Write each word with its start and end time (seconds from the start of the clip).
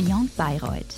Beyond 0.00 0.34
Bayreuth. 0.34 0.94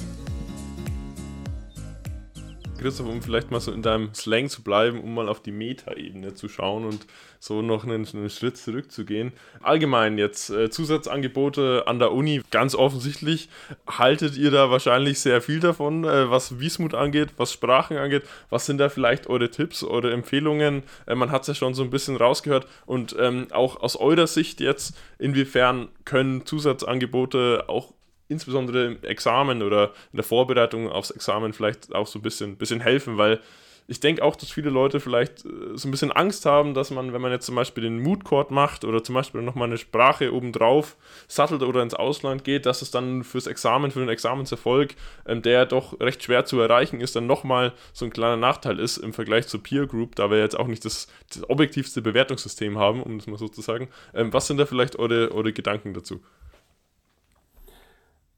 Christoph, 2.79 3.09
um 3.09 3.21
vielleicht 3.21 3.51
mal 3.51 3.59
so 3.59 3.73
in 3.73 3.83
deinem 3.83 4.15
Slang 4.15 4.49
zu 4.49 4.63
bleiben, 4.63 5.01
um 5.01 5.13
mal 5.13 5.29
auf 5.29 5.43
die 5.43 5.51
Meta-Ebene 5.51 6.35
zu 6.35 6.49
schauen 6.49 6.85
und 6.85 7.07
so 7.41 7.63
noch 7.63 7.83
einen, 7.83 8.07
einen 8.07 8.31
Schritt 8.31 8.57
zurückzugehen. 8.59 9.33
Allgemein 9.61 10.19
jetzt 10.19 10.51
äh, 10.51 10.71
Zusatzangebote 10.71 11.83
an 11.89 11.99
der 11.99 12.13
Uni, 12.13 12.43
ganz 12.53 12.77
offensichtlich 12.77 13.49
haltet 13.89 14.37
ihr 14.37 14.53
da 14.53 14.71
wahrscheinlich 14.71 15.19
sehr 15.19 15.43
viel 15.43 15.59
davon, 15.59 16.05
äh, 16.05 16.31
was 16.31 16.61
Wiesmut 16.61 16.95
angeht, 16.95 17.31
was 17.39 17.53
Sprachen 17.53 17.97
angeht. 17.97 18.23
Was 18.51 18.67
sind 18.67 18.79
da 18.79 18.89
vielleicht 18.89 19.27
eure 19.27 19.51
Tipps, 19.51 19.83
eure 19.83 20.13
Empfehlungen? 20.13 20.85
Äh, 21.07 21.17
man 21.17 21.33
hat 21.33 21.43
es 21.43 21.49
ja 21.49 21.55
schon 21.55 21.75
so 21.75 21.83
ein 21.83 21.91
bisschen 21.91 22.17
rausgehört 22.17 22.69
und 22.87 23.17
ähm, 23.19 23.49
auch 23.51 23.81
aus 23.81 23.97
eurer 23.97 24.29
Sicht 24.29 24.61
jetzt, 24.61 24.97
inwiefern 25.19 25.89
können 26.05 26.47
Zusatzangebote 26.47 27.65
auch 27.67 27.95
insbesondere 28.33 28.87
im 28.87 29.05
Examen 29.05 29.63
oder 29.63 29.93
in 30.13 30.17
der 30.17 30.25
Vorbereitung 30.25 30.91
aufs 30.91 31.11
Examen 31.11 31.53
vielleicht 31.53 31.95
auch 31.95 32.07
so 32.07 32.19
ein 32.19 32.23
bisschen, 32.23 32.57
bisschen 32.57 32.81
helfen, 32.81 33.19
weil 33.19 33.41
ich 33.89 34.01
denke 34.01 34.23
auch, 34.23 34.37
dass 34.37 34.51
viele 34.51 34.71
Leute 34.71 35.01
vielleicht 35.01 35.45
äh, 35.45 35.49
so 35.75 35.89
ein 35.89 35.91
bisschen 35.91 36.13
Angst 36.13 36.47
haben, 36.47 36.75
dass 36.75 36.91
man, 36.91 37.13
wenn 37.13 37.21
man 37.21 37.33
jetzt 37.33 37.47
zum 37.47 37.55
Beispiel 37.55 37.83
den 37.85 38.01
Mood 38.01 38.25
Court 38.25 38.51
macht 38.51 38.85
oder 38.85 39.03
zum 39.03 39.15
Beispiel 39.15 39.43
nochmal 39.43 39.69
eine 39.69 39.79
Sprache 39.79 40.33
obendrauf 40.33 40.97
sattelt 41.29 41.63
oder 41.63 41.83
ins 41.83 41.95
Ausland 41.95 42.45
geht, 42.45 42.67
dass 42.67 42.83
es 42.83 42.91
dann 42.91 43.25
fürs 43.25 43.47
Examen, 43.47 43.91
für 43.91 44.01
den 44.01 44.09
Examenserfolg, 44.09 44.95
ähm, 45.27 45.43
der 45.43 45.67
doch 45.67 45.99
recht 46.01 46.23
schwer 46.23 46.45
zu 46.45 46.61
erreichen 46.61 47.01
ist, 47.01 47.17
dann 47.17 47.27
nochmal 47.27 47.73
so 47.93 48.05
ein 48.05 48.13
kleiner 48.13 48.37
Nachteil 48.37 48.79
ist 48.79 48.99
im 48.99 49.13
Vergleich 49.13 49.49
zur 49.49 49.63
Peer 49.63 49.87
Group, 49.87 50.15
da 50.17 50.31
wir 50.31 50.39
jetzt 50.39 50.59
auch 50.59 50.69
nicht 50.69 50.85
das, 50.85 51.09
das 51.33 51.49
objektivste 51.49 52.03
Bewertungssystem 52.03 52.79
haben, 52.79 53.03
um 53.03 53.19
das 53.19 53.27
mal 53.27 53.39
so 53.39 53.49
zu 53.49 53.61
sagen. 53.61 53.89
Ähm, 54.15 54.33
was 54.33 54.47
sind 54.47 54.59
da 54.59 54.67
vielleicht 54.67 54.97
eure, 54.99 55.33
eure 55.33 55.53
Gedanken 55.53 55.93
dazu? 55.93 56.21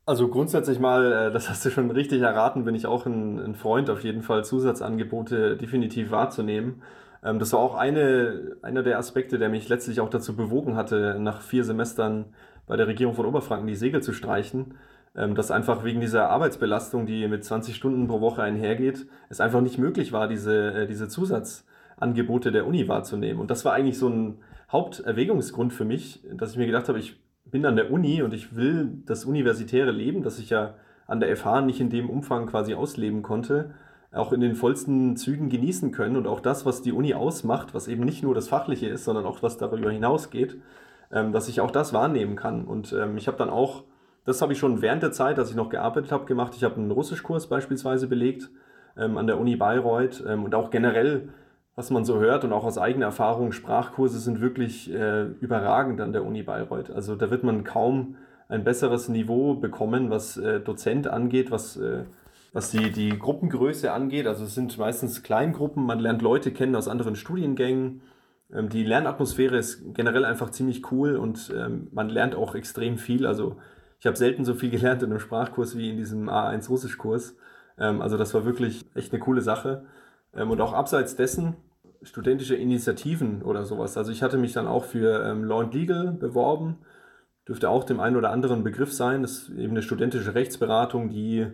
Also 0.06 0.28
grundsätzlich 0.28 0.78
mal, 0.78 1.12
äh, 1.12 1.32
das 1.32 1.48
hast 1.48 1.64
du 1.64 1.70
schon 1.70 1.90
richtig 1.90 2.20
erraten, 2.20 2.64
bin 2.64 2.74
ich 2.74 2.86
auch 2.86 3.06
ein, 3.06 3.38
ein 3.38 3.54
Freund, 3.54 3.88
auf 3.88 4.04
jeden 4.04 4.22
Fall 4.22 4.44
Zusatzangebote 4.44 5.56
definitiv 5.56 6.10
wahrzunehmen. 6.10 6.82
Ähm, 7.22 7.38
das 7.38 7.52
war 7.54 7.60
auch 7.60 7.74
eine, 7.74 8.56
einer 8.62 8.82
der 8.82 8.98
Aspekte, 8.98 9.38
der 9.38 9.48
mich 9.48 9.68
letztlich 9.68 10.00
auch 10.00 10.10
dazu 10.10 10.36
bewogen 10.36 10.76
hatte, 10.76 11.16
nach 11.18 11.40
vier 11.40 11.64
Semestern 11.64 12.26
bei 12.66 12.76
der 12.76 12.86
Regierung 12.86 13.14
von 13.14 13.26
Oberfranken 13.26 13.66
die 13.66 13.74
Segel 13.76 14.02
zu 14.02 14.12
streichen. 14.12 14.74
Ähm, 15.16 15.36
dass 15.36 15.50
einfach 15.50 15.84
wegen 15.84 16.00
dieser 16.00 16.28
Arbeitsbelastung, 16.28 17.06
die 17.06 17.28
mit 17.28 17.44
20 17.44 17.76
Stunden 17.76 18.08
pro 18.08 18.20
Woche 18.20 18.42
einhergeht, 18.42 19.06
es 19.28 19.40
einfach 19.40 19.60
nicht 19.60 19.78
möglich 19.78 20.12
war, 20.12 20.26
diese, 20.26 20.72
äh, 20.74 20.86
diese 20.88 21.08
Zusatzangebote 21.08 22.50
der 22.50 22.66
Uni 22.66 22.88
wahrzunehmen. 22.88 23.40
Und 23.40 23.50
das 23.50 23.64
war 23.64 23.74
eigentlich 23.74 23.96
so 23.96 24.08
ein 24.08 24.38
Haupterwägungsgrund 24.72 25.72
für 25.72 25.84
mich, 25.84 26.20
dass 26.32 26.50
ich 26.50 26.56
mir 26.58 26.66
gedacht 26.66 26.88
habe, 26.88 26.98
ich 26.98 27.23
bin 27.44 27.66
an 27.66 27.76
der 27.76 27.90
Uni 27.90 28.22
und 28.22 28.34
ich 28.34 28.56
will 28.56 29.02
das 29.06 29.24
universitäre 29.24 29.90
Leben, 29.90 30.22
das 30.22 30.38
ich 30.38 30.50
ja 30.50 30.74
an 31.06 31.20
der 31.20 31.36
FH 31.36 31.62
nicht 31.62 31.80
in 31.80 31.90
dem 31.90 32.08
Umfang 32.08 32.46
quasi 32.46 32.74
ausleben 32.74 33.22
konnte, 33.22 33.74
auch 34.12 34.32
in 34.32 34.40
den 34.40 34.54
vollsten 34.54 35.16
Zügen 35.16 35.48
genießen 35.48 35.90
können 35.92 36.16
und 36.16 36.26
auch 36.26 36.40
das, 36.40 36.64
was 36.64 36.82
die 36.82 36.92
Uni 36.92 37.14
ausmacht, 37.14 37.74
was 37.74 37.88
eben 37.88 38.04
nicht 38.04 38.22
nur 38.22 38.34
das 38.34 38.48
Fachliche 38.48 38.86
ist, 38.88 39.04
sondern 39.04 39.26
auch 39.26 39.42
was 39.42 39.58
darüber 39.58 39.90
hinausgeht, 39.90 40.56
ähm, 41.12 41.32
dass 41.32 41.48
ich 41.48 41.60
auch 41.60 41.70
das 41.70 41.92
wahrnehmen 41.92 42.36
kann. 42.36 42.64
Und 42.64 42.92
ähm, 42.92 43.16
ich 43.16 43.26
habe 43.26 43.36
dann 43.36 43.50
auch, 43.50 43.84
das 44.24 44.40
habe 44.40 44.52
ich 44.52 44.58
schon 44.58 44.82
während 44.82 45.02
der 45.02 45.12
Zeit, 45.12 45.38
als 45.38 45.50
ich 45.50 45.56
noch 45.56 45.68
gearbeitet 45.68 46.12
habe, 46.12 46.24
gemacht. 46.26 46.54
Ich 46.56 46.64
habe 46.64 46.76
einen 46.76 46.90
Russischkurs 46.90 47.48
beispielsweise 47.48 48.06
belegt 48.06 48.50
ähm, 48.96 49.18
an 49.18 49.26
der 49.26 49.38
Uni 49.38 49.56
Bayreuth 49.56 50.20
und 50.20 50.54
auch 50.54 50.70
generell 50.70 51.28
was 51.76 51.90
man 51.90 52.04
so 52.04 52.20
hört 52.20 52.44
und 52.44 52.52
auch 52.52 52.64
aus 52.64 52.78
eigener 52.78 53.06
Erfahrung, 53.06 53.52
Sprachkurse 53.52 54.20
sind 54.20 54.40
wirklich 54.40 54.92
äh, 54.92 55.24
überragend 55.40 56.00
an 56.00 56.12
der 56.12 56.24
Uni 56.24 56.42
Bayreuth. 56.42 56.90
Also 56.90 57.16
da 57.16 57.30
wird 57.30 57.42
man 57.42 57.64
kaum 57.64 58.16
ein 58.48 58.62
besseres 58.62 59.08
Niveau 59.08 59.54
bekommen, 59.54 60.10
was 60.10 60.36
äh, 60.36 60.60
Dozent 60.60 61.08
angeht, 61.08 61.50
was, 61.50 61.76
äh, 61.76 62.04
was 62.52 62.70
die, 62.70 62.92
die 62.92 63.18
Gruppengröße 63.18 63.92
angeht. 63.92 64.26
Also 64.26 64.44
es 64.44 64.54
sind 64.54 64.78
meistens 64.78 65.22
Kleingruppen, 65.22 65.84
man 65.84 65.98
lernt 65.98 66.22
Leute 66.22 66.52
kennen 66.52 66.76
aus 66.76 66.86
anderen 66.86 67.16
Studiengängen. 67.16 68.02
Ähm, 68.52 68.68
die 68.68 68.84
Lernatmosphäre 68.84 69.56
ist 69.56 69.82
generell 69.94 70.24
einfach 70.24 70.50
ziemlich 70.50 70.92
cool 70.92 71.16
und 71.16 71.52
ähm, 71.56 71.88
man 71.90 72.08
lernt 72.08 72.36
auch 72.36 72.54
extrem 72.54 72.98
viel. 72.98 73.26
Also 73.26 73.56
ich 73.98 74.06
habe 74.06 74.16
selten 74.16 74.44
so 74.44 74.54
viel 74.54 74.70
gelernt 74.76 75.02
in 75.02 75.10
einem 75.10 75.20
Sprachkurs 75.20 75.76
wie 75.76 75.90
in 75.90 75.96
diesem 75.96 76.28
A1 76.28 76.68
Russischkurs. 76.68 77.36
Ähm, 77.78 78.00
also 78.00 78.16
das 78.16 78.32
war 78.32 78.44
wirklich 78.44 78.84
echt 78.94 79.12
eine 79.12 79.20
coole 79.20 79.40
Sache. 79.40 79.86
Ähm, 80.34 80.50
und 80.50 80.60
auch 80.60 80.72
abseits 80.72 81.16
dessen 81.16 81.56
studentische 82.04 82.54
Initiativen 82.54 83.42
oder 83.42 83.64
sowas. 83.64 83.96
Also 83.96 84.12
ich 84.12 84.22
hatte 84.22 84.38
mich 84.38 84.52
dann 84.52 84.66
auch 84.66 84.84
für 84.84 85.24
ähm, 85.24 85.44
Law 85.44 85.62
and 85.62 85.74
Legal 85.74 86.12
beworben. 86.12 86.78
Dürfte 87.48 87.68
auch 87.68 87.84
dem 87.84 88.00
einen 88.00 88.16
oder 88.16 88.30
anderen 88.30 88.64
Begriff 88.64 88.92
sein. 88.92 89.22
Das 89.22 89.32
ist 89.32 89.48
eben 89.50 89.72
eine 89.72 89.82
studentische 89.82 90.34
Rechtsberatung, 90.34 91.10
die 91.10 91.46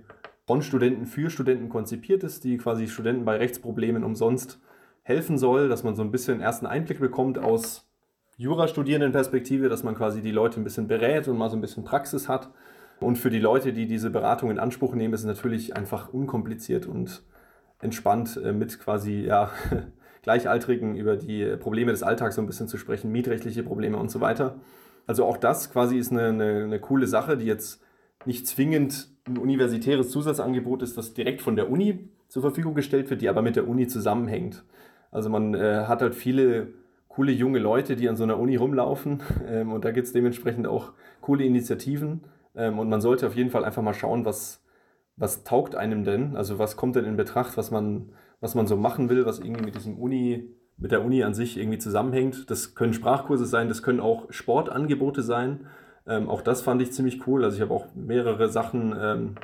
von 0.46 0.62
Studenten 0.62 1.06
für 1.06 1.30
Studenten 1.30 1.68
konzipiert 1.68 2.24
ist, 2.24 2.44
die 2.44 2.58
quasi 2.58 2.88
Studenten 2.88 3.24
bei 3.24 3.36
Rechtsproblemen 3.36 4.04
umsonst 4.04 4.60
helfen 5.02 5.38
soll, 5.38 5.68
dass 5.68 5.84
man 5.84 5.94
so 5.94 6.02
ein 6.02 6.10
bisschen 6.10 6.40
ersten 6.40 6.66
Einblick 6.66 7.00
bekommt 7.00 7.38
aus 7.38 7.88
Jurastudierendenperspektive, 8.36 9.68
dass 9.68 9.82
man 9.82 9.94
quasi 9.94 10.22
die 10.22 10.30
Leute 10.30 10.60
ein 10.60 10.64
bisschen 10.64 10.88
berät 10.88 11.28
und 11.28 11.36
mal 11.36 11.50
so 11.50 11.56
ein 11.56 11.60
bisschen 11.60 11.84
Praxis 11.84 12.28
hat. 12.28 12.50
Und 12.98 13.16
für 13.16 13.30
die 13.30 13.38
Leute, 13.38 13.72
die 13.72 13.86
diese 13.86 14.10
Beratung 14.10 14.50
in 14.50 14.58
Anspruch 14.58 14.94
nehmen, 14.94 15.14
ist 15.14 15.20
es 15.20 15.26
natürlich 15.26 15.76
einfach 15.76 16.12
unkompliziert 16.12 16.86
und 16.86 17.22
entspannt 17.80 18.40
äh, 18.42 18.52
mit 18.52 18.78
quasi 18.78 19.20
ja, 19.20 19.50
Gleichaltrigen 20.22 20.94
über 20.96 21.16
die 21.16 21.56
Probleme 21.56 21.92
des 21.92 22.02
Alltags 22.02 22.36
so 22.36 22.42
ein 22.42 22.46
bisschen 22.46 22.68
zu 22.68 22.76
sprechen, 22.76 23.10
mietrechtliche 23.12 23.62
Probleme 23.62 23.96
und 23.96 24.10
so 24.10 24.20
weiter. 24.20 24.56
Also 25.06 25.24
auch 25.24 25.36
das 25.36 25.72
quasi 25.72 25.98
ist 25.98 26.12
eine, 26.12 26.28
eine, 26.28 26.64
eine 26.64 26.80
coole 26.80 27.06
Sache, 27.06 27.36
die 27.36 27.46
jetzt 27.46 27.82
nicht 28.26 28.46
zwingend 28.46 29.08
ein 29.26 29.38
universitäres 29.38 30.10
Zusatzangebot 30.10 30.82
ist, 30.82 30.96
das 30.96 31.14
direkt 31.14 31.42
von 31.42 31.56
der 31.56 31.70
Uni 31.70 32.08
zur 32.28 32.42
Verfügung 32.42 32.74
gestellt 32.74 33.10
wird, 33.10 33.22
die 33.22 33.28
aber 33.28 33.42
mit 33.42 33.56
der 33.56 33.66
Uni 33.68 33.86
zusammenhängt. 33.86 34.64
Also 35.10 35.30
man 35.30 35.54
äh, 35.54 35.84
hat 35.86 36.02
halt 36.02 36.14
viele 36.14 36.68
coole 37.08 37.32
junge 37.32 37.58
Leute, 37.58 37.96
die 37.96 38.08
an 38.08 38.16
so 38.16 38.22
einer 38.22 38.38
Uni 38.38 38.56
rumlaufen 38.56 39.22
ähm, 39.48 39.72
und 39.72 39.84
da 39.84 39.90
gibt 39.90 40.06
es 40.06 40.12
dementsprechend 40.12 40.66
auch 40.66 40.92
coole 41.20 41.44
Initiativen 41.44 42.22
ähm, 42.54 42.78
und 42.78 42.88
man 42.88 43.00
sollte 43.00 43.26
auf 43.26 43.34
jeden 43.34 43.50
Fall 43.50 43.64
einfach 43.64 43.82
mal 43.82 43.94
schauen, 43.94 44.24
was, 44.24 44.62
was 45.16 45.44
taugt 45.44 45.74
einem 45.74 46.04
denn, 46.04 46.36
also 46.36 46.58
was 46.58 46.76
kommt 46.76 46.96
denn 46.96 47.04
in 47.04 47.16
Betracht, 47.16 47.56
was 47.56 47.70
man 47.70 48.12
was 48.40 48.54
man 48.54 48.66
so 48.66 48.76
machen 48.76 49.08
will, 49.08 49.26
was 49.26 49.38
irgendwie 49.38 49.64
mit 49.64 49.74
diesem 49.74 49.98
Uni, 49.98 50.50
mit 50.76 50.92
der 50.92 51.04
Uni 51.04 51.22
an 51.22 51.34
sich 51.34 51.58
irgendwie 51.58 51.78
zusammenhängt. 51.78 52.50
Das 52.50 52.74
können 52.74 52.92
Sprachkurse 52.92 53.46
sein, 53.46 53.68
das 53.68 53.82
können 53.82 54.00
auch 54.00 54.30
Sportangebote 54.30 55.22
sein. 55.22 55.66
Ähm, 56.06 56.28
auch 56.28 56.42
das 56.42 56.62
fand 56.62 56.80
ich 56.82 56.92
ziemlich 56.92 57.26
cool. 57.26 57.44
Also 57.44 57.56
ich 57.56 57.62
habe 57.62 57.74
auch 57.74 57.86
mehrere 57.94 58.48
Sachen 58.48 58.94
ähm, 58.98 59.34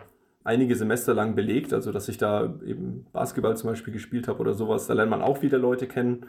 einige 0.44 0.74
Semester 0.76 1.12
lang 1.12 1.34
belegt, 1.34 1.72
also 1.72 1.92
dass 1.92 2.08
ich 2.08 2.18
da 2.18 2.54
eben 2.64 3.06
Basketball 3.12 3.56
zum 3.56 3.70
Beispiel 3.70 3.92
gespielt 3.92 4.28
habe 4.28 4.40
oder 4.40 4.54
sowas. 4.54 4.86
Da 4.86 4.94
lernt 4.94 5.10
man 5.10 5.20
auch 5.22 5.42
wieder 5.42 5.58
Leute 5.58 5.86
kennen 5.86 6.26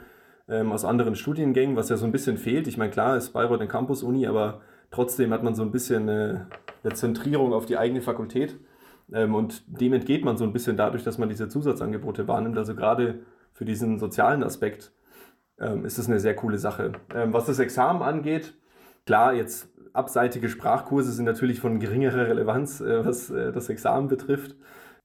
ähm, 0.49 0.71
aus 0.71 0.85
anderen 0.85 1.15
Studiengängen, 1.15 1.75
was 1.75 1.89
ja 1.89 1.97
so 1.97 2.05
ein 2.05 2.11
bisschen 2.11 2.37
fehlt. 2.37 2.67
Ich 2.67 2.77
meine, 2.77 2.91
klar 2.91 3.15
ist 3.15 3.31
Bayreuth 3.31 3.59
eine 3.59 3.69
Campus-Uni, 3.69 4.27
aber 4.27 4.61
trotzdem 4.91 5.31
hat 5.31 5.43
man 5.43 5.55
so 5.55 5.63
ein 5.63 5.71
bisschen 5.71 6.09
eine, 6.09 6.47
eine 6.83 6.93
Zentrierung 6.93 7.53
auf 7.53 7.65
die 7.65 7.77
eigene 7.77 8.01
Fakultät. 8.01 8.57
Ähm, 9.13 9.35
und 9.35 9.63
dem 9.67 9.93
entgeht 9.93 10.23
man 10.25 10.37
so 10.37 10.43
ein 10.43 10.53
bisschen 10.53 10.77
dadurch, 10.77 11.03
dass 11.03 11.17
man 11.17 11.29
diese 11.29 11.47
Zusatzangebote 11.47 12.27
wahrnimmt. 12.27 12.57
Also 12.57 12.75
gerade 12.75 13.19
für 13.53 13.65
diesen 13.65 13.99
sozialen 13.99 14.43
Aspekt 14.43 14.91
ähm, 15.59 15.85
ist 15.85 15.97
es 15.97 16.07
eine 16.07 16.19
sehr 16.19 16.35
coole 16.35 16.57
Sache. 16.57 16.93
Ähm, 17.13 17.33
was 17.33 17.45
das 17.45 17.59
Examen 17.59 18.01
angeht, 18.01 18.53
klar, 19.05 19.33
jetzt 19.33 19.69
abseitige 19.93 20.49
Sprachkurse 20.49 21.11
sind 21.11 21.25
natürlich 21.25 21.59
von 21.59 21.79
geringerer 21.79 22.27
Relevanz, 22.27 22.81
äh, 22.81 23.05
was 23.05 23.29
äh, 23.29 23.51
das 23.51 23.69
Examen 23.69 24.07
betrifft. 24.07 24.55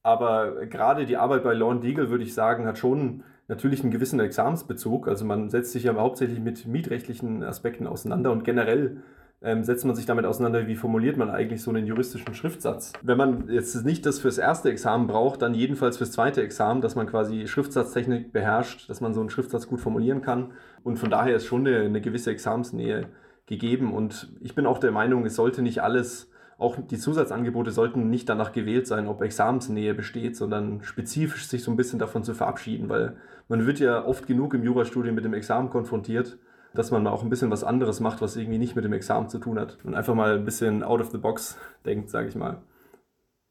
Aber 0.03 0.65
gerade 0.65 1.05
die 1.05 1.17
Arbeit 1.17 1.43
bei 1.43 1.53
Law 1.53 1.73
Deagle, 1.75 2.09
würde 2.09 2.25
ich 2.25 2.33
sagen, 2.33 2.67
hat 2.67 2.77
schon 2.77 3.23
natürlich 3.47 3.81
einen 3.81 3.91
gewissen 3.91 4.19
Examensbezug. 4.19 5.07
Also 5.07 5.25
man 5.25 5.49
setzt 5.49 5.71
sich 5.71 5.83
ja 5.83 5.95
hauptsächlich 5.95 6.39
mit 6.39 6.67
mietrechtlichen 6.67 7.43
Aspekten 7.43 7.87
auseinander 7.87 8.31
und 8.31 8.43
generell 8.43 8.97
ähm, 9.43 9.63
setzt 9.63 9.85
man 9.85 9.95
sich 9.95 10.05
damit 10.05 10.25
auseinander, 10.25 10.67
wie 10.67 10.75
formuliert 10.75 11.17
man 11.17 11.29
eigentlich 11.29 11.61
so 11.61 11.69
einen 11.69 11.85
juristischen 11.85 12.33
Schriftsatz. 12.33 12.93
Wenn 13.01 13.17
man 13.17 13.49
jetzt 13.49 13.85
nicht 13.85 14.05
das 14.05 14.19
fürs 14.19 14.37
erste 14.37 14.69
Examen 14.69 15.07
braucht, 15.07 15.41
dann 15.41 15.53
jedenfalls 15.53 15.97
fürs 15.97 16.11
zweite 16.11 16.41
Examen, 16.41 16.81
dass 16.81 16.95
man 16.95 17.07
quasi 17.07 17.47
Schriftsatztechnik 17.47 18.31
beherrscht, 18.31 18.89
dass 18.89 19.01
man 19.01 19.13
so 19.13 19.19
einen 19.19 19.29
Schriftsatz 19.29 19.67
gut 19.67 19.81
formulieren 19.81 20.21
kann. 20.21 20.53
Und 20.83 20.97
von 20.97 21.09
daher 21.09 21.35
ist 21.35 21.45
schon 21.45 21.67
eine, 21.67 21.81
eine 21.81 22.01
gewisse 22.01 22.31
Examensnähe 22.31 23.07
gegeben. 23.45 23.93
Und 23.93 24.31
ich 24.39 24.55
bin 24.55 24.65
auch 24.65 24.79
der 24.79 24.91
Meinung, 24.91 25.25
es 25.25 25.35
sollte 25.35 25.61
nicht 25.61 25.83
alles 25.83 26.29
auch 26.57 26.77
die 26.79 26.97
Zusatzangebote 26.97 27.71
sollten 27.71 28.09
nicht 28.09 28.29
danach 28.29 28.53
gewählt 28.53 28.87
sein, 28.87 29.07
ob 29.07 29.21
Examensnähe 29.21 29.93
besteht, 29.93 30.37
sondern 30.37 30.81
spezifisch 30.83 31.47
sich 31.47 31.63
so 31.63 31.71
ein 31.71 31.75
bisschen 31.75 31.99
davon 31.99 32.23
zu 32.23 32.33
verabschieden, 32.33 32.89
weil 32.89 33.17
man 33.49 33.65
wird 33.65 33.79
ja 33.79 34.05
oft 34.05 34.27
genug 34.27 34.53
im 34.53 34.63
Jurastudium 34.63 35.15
mit 35.15 35.25
dem 35.25 35.33
Examen 35.33 35.69
konfrontiert 35.69 36.37
dass 36.73 36.91
man 36.91 37.03
mal 37.03 37.11
auch 37.11 37.23
ein 37.23 37.29
bisschen 37.29 37.51
was 37.51 37.63
anderes 37.63 37.99
macht, 37.99 38.21
was 38.21 38.35
irgendwie 38.35 38.57
nicht 38.57 38.75
mit 38.75 38.85
dem 38.85 38.93
Examen 38.93 39.29
zu 39.29 39.39
tun 39.39 39.59
hat 39.59 39.77
und 39.83 39.95
einfach 39.95 40.15
mal 40.15 40.35
ein 40.35 40.45
bisschen 40.45 40.83
out 40.83 41.01
of 41.01 41.11
the 41.11 41.17
box 41.17 41.57
denkt, 41.85 42.09
sage 42.09 42.27
ich 42.27 42.35
mal. 42.35 42.61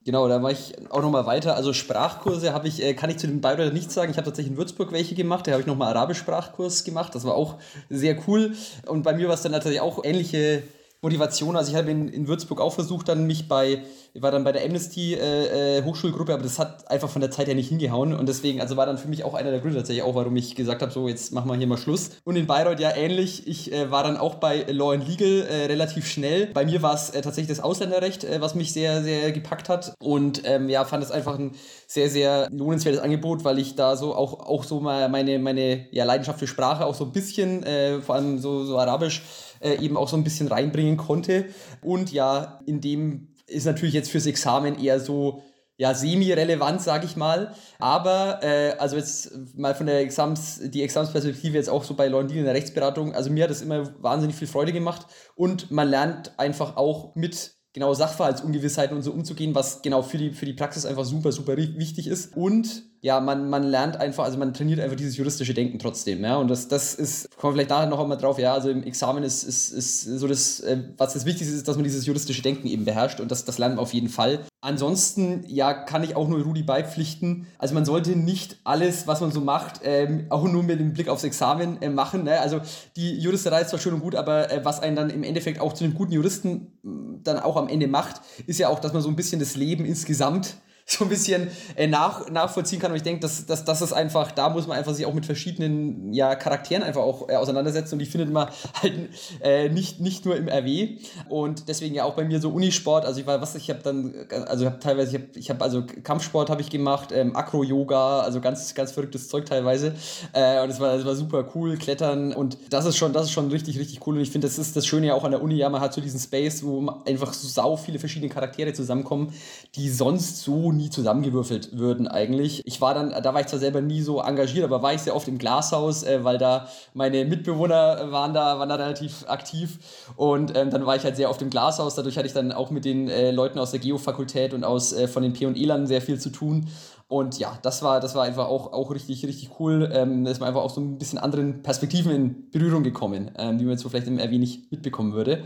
Genau, 0.04 0.26
da 0.26 0.42
war 0.42 0.50
ich 0.50 0.74
auch 0.90 1.00
nochmal 1.00 1.26
weiter. 1.26 1.54
Also 1.54 1.72
Sprachkurse 1.72 2.52
habe 2.52 2.66
ich, 2.66 2.82
äh, 2.82 2.94
kann 2.94 3.08
ich 3.08 3.18
zu 3.18 3.28
den 3.28 3.40
Bayreuther 3.40 3.72
nichts 3.72 3.94
sagen. 3.94 4.10
Ich 4.10 4.16
habe 4.16 4.24
tatsächlich 4.24 4.52
in 4.52 4.58
Würzburg 4.58 4.90
welche 4.90 5.14
gemacht. 5.14 5.46
Da 5.46 5.52
habe 5.52 5.60
ich 5.60 5.66
nochmal 5.66 5.96
Arabisch-Sprachkurs 5.96 6.82
gemacht. 6.82 7.14
Das 7.14 7.24
war 7.24 7.34
auch 7.34 7.58
sehr 7.88 8.16
cool. 8.26 8.52
Und 8.86 9.04
bei 9.04 9.14
mir 9.14 9.28
war 9.28 9.34
es 9.34 9.42
dann 9.42 9.52
natürlich 9.52 9.80
auch 9.80 10.02
ähnliche 10.02 10.64
Motivation. 11.02 11.56
Also 11.56 11.72
ich 11.72 11.76
habe 11.76 11.90
in, 11.90 12.08
in 12.08 12.28
Würzburg 12.28 12.60
auch 12.60 12.72
versucht, 12.72 13.08
dann 13.08 13.26
mich 13.26 13.48
bei, 13.48 13.82
war 14.14 14.30
dann 14.30 14.44
bei 14.44 14.52
der 14.52 14.64
Amnesty 14.64 15.14
äh, 15.14 15.78
äh, 15.78 15.82
Hochschulgruppe, 15.82 16.32
aber 16.32 16.44
das 16.44 16.60
hat 16.60 16.88
einfach 16.88 17.10
von 17.10 17.20
der 17.20 17.32
Zeit 17.32 17.48
her 17.48 17.56
nicht 17.56 17.68
hingehauen. 17.68 18.14
Und 18.14 18.28
deswegen, 18.28 18.60
also 18.60 18.76
war 18.76 18.86
dann 18.86 18.98
für 18.98 19.08
mich 19.08 19.24
auch 19.24 19.34
einer 19.34 19.50
der 19.50 19.60
Gründe 19.60 19.78
tatsächlich 19.78 20.04
auch, 20.04 20.14
warum 20.14 20.36
ich 20.36 20.54
gesagt 20.54 20.80
habe, 20.80 20.92
so 20.92 21.08
jetzt 21.08 21.32
machen 21.32 21.50
wir 21.50 21.56
hier 21.56 21.66
mal 21.66 21.76
Schluss. 21.76 22.10
Und 22.24 22.36
in 22.36 22.46
Bayreuth 22.46 22.78
ja 22.78 22.94
ähnlich. 22.94 23.48
Ich 23.48 23.72
äh, 23.72 23.90
war 23.90 24.04
dann 24.04 24.16
auch 24.16 24.36
bei 24.36 24.62
Law 24.68 24.92
and 24.92 25.08
Legal 25.08 25.46
äh, 25.48 25.66
relativ 25.66 26.06
schnell. 26.06 26.46
Bei 26.46 26.64
mir 26.64 26.82
war 26.82 26.94
es 26.94 27.10
äh, 27.10 27.20
tatsächlich 27.20 27.56
das 27.56 27.64
Ausländerrecht, 27.64 28.22
äh, 28.22 28.40
was 28.40 28.54
mich 28.54 28.72
sehr, 28.72 29.02
sehr 29.02 29.32
gepackt 29.32 29.68
hat. 29.68 29.94
Und 30.00 30.42
ähm, 30.44 30.68
ja, 30.68 30.84
fand 30.84 31.02
es 31.02 31.10
einfach 31.10 31.36
ein 31.36 31.52
sehr, 31.88 32.08
sehr 32.10 32.48
lohnenswertes 32.52 33.00
Angebot, 33.00 33.44
weil 33.44 33.58
ich 33.58 33.74
da 33.74 33.96
so 33.96 34.14
auch, 34.14 34.38
auch 34.38 34.62
so 34.62 34.80
mal 34.80 35.08
meine, 35.08 35.40
meine 35.40 35.86
ja, 35.90 36.04
Leidenschaft 36.04 36.38
für 36.38 36.46
Sprache 36.46 36.86
auch 36.86 36.94
so 36.94 37.04
ein 37.04 37.12
bisschen, 37.12 37.64
äh, 37.64 38.00
vor 38.00 38.14
allem 38.14 38.38
so, 38.38 38.64
so 38.64 38.78
Arabisch, 38.78 39.22
äh, 39.62 39.76
eben 39.76 39.96
auch 39.96 40.08
so 40.08 40.16
ein 40.16 40.24
bisschen 40.24 40.48
reinbringen 40.48 40.96
konnte. 40.96 41.46
Und 41.80 42.12
ja, 42.12 42.60
in 42.66 42.80
dem 42.80 43.28
ist 43.46 43.66
natürlich 43.66 43.94
jetzt 43.94 44.10
fürs 44.10 44.26
Examen 44.26 44.78
eher 44.78 45.00
so 45.00 45.42
ja, 45.76 45.94
semi-relevant, 45.94 46.80
sage 46.80 47.06
ich 47.06 47.16
mal. 47.16 47.54
Aber, 47.78 48.40
äh, 48.42 48.76
also 48.78 48.96
jetzt 48.96 49.32
mal 49.56 49.74
von 49.74 49.86
der 49.86 50.00
Exams, 50.00 50.60
die 50.62 50.82
Examensperspektive 50.82 51.56
jetzt 51.56 51.70
auch 51.70 51.84
so 51.84 51.94
bei 51.94 52.08
Leuten 52.08 52.32
in 52.34 52.44
der 52.44 52.54
Rechtsberatung, 52.54 53.14
also 53.14 53.30
mir 53.30 53.44
hat 53.44 53.50
das 53.50 53.62
immer 53.62 53.92
wahnsinnig 54.02 54.36
viel 54.36 54.48
Freude 54.48 54.72
gemacht 54.72 55.06
und 55.34 55.70
man 55.70 55.88
lernt 55.88 56.38
einfach 56.38 56.76
auch 56.76 57.14
mit 57.16 57.56
genau 57.72 57.94
Sachverhaltsungewissheiten 57.94 58.96
und 58.96 59.02
so 59.02 59.12
umzugehen, 59.12 59.54
was 59.54 59.82
genau 59.82 60.02
für 60.02 60.18
die, 60.18 60.30
für 60.30 60.46
die 60.46 60.52
Praxis 60.52 60.84
einfach 60.86 61.04
super, 61.04 61.32
super 61.32 61.56
wichtig 61.56 62.06
ist. 62.06 62.36
Und 62.36 62.84
ja, 63.04 63.18
man, 63.18 63.50
man 63.50 63.64
lernt 63.64 63.96
einfach, 63.96 64.22
also 64.22 64.38
man 64.38 64.54
trainiert 64.54 64.78
einfach 64.78 64.94
dieses 64.96 65.16
juristische 65.16 65.54
Denken 65.54 65.80
trotzdem, 65.80 66.22
ja. 66.22 66.36
Und 66.36 66.46
das, 66.46 66.68
das 66.68 66.94
ist, 66.94 67.36
kommen 67.36 67.52
wir 67.52 67.56
vielleicht 67.56 67.70
nachher 67.70 67.88
noch 67.88 67.98
einmal 67.98 68.16
drauf, 68.16 68.38
ja, 68.38 68.54
also 68.54 68.70
im 68.70 68.84
Examen 68.84 69.24
ist, 69.24 69.42
ist, 69.42 69.72
ist 69.72 70.04
so 70.04 70.28
das, 70.28 70.60
äh, 70.60 70.84
was 70.98 71.12
das 71.12 71.24
Wichtigste 71.26 71.52
ist, 71.52 71.66
dass 71.66 71.74
man 71.74 71.82
dieses 71.82 72.06
juristische 72.06 72.42
Denken 72.42 72.68
eben 72.68 72.84
beherrscht 72.84 73.18
und 73.18 73.28
das, 73.32 73.44
das 73.44 73.58
lernt 73.58 73.74
man 73.74 73.82
auf 73.82 73.92
jeden 73.92 74.08
Fall. 74.08 74.38
Ansonsten, 74.60 75.44
ja, 75.48 75.74
kann 75.74 76.04
ich 76.04 76.14
auch 76.14 76.28
nur 76.28 76.42
Rudi 76.42 76.62
beipflichten. 76.62 77.48
Also 77.58 77.74
man 77.74 77.84
sollte 77.84 78.10
nicht 78.10 78.58
alles, 78.62 79.08
was 79.08 79.20
man 79.20 79.32
so 79.32 79.40
macht, 79.40 79.80
ähm, 79.82 80.26
auch 80.28 80.44
nur 80.44 80.62
mit 80.62 80.78
dem 80.78 80.92
Blick 80.92 81.08
aufs 81.08 81.24
Examen 81.24 81.82
äh, 81.82 81.90
machen. 81.90 82.22
Ne? 82.22 82.38
Also 82.38 82.60
die 82.94 83.18
Juristerei 83.18 83.62
ist 83.62 83.70
zwar 83.70 83.80
schön 83.80 83.94
und 83.94 84.00
gut, 84.00 84.14
aber 84.14 84.52
äh, 84.52 84.64
was 84.64 84.78
einen 84.78 84.94
dann 84.94 85.10
im 85.10 85.24
Endeffekt 85.24 85.60
auch 85.60 85.72
zu 85.72 85.82
einem 85.82 85.94
guten 85.94 86.12
Juristen 86.12 86.78
mm, 86.84 87.24
dann 87.24 87.40
auch 87.40 87.56
am 87.56 87.66
Ende 87.66 87.88
macht, 87.88 88.20
ist 88.46 88.60
ja 88.60 88.68
auch, 88.68 88.78
dass 88.78 88.92
man 88.92 89.02
so 89.02 89.08
ein 89.08 89.16
bisschen 89.16 89.40
das 89.40 89.56
Leben 89.56 89.84
insgesamt 89.84 90.54
so 90.92 91.04
ein 91.04 91.08
bisschen 91.08 91.48
äh, 91.76 91.86
nach, 91.86 92.28
nachvollziehen 92.30 92.80
kann. 92.80 92.90
Und 92.90 92.96
ich 92.96 93.02
denke, 93.02 93.20
dass, 93.20 93.46
dass, 93.46 93.64
dass 93.64 93.80
es 93.80 93.92
einfach, 93.92 94.32
da 94.32 94.48
muss 94.48 94.66
man 94.66 94.76
einfach 94.76 94.94
sich 94.94 95.06
auch 95.06 95.14
mit 95.14 95.26
verschiedenen 95.26 96.12
ja, 96.12 96.34
Charakteren 96.34 96.82
einfach 96.82 97.02
auch 97.02 97.28
äh, 97.28 97.36
auseinandersetzen. 97.36 97.94
Und 97.94 97.98
die 97.98 98.06
findet 98.06 98.30
man 98.30 98.48
halt 98.82 98.94
äh, 99.40 99.68
nicht, 99.68 100.00
nicht 100.00 100.24
nur 100.24 100.36
im 100.36 100.48
RW. 100.48 100.96
Und 101.28 101.68
deswegen 101.68 101.94
ja 101.94 102.04
auch 102.04 102.14
bei 102.14 102.24
mir 102.24 102.40
so 102.40 102.50
Unisport. 102.50 103.04
Also 103.04 103.20
ich 103.20 103.26
war, 103.26 103.40
was 103.40 103.54
ich 103.54 103.70
habe 103.70 103.80
dann, 103.82 104.14
also 104.46 104.66
habe 104.66 104.78
teilweise, 104.78 105.16
ich 105.16 105.22
habe 105.22 105.26
ich 105.34 105.50
hab 105.50 105.62
also 105.62 105.84
Kampfsport 106.02 106.50
habe 106.50 106.60
ich 106.60 106.70
gemacht, 106.70 107.10
ähm, 107.12 107.36
Akro-Yoga, 107.36 108.20
also 108.20 108.40
ganz, 108.40 108.74
ganz 108.74 108.92
verrücktes 108.92 109.28
Zeug 109.28 109.46
teilweise. 109.46 109.94
Äh, 110.32 110.62
und 110.62 110.70
es 110.70 110.80
war, 110.80 111.04
war 111.04 111.14
super 111.14 111.48
cool, 111.54 111.76
Klettern. 111.76 112.32
Und 112.32 112.58
das 112.70 112.84
ist 112.84 112.96
schon, 112.96 113.12
das 113.12 113.24
ist 113.24 113.32
schon 113.32 113.48
richtig, 113.48 113.78
richtig 113.78 114.06
cool. 114.06 114.16
Und 114.16 114.22
ich 114.22 114.30
finde, 114.30 114.46
das 114.46 114.58
ist 114.58 114.76
das 114.76 114.86
Schöne 114.86 115.08
ja 115.08 115.14
auch 115.14 115.24
an 115.24 115.30
der 115.30 115.42
Uni, 115.42 115.56
ja, 115.56 115.68
man 115.68 115.80
hat 115.80 115.94
so 115.94 116.00
diesen 116.00 116.20
Space, 116.20 116.62
wo 116.62 116.86
einfach 117.06 117.32
so 117.32 117.48
sau 117.48 117.76
viele 117.76 117.98
verschiedene 117.98 118.32
Charaktere 118.32 118.72
zusammenkommen, 118.72 119.32
die 119.74 119.88
sonst 119.88 120.42
so 120.42 120.72
nie 120.72 120.81
zusammengewürfelt 120.90 121.76
würden 121.78 122.08
eigentlich. 122.08 122.66
Ich 122.66 122.80
war 122.80 122.94
dann, 122.94 123.10
da 123.10 123.34
war 123.34 123.40
ich 123.40 123.46
zwar 123.46 123.58
selber 123.58 123.80
nie 123.80 124.02
so 124.02 124.20
engagiert, 124.20 124.64
aber 124.64 124.82
war 124.82 124.94
ich 124.94 125.02
sehr 125.02 125.16
oft 125.16 125.28
im 125.28 125.38
Glashaus, 125.38 126.02
äh, 126.02 126.24
weil 126.24 126.38
da 126.38 126.68
meine 126.94 127.24
Mitbewohner 127.24 128.10
waren 128.10 128.34
da, 128.34 128.58
waren 128.58 128.68
da 128.68 128.76
relativ 128.76 129.24
aktiv 129.28 129.78
und 130.16 130.56
ähm, 130.56 130.70
dann 130.70 130.86
war 130.86 130.96
ich 130.96 131.04
halt 131.04 131.16
sehr 131.16 131.30
oft 131.30 131.42
im 131.42 131.50
Glashaus. 131.50 131.94
Dadurch 131.94 132.16
hatte 132.16 132.26
ich 132.26 132.34
dann 132.34 132.52
auch 132.52 132.70
mit 132.70 132.84
den 132.84 133.08
äh, 133.08 133.30
Leuten 133.30 133.58
aus 133.58 133.70
der 133.70 133.80
Geofakultät 133.80 134.54
und 134.54 134.64
aus 134.64 134.92
äh, 134.92 135.08
von 135.08 135.22
den 135.22 135.32
P&E-Lern 135.32 135.86
sehr 135.86 136.02
viel 136.02 136.18
zu 136.18 136.30
tun. 136.30 136.68
Und 137.12 137.38
ja, 137.38 137.58
das 137.60 137.82
war, 137.82 138.00
das 138.00 138.14
war 138.14 138.24
einfach 138.24 138.48
auch, 138.48 138.72
auch 138.72 138.90
richtig, 138.90 139.26
richtig 139.26 139.50
cool. 139.60 139.90
Ähm, 139.92 140.24
da 140.24 140.30
ist 140.30 140.40
man 140.40 140.48
einfach 140.48 140.62
auch 140.62 140.70
so 140.70 140.80
ein 140.80 140.96
bisschen 140.96 141.18
anderen 141.18 141.62
Perspektiven 141.62 142.10
in 142.10 142.50
Berührung 142.50 142.82
gekommen, 142.82 143.30
ähm, 143.36 143.58
die 143.58 143.64
man 143.64 143.72
jetzt 143.72 143.82
so 143.82 143.90
vielleicht 143.90 144.06
im 144.06 144.18
RW 144.18 144.38
nicht 144.38 144.72
mitbekommen 144.72 145.12
würde. 145.12 145.44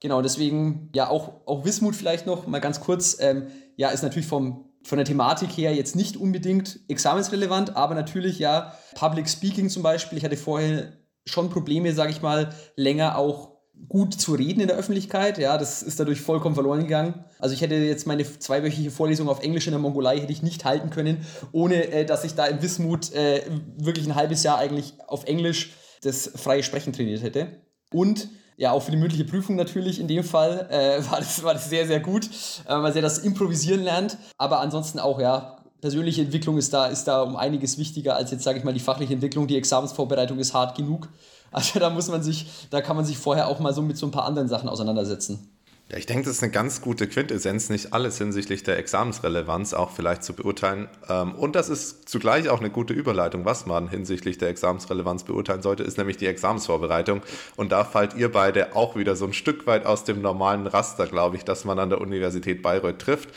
Genau, 0.00 0.22
deswegen, 0.22 0.90
ja, 0.92 1.08
auch, 1.08 1.30
auch 1.46 1.64
Wismut 1.64 1.94
vielleicht 1.94 2.26
noch 2.26 2.48
mal 2.48 2.58
ganz 2.58 2.80
kurz. 2.80 3.16
Ähm, 3.20 3.46
ja, 3.76 3.90
ist 3.90 4.02
natürlich 4.02 4.26
vom 4.26 4.64
von 4.84 4.98
der 4.98 5.06
Thematik 5.06 5.50
her 5.50 5.74
jetzt 5.74 5.96
nicht 5.96 6.16
unbedingt 6.16 6.80
examensrelevant, 6.88 7.76
aber 7.76 7.94
natürlich 7.94 8.38
ja 8.38 8.74
Public 8.94 9.28
Speaking 9.28 9.68
zum 9.70 9.82
Beispiel. 9.82 10.18
Ich 10.18 10.24
hatte 10.24 10.36
vorher 10.36 10.92
schon 11.26 11.48
Probleme, 11.50 11.94
sage 11.94 12.12
ich 12.12 12.22
mal, 12.22 12.54
länger 12.76 13.16
auch 13.16 13.54
gut 13.88 14.14
zu 14.14 14.34
reden 14.34 14.60
in 14.60 14.68
der 14.68 14.76
Öffentlichkeit. 14.76 15.38
Ja, 15.38 15.58
das 15.58 15.82
ist 15.82 15.98
dadurch 15.98 16.20
vollkommen 16.20 16.54
verloren 16.54 16.80
gegangen. 16.80 17.24
Also 17.38 17.54
ich 17.54 17.60
hätte 17.60 17.74
jetzt 17.74 18.06
meine 18.06 18.24
zweiwöchige 18.24 18.90
Vorlesung 18.90 19.28
auf 19.28 19.42
Englisch 19.42 19.66
in 19.66 19.72
der 19.72 19.80
Mongolei 19.80 20.20
hätte 20.20 20.32
ich 20.32 20.42
nicht 20.42 20.64
halten 20.64 20.90
können, 20.90 21.26
ohne 21.52 21.90
äh, 21.90 22.04
dass 22.04 22.24
ich 22.24 22.34
da 22.34 22.46
in 22.46 22.62
Wismut 22.62 23.12
äh, 23.12 23.42
wirklich 23.78 24.06
ein 24.06 24.14
halbes 24.14 24.42
Jahr 24.42 24.58
eigentlich 24.58 24.94
auf 25.06 25.24
Englisch 25.24 25.72
das 26.02 26.30
freie 26.36 26.62
Sprechen 26.62 26.92
trainiert 26.92 27.22
hätte. 27.22 27.48
Und 27.92 28.28
ja, 28.56 28.72
auch 28.72 28.82
für 28.82 28.90
die 28.90 28.96
mündliche 28.96 29.24
Prüfung 29.24 29.56
natürlich 29.56 30.00
in 30.00 30.08
dem 30.08 30.24
Fall 30.24 30.68
äh, 30.70 31.02
war, 31.10 31.18
das, 31.18 31.42
war 31.42 31.54
das 31.54 31.68
sehr, 31.68 31.86
sehr 31.86 32.00
gut, 32.00 32.26
äh, 32.66 32.74
weil 32.74 32.92
sie 32.92 33.00
das 33.00 33.18
Improvisieren 33.18 33.82
lernt. 33.82 34.16
Aber 34.38 34.60
ansonsten 34.60 34.98
auch, 34.98 35.20
ja, 35.20 35.56
persönliche 35.80 36.22
Entwicklung 36.22 36.56
ist 36.56 36.72
da, 36.72 36.86
ist 36.86 37.04
da 37.04 37.22
um 37.22 37.36
einiges 37.36 37.78
wichtiger 37.78 38.16
als 38.16 38.30
jetzt, 38.30 38.42
sage 38.42 38.58
ich 38.58 38.64
mal, 38.64 38.72
die 38.72 38.80
fachliche 38.80 39.12
Entwicklung. 39.12 39.46
Die 39.46 39.56
Examensvorbereitung 39.56 40.38
ist 40.38 40.54
hart 40.54 40.76
genug. 40.76 41.08
Also 41.54 41.78
da 41.78 41.88
muss 41.88 42.08
man 42.08 42.20
sich, 42.20 42.46
da 42.70 42.80
kann 42.80 42.96
man 42.96 43.04
sich 43.04 43.16
vorher 43.16 43.46
auch 43.46 43.60
mal 43.60 43.72
so 43.72 43.80
mit 43.80 43.96
so 43.96 44.06
ein 44.06 44.10
paar 44.10 44.24
anderen 44.24 44.48
Sachen 44.48 44.68
auseinandersetzen. 44.68 45.53
Ich 45.90 46.06
denke, 46.06 46.24
das 46.24 46.36
ist 46.36 46.42
eine 46.42 46.50
ganz 46.50 46.80
gute 46.80 47.06
Quintessenz, 47.06 47.68
nicht 47.68 47.92
alles 47.92 48.16
hinsichtlich 48.16 48.62
der 48.62 48.78
Examensrelevanz 48.78 49.74
auch 49.74 49.90
vielleicht 49.90 50.24
zu 50.24 50.32
beurteilen. 50.32 50.88
Ähm, 51.10 51.34
und 51.34 51.54
das 51.54 51.68
ist 51.68 52.08
zugleich 52.08 52.48
auch 52.48 52.60
eine 52.60 52.70
gute 52.70 52.94
Überleitung, 52.94 53.44
was 53.44 53.66
man 53.66 53.88
hinsichtlich 53.88 54.38
der 54.38 54.48
Examensrelevanz 54.48 55.24
beurteilen 55.24 55.60
sollte, 55.60 55.82
ist 55.82 55.98
nämlich 55.98 56.16
die 56.16 56.26
Examensvorbereitung. 56.26 57.20
Und 57.56 57.70
da 57.70 57.84
fallt 57.84 58.14
ihr 58.14 58.32
beide 58.32 58.74
auch 58.74 58.96
wieder 58.96 59.14
so 59.14 59.26
ein 59.26 59.34
Stück 59.34 59.66
weit 59.66 59.84
aus 59.84 60.04
dem 60.04 60.22
normalen 60.22 60.66
Raster, 60.66 61.06
glaube 61.06 61.36
ich, 61.36 61.44
das 61.44 61.66
man 61.66 61.78
an 61.78 61.90
der 61.90 62.00
Universität 62.00 62.62
Bayreuth 62.62 62.98
trifft. 62.98 63.28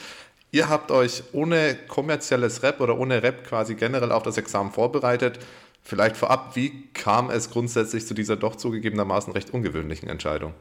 Ihr 0.51 0.69
habt 0.69 0.91
euch 0.91 1.23
ohne 1.33 1.75
kommerzielles 1.89 2.63
Rep 2.63 2.79
oder 2.79 2.97
ohne 2.97 3.23
Rep 3.23 3.45
quasi 3.45 3.75
generell 3.75 4.13
auf 4.13 4.23
das 4.23 4.37
Examen 4.37 4.71
vorbereitet. 4.71 5.39
Vielleicht 5.83 6.15
vorab, 6.15 6.55
wie 6.55 6.87
kam 6.93 7.29
es 7.29 7.49
grundsätzlich 7.49 8.07
zu 8.07 8.13
dieser 8.13 8.37
doch 8.37 8.55
zugegebenermaßen 8.55 9.33
recht 9.33 9.53
ungewöhnlichen 9.53 10.07
Entscheidung? 10.07 10.53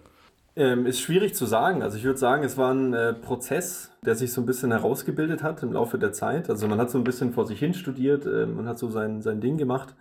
Ähm, 0.58 0.86
ist 0.86 1.00
schwierig 1.00 1.34
zu 1.34 1.44
sagen. 1.44 1.82
Also 1.82 1.98
ich 1.98 2.04
würde 2.04 2.18
sagen, 2.18 2.42
es 2.42 2.56
war 2.56 2.72
ein 2.72 2.94
äh, 2.94 3.12
Prozess, 3.12 3.92
der 4.00 4.14
sich 4.14 4.32
so 4.32 4.40
ein 4.40 4.46
bisschen 4.46 4.72
herausgebildet 4.72 5.42
hat 5.42 5.62
im 5.62 5.72
Laufe 5.72 5.98
der 5.98 6.12
Zeit. 6.12 6.48
Also 6.48 6.66
man 6.66 6.78
hat 6.80 6.90
so 6.90 6.96
ein 6.96 7.04
bisschen 7.04 7.34
vor 7.34 7.46
sich 7.46 7.58
hin 7.58 7.74
studiert 7.74 8.24
ähm, 8.24 8.66
hat 8.66 8.78
so 8.78 8.88
sein, 8.88 9.20
sein 9.20 9.42
Ding 9.42 9.58
gemacht. 9.58 9.94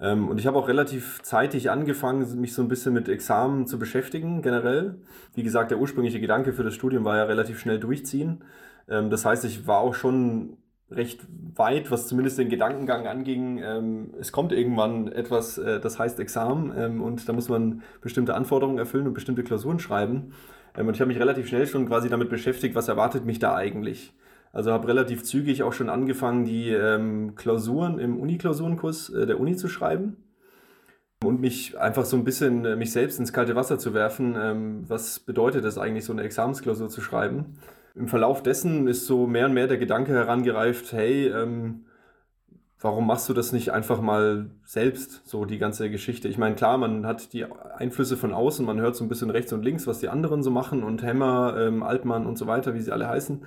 Ähm, 0.00 0.28
und 0.28 0.40
ich 0.40 0.46
habe 0.46 0.58
auch 0.58 0.66
relativ 0.66 1.20
zeitig 1.22 1.70
angefangen, 1.70 2.40
mich 2.40 2.54
so 2.54 2.62
ein 2.62 2.68
bisschen 2.68 2.94
mit 2.94 3.10
Examen 3.10 3.66
zu 3.66 3.78
beschäftigen, 3.78 4.40
generell. 4.40 4.94
Wie 5.34 5.42
gesagt, 5.42 5.70
der 5.70 5.78
ursprüngliche 5.78 6.20
Gedanke 6.20 6.54
für 6.54 6.64
das 6.64 6.74
Studium 6.74 7.04
war 7.04 7.18
ja 7.18 7.24
relativ 7.24 7.60
schnell 7.60 7.78
durchziehen. 7.78 8.42
Ähm, 8.88 9.10
das 9.10 9.26
heißt, 9.26 9.44
ich 9.44 9.66
war 9.66 9.80
auch 9.80 9.94
schon 9.94 10.56
recht 10.94 11.20
weit, 11.54 11.90
was 11.90 12.06
zumindest 12.06 12.38
den 12.38 12.48
Gedankengang 12.48 13.06
anging. 13.06 13.58
Ähm, 13.62 14.14
es 14.18 14.32
kommt 14.32 14.52
irgendwann 14.52 15.08
etwas, 15.08 15.58
äh, 15.58 15.80
das 15.80 15.98
heißt 15.98 16.18
Examen 16.20 16.72
ähm, 16.76 17.02
und 17.02 17.28
da 17.28 17.32
muss 17.32 17.48
man 17.48 17.82
bestimmte 18.00 18.34
Anforderungen 18.34 18.78
erfüllen 18.78 19.06
und 19.06 19.14
bestimmte 19.14 19.42
Klausuren 19.42 19.78
schreiben. 19.78 20.32
Ähm, 20.76 20.88
und 20.88 20.94
ich 20.94 21.00
habe 21.00 21.08
mich 21.08 21.20
relativ 21.20 21.48
schnell 21.48 21.66
schon 21.66 21.86
quasi 21.86 22.08
damit 22.08 22.30
beschäftigt, 22.30 22.74
was 22.74 22.88
erwartet 22.88 23.24
mich 23.24 23.38
da 23.38 23.54
eigentlich. 23.54 24.14
Also 24.52 24.70
habe 24.70 24.88
relativ 24.88 25.24
zügig 25.24 25.62
auch 25.62 25.72
schon 25.72 25.88
angefangen, 25.88 26.44
die 26.44 26.70
ähm, 26.70 27.34
Klausuren 27.36 27.98
im 27.98 28.18
Uni-Klausurenkurs 28.20 29.10
äh, 29.10 29.26
der 29.26 29.40
Uni 29.40 29.56
zu 29.56 29.68
schreiben 29.68 30.16
und 31.24 31.40
mich 31.40 31.78
einfach 31.78 32.04
so 32.04 32.16
ein 32.16 32.24
bisschen 32.24 32.64
äh, 32.64 32.76
mich 32.76 32.92
selbst 32.92 33.18
ins 33.18 33.32
kalte 33.32 33.56
Wasser 33.56 33.78
zu 33.78 33.94
werfen. 33.94 34.36
Ähm, 34.38 34.84
was 34.88 35.20
bedeutet 35.20 35.64
es 35.64 35.78
eigentlich, 35.78 36.04
so 36.04 36.12
eine 36.12 36.22
Examensklausur 36.22 36.88
zu 36.88 37.00
schreiben? 37.00 37.58
Im 37.94 38.08
Verlauf 38.08 38.42
dessen 38.42 38.88
ist 38.88 39.06
so 39.06 39.26
mehr 39.26 39.46
und 39.46 39.54
mehr 39.54 39.66
der 39.66 39.76
Gedanke 39.76 40.12
herangereift, 40.12 40.92
hey, 40.92 41.28
ähm, 41.28 41.84
warum 42.80 43.06
machst 43.06 43.28
du 43.28 43.34
das 43.34 43.52
nicht 43.52 43.70
einfach 43.70 44.00
mal 44.00 44.50
selbst, 44.64 45.22
so 45.26 45.44
die 45.44 45.58
ganze 45.58 45.90
Geschichte? 45.90 46.28
Ich 46.28 46.38
meine, 46.38 46.54
klar, 46.54 46.78
man 46.78 47.06
hat 47.06 47.32
die 47.32 47.44
Einflüsse 47.44 48.16
von 48.16 48.32
außen, 48.32 48.64
man 48.64 48.80
hört 48.80 48.96
so 48.96 49.04
ein 49.04 49.08
bisschen 49.08 49.30
rechts 49.30 49.52
und 49.52 49.62
links, 49.62 49.86
was 49.86 49.98
die 49.98 50.08
anderen 50.08 50.42
so 50.42 50.50
machen 50.50 50.82
und 50.82 51.02
Hammer, 51.02 51.54
ähm, 51.58 51.82
Altmann 51.82 52.26
und 52.26 52.38
so 52.38 52.46
weiter, 52.46 52.74
wie 52.74 52.80
sie 52.80 52.92
alle 52.92 53.08
heißen. 53.08 53.44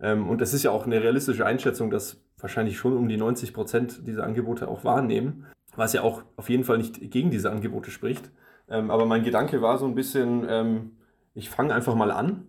Ähm, 0.00 0.28
und 0.28 0.42
es 0.42 0.52
ist 0.52 0.64
ja 0.64 0.72
auch 0.72 0.86
eine 0.86 1.00
realistische 1.00 1.46
Einschätzung, 1.46 1.90
dass 1.90 2.20
wahrscheinlich 2.38 2.76
schon 2.76 2.96
um 2.96 3.08
die 3.08 3.16
90 3.16 3.54
Prozent 3.54 4.06
diese 4.06 4.24
Angebote 4.24 4.68
auch 4.68 4.84
wahrnehmen, 4.84 5.46
was 5.76 5.92
ja 5.92 6.02
auch 6.02 6.22
auf 6.36 6.50
jeden 6.50 6.64
Fall 6.64 6.78
nicht 6.78 7.10
gegen 7.10 7.30
diese 7.30 7.50
Angebote 7.50 7.90
spricht. 7.90 8.30
Ähm, 8.68 8.90
aber 8.90 9.06
mein 9.06 9.22
Gedanke 9.22 9.62
war 9.62 9.78
so 9.78 9.86
ein 9.86 9.94
bisschen, 9.94 10.44
ähm, 10.48 10.90
ich 11.32 11.48
fange 11.48 11.72
einfach 11.74 11.94
mal 11.94 12.10
an 12.10 12.48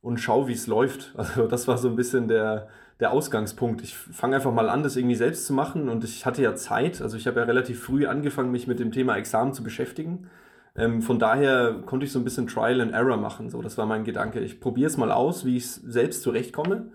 und 0.00 0.18
schau, 0.18 0.48
wie 0.48 0.52
es 0.52 0.66
läuft. 0.66 1.14
Also 1.16 1.46
das 1.46 1.68
war 1.68 1.78
so 1.78 1.88
ein 1.88 1.96
bisschen 1.96 2.28
der, 2.28 2.68
der 3.00 3.12
Ausgangspunkt. 3.12 3.82
Ich 3.82 3.96
fange 3.96 4.36
einfach 4.36 4.52
mal 4.52 4.68
an, 4.68 4.82
das 4.82 4.96
irgendwie 4.96 5.14
selbst 5.14 5.46
zu 5.46 5.52
machen 5.52 5.88
und 5.88 6.04
ich 6.04 6.26
hatte 6.26 6.42
ja 6.42 6.54
Zeit. 6.54 7.00
Also 7.00 7.16
ich 7.16 7.26
habe 7.26 7.40
ja 7.40 7.46
relativ 7.46 7.82
früh 7.82 8.06
angefangen, 8.06 8.50
mich 8.50 8.66
mit 8.66 8.80
dem 8.80 8.92
Thema 8.92 9.16
Examen 9.16 9.52
zu 9.52 9.62
beschäftigen. 9.62 10.30
Ähm, 10.76 11.02
von 11.02 11.18
daher 11.18 11.82
konnte 11.86 12.06
ich 12.06 12.12
so 12.12 12.18
ein 12.18 12.24
bisschen 12.24 12.46
Trial 12.46 12.80
and 12.80 12.92
Error 12.92 13.16
machen. 13.16 13.50
So, 13.50 13.62
das 13.62 13.78
war 13.78 13.86
mein 13.86 14.04
Gedanke. 14.04 14.40
Ich 14.40 14.60
probiere 14.60 14.88
es 14.88 14.96
mal 14.96 15.10
aus, 15.10 15.44
wie 15.44 15.56
ich 15.56 15.66
selbst 15.68 16.22
zurechtkomme. 16.22 16.92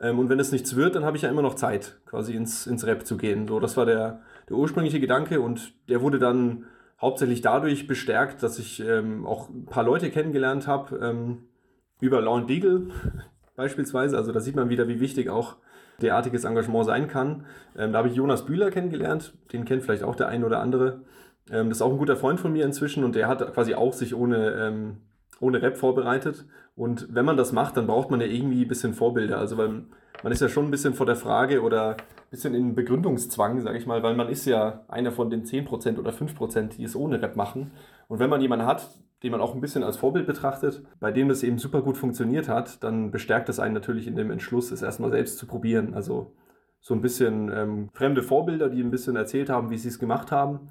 Ähm, 0.00 0.18
und 0.18 0.28
wenn 0.28 0.40
es 0.40 0.52
nichts 0.52 0.76
wird, 0.76 0.94
dann 0.94 1.04
habe 1.04 1.16
ich 1.16 1.24
ja 1.24 1.28
immer 1.28 1.42
noch 1.42 1.54
Zeit, 1.54 1.98
quasi 2.06 2.34
ins, 2.34 2.66
ins 2.66 2.86
Rap 2.86 3.06
zu 3.06 3.16
gehen. 3.16 3.46
So, 3.46 3.60
das 3.60 3.76
war 3.76 3.86
der, 3.86 4.20
der 4.48 4.56
ursprüngliche 4.56 5.00
Gedanke 5.00 5.40
und 5.40 5.72
der 5.88 6.00
wurde 6.00 6.18
dann 6.18 6.64
hauptsächlich 7.00 7.42
dadurch 7.42 7.86
bestärkt, 7.86 8.42
dass 8.42 8.58
ich 8.58 8.80
ähm, 8.80 9.26
auch 9.26 9.48
ein 9.48 9.66
paar 9.66 9.84
Leute 9.84 10.10
kennengelernt 10.10 10.66
habe, 10.66 10.96
ähm, 10.98 11.44
über 12.00 12.20
Lawn 12.20 12.46
Deagle 12.46 12.88
beispielsweise. 13.56 14.16
Also 14.16 14.32
da 14.32 14.40
sieht 14.40 14.56
man 14.56 14.68
wieder, 14.68 14.88
wie 14.88 15.00
wichtig 15.00 15.30
auch 15.30 15.56
derartiges 16.00 16.44
Engagement 16.44 16.86
sein 16.86 17.08
kann. 17.08 17.44
Ähm, 17.76 17.92
da 17.92 17.98
habe 17.98 18.08
ich 18.08 18.14
Jonas 18.14 18.46
Bühler 18.46 18.70
kennengelernt, 18.70 19.34
den 19.52 19.64
kennt 19.64 19.82
vielleicht 19.82 20.04
auch 20.04 20.14
der 20.14 20.28
ein 20.28 20.44
oder 20.44 20.60
andere. 20.60 21.00
Ähm, 21.50 21.68
das 21.68 21.78
ist 21.78 21.82
auch 21.82 21.92
ein 21.92 21.98
guter 21.98 22.16
Freund 22.16 22.40
von 22.40 22.52
mir 22.52 22.64
inzwischen 22.64 23.04
und 23.04 23.14
der 23.14 23.28
hat 23.28 23.52
quasi 23.54 23.74
auch 23.74 23.92
sich 23.92 24.14
ohne, 24.14 24.50
ähm, 24.52 24.98
ohne 25.40 25.60
Rap 25.60 25.76
vorbereitet. 25.76 26.44
Und 26.76 27.08
wenn 27.12 27.24
man 27.24 27.36
das 27.36 27.52
macht, 27.52 27.76
dann 27.76 27.86
braucht 27.86 28.10
man 28.10 28.20
ja 28.20 28.26
irgendwie 28.26 28.62
ein 28.62 28.68
bisschen 28.68 28.94
Vorbilder. 28.94 29.38
Also 29.38 29.58
weil 29.58 29.84
man 30.22 30.32
ist 30.32 30.40
ja 30.40 30.48
schon 30.48 30.66
ein 30.66 30.70
bisschen 30.70 30.94
vor 30.94 31.06
der 31.06 31.16
Frage 31.16 31.62
oder 31.62 31.90
ein 31.90 32.30
bisschen 32.30 32.54
in 32.54 32.74
Begründungszwang, 32.74 33.60
sage 33.60 33.78
ich 33.78 33.86
mal, 33.86 34.02
weil 34.02 34.14
man 34.14 34.28
ist 34.28 34.46
ja 34.46 34.84
einer 34.88 35.12
von 35.12 35.30
den 35.30 35.44
10% 35.44 35.98
oder 35.98 36.12
5%, 36.12 36.76
die 36.76 36.84
es 36.84 36.96
ohne 36.96 37.20
Rap 37.20 37.36
machen. 37.36 37.72
Und 38.08 38.18
wenn 38.18 38.30
man 38.30 38.40
jemanden 38.40 38.66
hat, 38.66 38.88
den 39.22 39.32
man 39.32 39.40
auch 39.40 39.54
ein 39.54 39.60
bisschen 39.60 39.82
als 39.82 39.96
Vorbild 39.96 40.26
betrachtet, 40.26 40.82
bei 41.00 41.10
dem 41.10 41.28
das 41.28 41.42
eben 41.42 41.58
super 41.58 41.82
gut 41.82 41.96
funktioniert 41.96 42.48
hat, 42.48 42.82
dann 42.84 43.10
bestärkt 43.10 43.48
das 43.48 43.58
einen 43.58 43.74
natürlich 43.74 44.06
in 44.06 44.16
dem 44.16 44.30
Entschluss, 44.30 44.70
es 44.70 44.82
erstmal 44.82 45.10
selbst 45.10 45.38
zu 45.38 45.46
probieren. 45.46 45.94
Also 45.94 46.32
so 46.80 46.94
ein 46.94 47.00
bisschen 47.00 47.50
ähm, 47.52 47.88
fremde 47.92 48.22
Vorbilder, 48.22 48.68
die 48.68 48.80
ein 48.80 48.90
bisschen 48.90 49.16
erzählt 49.16 49.50
haben, 49.50 49.70
wie 49.70 49.78
sie 49.78 49.88
es 49.88 49.98
gemacht 49.98 50.30
haben. 50.30 50.70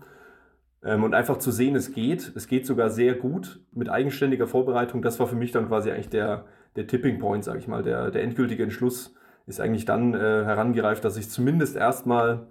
Ähm, 0.83 1.03
und 1.03 1.13
einfach 1.13 1.37
zu 1.37 1.51
sehen, 1.51 1.75
es 1.75 1.91
geht. 1.91 2.31
Es 2.35 2.47
geht 2.47 2.65
sogar 2.65 2.89
sehr 2.89 3.15
gut 3.15 3.59
mit 3.73 3.89
eigenständiger 3.89 4.47
Vorbereitung. 4.47 5.01
Das 5.01 5.19
war 5.19 5.27
für 5.27 5.35
mich 5.35 5.51
dann 5.51 5.67
quasi 5.67 5.91
eigentlich 5.91 6.09
der, 6.09 6.45
der 6.75 6.87
Tipping 6.87 7.19
Point, 7.19 7.43
sage 7.43 7.59
ich 7.59 7.67
mal. 7.67 7.83
Der, 7.83 8.11
der 8.11 8.23
endgültige 8.23 8.63
Entschluss 8.63 9.13
ist 9.45 9.59
eigentlich 9.59 9.85
dann 9.85 10.13
äh, 10.13 10.17
herangereift, 10.17 11.03
dass 11.03 11.17
ich 11.17 11.29
zumindest 11.29 11.75
erstmal 11.75 12.47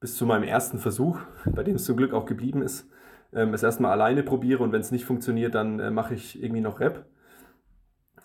bis 0.00 0.16
zu 0.16 0.26
meinem 0.26 0.44
ersten 0.44 0.78
Versuch, 0.78 1.20
bei 1.46 1.62
dem 1.62 1.76
es 1.76 1.84
zum 1.84 1.96
Glück 1.96 2.12
auch 2.12 2.26
geblieben 2.26 2.62
ist, 2.62 2.88
ähm, 3.34 3.54
es 3.54 3.62
erstmal 3.62 3.92
alleine 3.92 4.22
probiere 4.22 4.62
und 4.62 4.72
wenn 4.72 4.80
es 4.80 4.92
nicht 4.92 5.04
funktioniert, 5.04 5.54
dann 5.54 5.80
äh, 5.80 5.90
mache 5.90 6.14
ich 6.14 6.42
irgendwie 6.42 6.60
noch 6.60 6.80
Rap. 6.80 7.06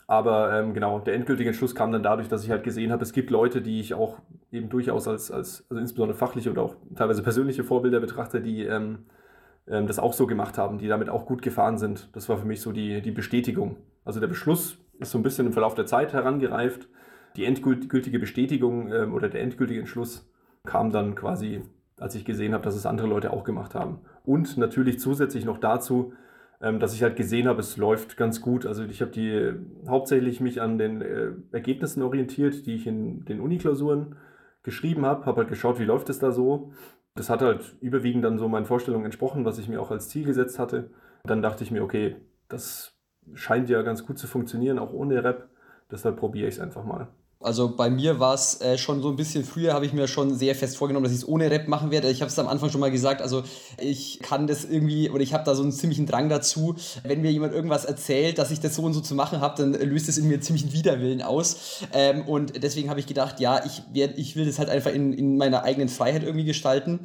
Aber 0.07 0.53
ähm, 0.57 0.73
genau, 0.73 0.99
der 0.99 1.15
endgültige 1.15 1.49
Entschluss 1.49 1.75
kam 1.75 1.91
dann 1.91 2.01
dadurch, 2.01 2.29
dass 2.29 2.43
ich 2.43 2.49
halt 2.49 2.63
gesehen 2.63 2.93
habe, 2.93 3.03
es 3.03 3.11
gibt 3.11 3.29
Leute, 3.29 3.61
die 3.61 3.81
ich 3.81 3.93
auch 3.93 4.19
eben 4.51 4.69
durchaus 4.69 5.07
als, 5.07 5.31
als 5.31 5.65
also 5.69 5.81
insbesondere 5.81 6.17
fachliche 6.17 6.49
oder 6.49 6.61
auch 6.61 6.75
teilweise 6.95 7.23
persönliche 7.23 7.65
Vorbilder 7.65 7.99
betrachte, 7.99 8.39
die 8.39 8.63
ähm, 8.63 8.99
ähm, 9.67 9.85
das 9.85 9.99
auch 9.99 10.13
so 10.13 10.25
gemacht 10.25 10.57
haben, 10.57 10.77
die 10.77 10.87
damit 10.87 11.09
auch 11.09 11.25
gut 11.25 11.41
gefahren 11.41 11.77
sind. 11.77 12.09
Das 12.15 12.29
war 12.29 12.37
für 12.37 12.45
mich 12.45 12.61
so 12.61 12.71
die, 12.71 13.01
die 13.01 13.11
Bestätigung. 13.11 13.77
Also 14.05 14.21
der 14.21 14.27
Beschluss 14.27 14.77
ist 14.99 15.11
so 15.11 15.17
ein 15.17 15.23
bisschen 15.23 15.47
im 15.47 15.53
Verlauf 15.53 15.75
der 15.75 15.85
Zeit 15.85 16.13
herangereift. 16.13 16.87
Die 17.35 17.43
endgültige 17.43 18.17
Bestätigung 18.17 18.91
ähm, 18.91 19.13
oder 19.13 19.27
der 19.27 19.41
endgültige 19.41 19.81
Entschluss 19.81 20.31
kam 20.65 20.91
dann 20.91 21.15
quasi 21.15 21.61
als 21.99 22.15
ich 22.15 22.25
gesehen 22.25 22.53
habe, 22.53 22.63
dass 22.63 22.75
es 22.75 22.85
andere 22.85 23.07
Leute 23.07 23.33
auch 23.33 23.43
gemacht 23.43 23.75
haben. 23.75 23.99
Und 24.23 24.57
natürlich 24.57 24.99
zusätzlich 24.99 25.45
noch 25.45 25.57
dazu, 25.57 26.13
ähm, 26.61 26.79
dass 26.79 26.93
ich 26.93 27.03
halt 27.03 27.15
gesehen 27.15 27.47
habe, 27.47 27.59
es 27.59 27.77
läuft 27.77 28.17
ganz 28.17 28.41
gut. 28.41 28.65
Also 28.65 28.83
ich 28.83 29.01
habe 29.01 29.11
die 29.11 29.53
hauptsächlich 29.87 30.41
mich 30.41 30.61
an 30.61 30.77
den 30.77 31.01
äh, 31.01 31.31
Ergebnissen 31.51 32.01
orientiert, 32.01 32.65
die 32.65 32.75
ich 32.75 32.87
in 32.87 33.25
den 33.25 33.39
Uniklausuren 33.39 34.15
geschrieben 34.63 35.05
habe, 35.05 35.25
habe 35.25 35.41
halt 35.41 35.49
geschaut, 35.49 35.79
wie 35.79 35.85
läuft 35.85 36.09
es 36.09 36.19
da 36.19 36.31
so. 36.31 36.71
Das 37.15 37.29
hat 37.29 37.41
halt 37.41 37.75
überwiegend 37.81 38.23
dann 38.23 38.37
so 38.37 38.47
meinen 38.47 38.65
Vorstellungen 38.65 39.05
entsprochen, 39.05 39.45
was 39.45 39.57
ich 39.57 39.67
mir 39.69 39.81
auch 39.81 39.91
als 39.91 40.09
Ziel 40.09 40.25
gesetzt 40.25 40.59
hatte. 40.59 40.91
dann 41.23 41.41
dachte 41.41 41.63
ich 41.63 41.71
mir, 41.71 41.83
okay, 41.83 42.15
das 42.47 42.97
scheint 43.33 43.69
ja 43.69 43.81
ganz 43.81 44.05
gut 44.05 44.17
zu 44.17 44.27
funktionieren, 44.27 44.79
auch 44.79 44.93
ohne 44.93 45.23
Rap. 45.23 45.49
Deshalb 45.91 46.17
probiere 46.17 46.47
ich 46.47 46.55
es 46.55 46.61
einfach 46.61 46.85
mal. 46.85 47.07
Also 47.39 47.75
bei 47.75 47.91
mir 47.91 48.20
war 48.20 48.34
es 48.34 48.62
äh, 48.62 48.79
schon 48.79 49.03
so 49.03 49.10
ein 49.10 49.15
bisschen 49.15 49.44
früher, 49.44 49.74
habe 49.74 49.86
ich 49.86 49.94
mir 49.94 50.08
schon 50.08 50.36
sehr 50.36 50.56
fest 50.56 50.75
vorgenommen, 50.75 51.03
dass 51.03 51.13
ich 51.13 51.20
es 51.20 51.27
ohne 51.27 51.51
Rap 51.51 51.67
machen 51.67 51.91
werde. 51.91 52.10
Ich 52.10 52.22
habe 52.22 52.32
es 52.32 52.39
am 52.39 52.48
Anfang 52.48 52.72
schon 52.72 52.82
mal 52.82 52.89
gesagt, 52.89 53.22
also 53.22 53.44
ich 53.79 54.20
kann 54.24 54.48
das 54.48 54.65
irgendwie, 54.65 55.12
oder 55.12 55.22
ich 55.22 55.36
habe 55.36 55.44
da 55.44 55.53
so 55.53 55.62
einen 55.62 55.72
ziemlichen 55.72 56.08
Drang 56.08 56.29
dazu, 56.29 56.75
wenn 57.03 57.22
mir 57.22 57.32
jemand 57.32 57.53
irgendwas 57.53 57.86
erzählt, 57.86 58.39
dass 58.39 58.50
ich 58.50 58.60
das 58.60 58.75
so 58.75 58.82
und 58.82 58.94
so 58.94 59.01
zu 59.01 59.13
machen 59.13 59.39
habe, 59.39 59.56
dann 59.56 59.74
löst 59.74 60.10
es 60.10 60.17
in 60.17 60.27
mir 60.27 60.41
ziemlich 60.41 60.63
einen 60.63 60.74
Widerwillen 60.74 61.22
aus. 61.22 61.84
Ähm, 61.94 62.27
und 62.27 62.63
deswegen 62.63 62.89
habe 62.89 63.00
ich 63.00 63.06
gedacht, 63.06 63.39
ja, 63.39 63.63
ich, 63.63 63.84
werd, 63.94 64.17
ich 64.17 64.36
will 64.36 64.48
das 64.48 64.58
halt 64.58 64.70
einfach 64.70 64.91
in, 64.91 65.13
in 65.13 65.38
meiner 65.38 65.62
eigenen 65.63 65.89
Freiheit 65.89 66.24
irgendwie 66.24 66.46
gestalten. 66.46 67.01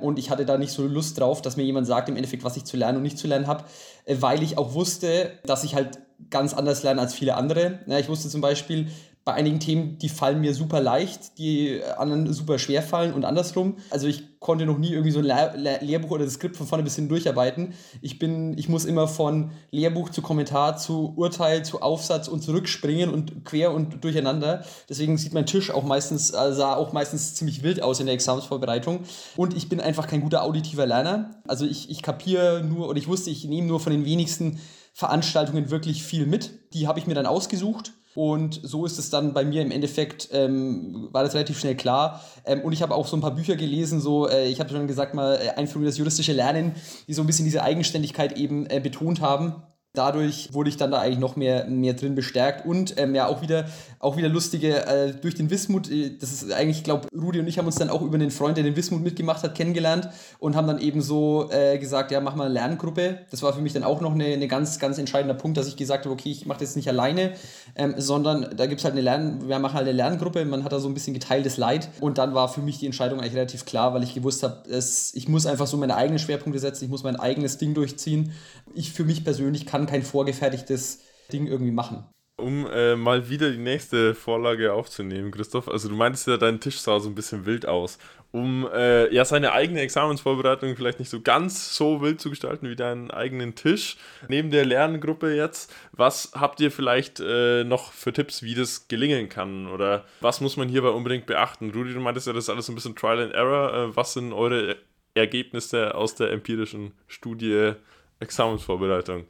Und 0.00 0.18
ich 0.18 0.30
hatte 0.30 0.44
da 0.44 0.58
nicht 0.58 0.72
so 0.72 0.84
Lust 0.84 1.20
drauf, 1.20 1.42
dass 1.42 1.56
mir 1.56 1.62
jemand 1.62 1.86
sagt, 1.86 2.08
im 2.08 2.16
Endeffekt, 2.16 2.42
was 2.42 2.56
ich 2.56 2.64
zu 2.64 2.76
lernen 2.76 2.98
und 2.98 3.02
nicht 3.04 3.18
zu 3.18 3.28
lernen 3.28 3.46
habe, 3.46 3.64
äh, 4.04 4.16
weil 4.18 4.42
ich 4.42 4.58
auch 4.58 4.74
wusste, 4.74 5.30
dass 5.44 5.62
ich 5.62 5.76
halt 5.76 6.00
ganz 6.30 6.54
anders 6.54 6.82
lerne 6.82 7.00
als 7.00 7.14
viele 7.14 7.36
andere. 7.36 7.80
Ja, 7.86 7.98
ich 7.98 8.08
wusste 8.08 8.28
zum 8.28 8.40
Beispiel, 8.40 8.88
bei 9.26 9.34
einigen 9.34 9.58
Themen, 9.58 9.98
die 9.98 10.08
fallen 10.08 10.40
mir 10.40 10.54
super 10.54 10.80
leicht, 10.80 11.36
die 11.38 11.82
anderen 11.98 12.32
super 12.32 12.60
schwer 12.60 12.80
fallen 12.80 13.12
und 13.12 13.24
andersrum. 13.24 13.74
Also 13.90 14.06
ich 14.06 14.38
konnte 14.38 14.66
noch 14.66 14.78
nie 14.78 14.90
irgendwie 14.90 15.10
so 15.10 15.18
ein 15.18 15.24
Lehr 15.24 15.80
Lehrbuch 15.80 16.12
oder 16.12 16.24
das 16.24 16.34
Skript 16.34 16.56
von 16.56 16.68
vorne 16.68 16.84
bis 16.84 16.94
hin 16.94 17.08
durcharbeiten. 17.08 17.74
Ich 18.02 18.20
bin, 18.20 18.56
ich 18.56 18.68
muss 18.68 18.84
immer 18.84 19.08
von 19.08 19.50
Lehrbuch 19.72 20.10
zu 20.10 20.22
Kommentar 20.22 20.76
zu 20.76 21.12
Urteil 21.16 21.64
zu 21.64 21.82
Aufsatz 21.82 22.28
und 22.28 22.42
zurückspringen 22.42 23.10
und 23.10 23.44
quer 23.44 23.74
und 23.74 24.04
durcheinander. 24.04 24.64
Deswegen 24.88 25.18
sieht 25.18 25.34
mein 25.34 25.44
Tisch 25.44 25.72
auch 25.72 25.82
meistens, 25.82 26.30
äh, 26.30 26.52
sah 26.52 26.76
auch 26.76 26.92
meistens 26.92 27.34
ziemlich 27.34 27.64
wild 27.64 27.82
aus 27.82 27.98
in 27.98 28.06
der 28.06 28.14
Examensvorbereitung. 28.14 29.00
Und 29.34 29.56
ich 29.56 29.68
bin 29.68 29.80
einfach 29.80 30.06
kein 30.06 30.20
guter 30.20 30.44
auditiver 30.44 30.86
Lerner. 30.86 31.42
Also 31.48 31.66
ich, 31.66 31.90
ich 31.90 32.00
kapiere 32.02 32.62
nur 32.62 32.88
oder 32.88 32.98
ich 32.98 33.08
wusste, 33.08 33.30
ich 33.30 33.44
nehme 33.44 33.66
nur 33.66 33.80
von 33.80 33.90
den 33.90 34.04
wenigsten 34.04 34.60
Veranstaltungen 34.92 35.68
wirklich 35.72 36.04
viel 36.04 36.26
mit. 36.26 36.72
Die 36.74 36.86
habe 36.86 37.00
ich 37.00 37.08
mir 37.08 37.14
dann 37.14 37.26
ausgesucht 37.26 37.92
und 38.16 38.60
so 38.62 38.86
ist 38.86 38.98
es 38.98 39.10
dann 39.10 39.34
bei 39.34 39.44
mir 39.44 39.60
im 39.60 39.70
Endeffekt, 39.70 40.30
ähm, 40.32 41.08
war 41.12 41.22
das 41.22 41.34
relativ 41.34 41.60
schnell 41.60 41.76
klar. 41.76 42.24
Ähm, 42.46 42.62
und 42.62 42.72
ich 42.72 42.80
habe 42.80 42.94
auch 42.94 43.06
so 43.06 43.16
ein 43.16 43.20
paar 43.20 43.34
Bücher 43.34 43.56
gelesen, 43.56 44.00
so, 44.00 44.26
äh, 44.26 44.48
ich 44.48 44.58
habe 44.58 44.70
schon 44.70 44.86
gesagt 44.86 45.14
mal, 45.14 45.36
äh, 45.36 45.50
Einführung 45.50 45.82
in 45.82 45.90
das 45.90 45.98
juristische 45.98 46.32
Lernen, 46.32 46.74
die 47.06 47.12
so 47.12 47.22
ein 47.22 47.26
bisschen 47.26 47.44
diese 47.44 47.62
Eigenständigkeit 47.62 48.38
eben 48.38 48.64
äh, 48.70 48.80
betont 48.80 49.20
haben 49.20 49.62
dadurch 49.96 50.52
wurde 50.52 50.68
ich 50.68 50.76
dann 50.76 50.90
da 50.90 51.00
eigentlich 51.00 51.18
noch 51.18 51.36
mehr, 51.36 51.66
mehr 51.66 51.94
drin 51.94 52.14
bestärkt 52.14 52.66
und 52.66 52.98
ähm, 52.98 53.14
ja 53.14 53.26
auch 53.26 53.42
wieder, 53.42 53.66
auch 53.98 54.16
wieder 54.16 54.28
lustige, 54.28 54.86
äh, 54.86 55.12
durch 55.14 55.34
den 55.34 55.50
Wismut, 55.50 55.90
äh, 55.90 56.16
das 56.18 56.32
ist 56.32 56.52
eigentlich, 56.52 56.78
ich 56.78 56.84
glaube, 56.84 57.08
Rudi 57.16 57.40
und 57.40 57.46
ich 57.46 57.58
haben 57.58 57.66
uns 57.66 57.76
dann 57.76 57.90
auch 57.90 58.02
über 58.02 58.18
den 58.18 58.30
Freund, 58.30 58.56
der 58.56 58.64
den 58.64 58.76
Wismut 58.76 59.02
mitgemacht 59.02 59.42
hat, 59.42 59.54
kennengelernt 59.54 60.08
und 60.38 60.54
haben 60.54 60.66
dann 60.66 60.78
eben 60.78 61.00
so 61.00 61.48
äh, 61.50 61.78
gesagt, 61.78 62.10
ja, 62.10 62.20
mach 62.20 62.34
mal 62.34 62.44
eine 62.44 62.54
Lerngruppe. 62.54 63.20
Das 63.30 63.42
war 63.42 63.52
für 63.52 63.60
mich 63.60 63.72
dann 63.72 63.84
auch 63.84 64.00
noch 64.00 64.12
eine, 64.12 64.26
eine 64.26 64.48
ganz, 64.48 64.78
ganz 64.78 64.98
entscheidender 64.98 65.34
Punkt, 65.34 65.56
dass 65.56 65.66
ich 65.66 65.76
gesagt 65.76 66.04
habe, 66.04 66.12
okay, 66.12 66.30
ich 66.30 66.46
mache 66.46 66.60
das 66.60 66.76
nicht 66.76 66.88
alleine, 66.88 67.32
ähm, 67.74 67.94
sondern 67.96 68.54
da 68.56 68.66
gibt 68.66 68.80
es 68.80 68.84
halt 68.84 68.92
eine 68.92 69.02
Lern, 69.02 69.48
wir 69.48 69.58
machen 69.58 69.74
halt 69.74 69.88
eine 69.88 69.96
Lerngruppe, 69.96 70.44
man 70.44 70.64
hat 70.64 70.72
da 70.72 70.78
so 70.78 70.88
ein 70.88 70.94
bisschen 70.94 71.14
geteiltes 71.14 71.56
Leid 71.56 71.88
und 72.00 72.18
dann 72.18 72.34
war 72.34 72.48
für 72.48 72.60
mich 72.60 72.78
die 72.78 72.86
Entscheidung 72.86 73.20
eigentlich 73.20 73.34
relativ 73.34 73.64
klar, 73.64 73.94
weil 73.94 74.02
ich 74.02 74.14
gewusst 74.14 74.42
habe, 74.42 74.62
ich 74.68 75.28
muss 75.28 75.46
einfach 75.46 75.66
so 75.66 75.76
meine 75.76 75.96
eigenen 75.96 76.18
Schwerpunkte 76.18 76.58
setzen, 76.58 76.84
ich 76.84 76.90
muss 76.90 77.02
mein 77.02 77.16
eigenes 77.16 77.58
Ding 77.58 77.74
durchziehen. 77.74 78.32
Ich 78.74 78.92
für 78.92 79.04
mich 79.04 79.24
persönlich 79.24 79.66
kann 79.66 79.86
kein 79.86 80.02
vorgefertigtes 80.02 81.02
Ding 81.32 81.46
irgendwie 81.46 81.72
machen. 81.72 82.04
Um 82.38 82.66
äh, 82.66 82.96
mal 82.96 83.30
wieder 83.30 83.50
die 83.50 83.56
nächste 83.56 84.14
Vorlage 84.14 84.74
aufzunehmen, 84.74 85.30
Christoph. 85.30 85.68
Also 85.68 85.88
du 85.88 85.94
meintest 85.94 86.26
ja, 86.26 86.36
dein 86.36 86.60
Tisch 86.60 86.78
sah 86.80 87.00
so 87.00 87.08
ein 87.08 87.14
bisschen 87.14 87.46
wild 87.46 87.64
aus. 87.64 87.98
Um 88.30 88.68
äh, 88.74 89.10
ja 89.14 89.24
seine 89.24 89.52
eigene 89.52 89.80
Examensvorbereitung 89.80 90.76
vielleicht 90.76 90.98
nicht 90.98 91.08
so 91.08 91.22
ganz 91.22 91.74
so 91.74 92.02
wild 92.02 92.20
zu 92.20 92.28
gestalten 92.28 92.68
wie 92.68 92.76
deinen 92.76 93.10
eigenen 93.10 93.54
Tisch, 93.54 93.96
neben 94.28 94.50
der 94.50 94.66
Lerngruppe 94.66 95.34
jetzt, 95.34 95.74
was 95.92 96.32
habt 96.34 96.60
ihr 96.60 96.70
vielleicht 96.70 97.20
äh, 97.20 97.64
noch 97.64 97.92
für 97.92 98.12
Tipps, 98.12 98.42
wie 98.42 98.54
das 98.54 98.88
gelingen 98.88 99.30
kann? 99.30 99.66
Oder 99.68 100.04
was 100.20 100.42
muss 100.42 100.58
man 100.58 100.68
hierbei 100.68 100.90
unbedingt 100.90 101.24
beachten? 101.24 101.70
Rudi, 101.70 101.94
du 101.94 102.00
meintest 102.00 102.26
ja, 102.26 102.34
das 102.34 102.44
ist 102.44 102.50
alles 102.50 102.68
ein 102.68 102.74
bisschen 102.74 102.96
Trial 102.96 103.22
and 103.22 103.32
Error. 103.32 103.72
Äh, 103.72 103.96
was 103.96 104.12
sind 104.12 104.34
eure 104.34 104.76
Ergebnisse 105.14 105.94
aus 105.94 106.14
der 106.14 106.32
empirischen 106.32 106.92
Studie 107.06 107.72
Examensvorbereitung? 108.20 109.24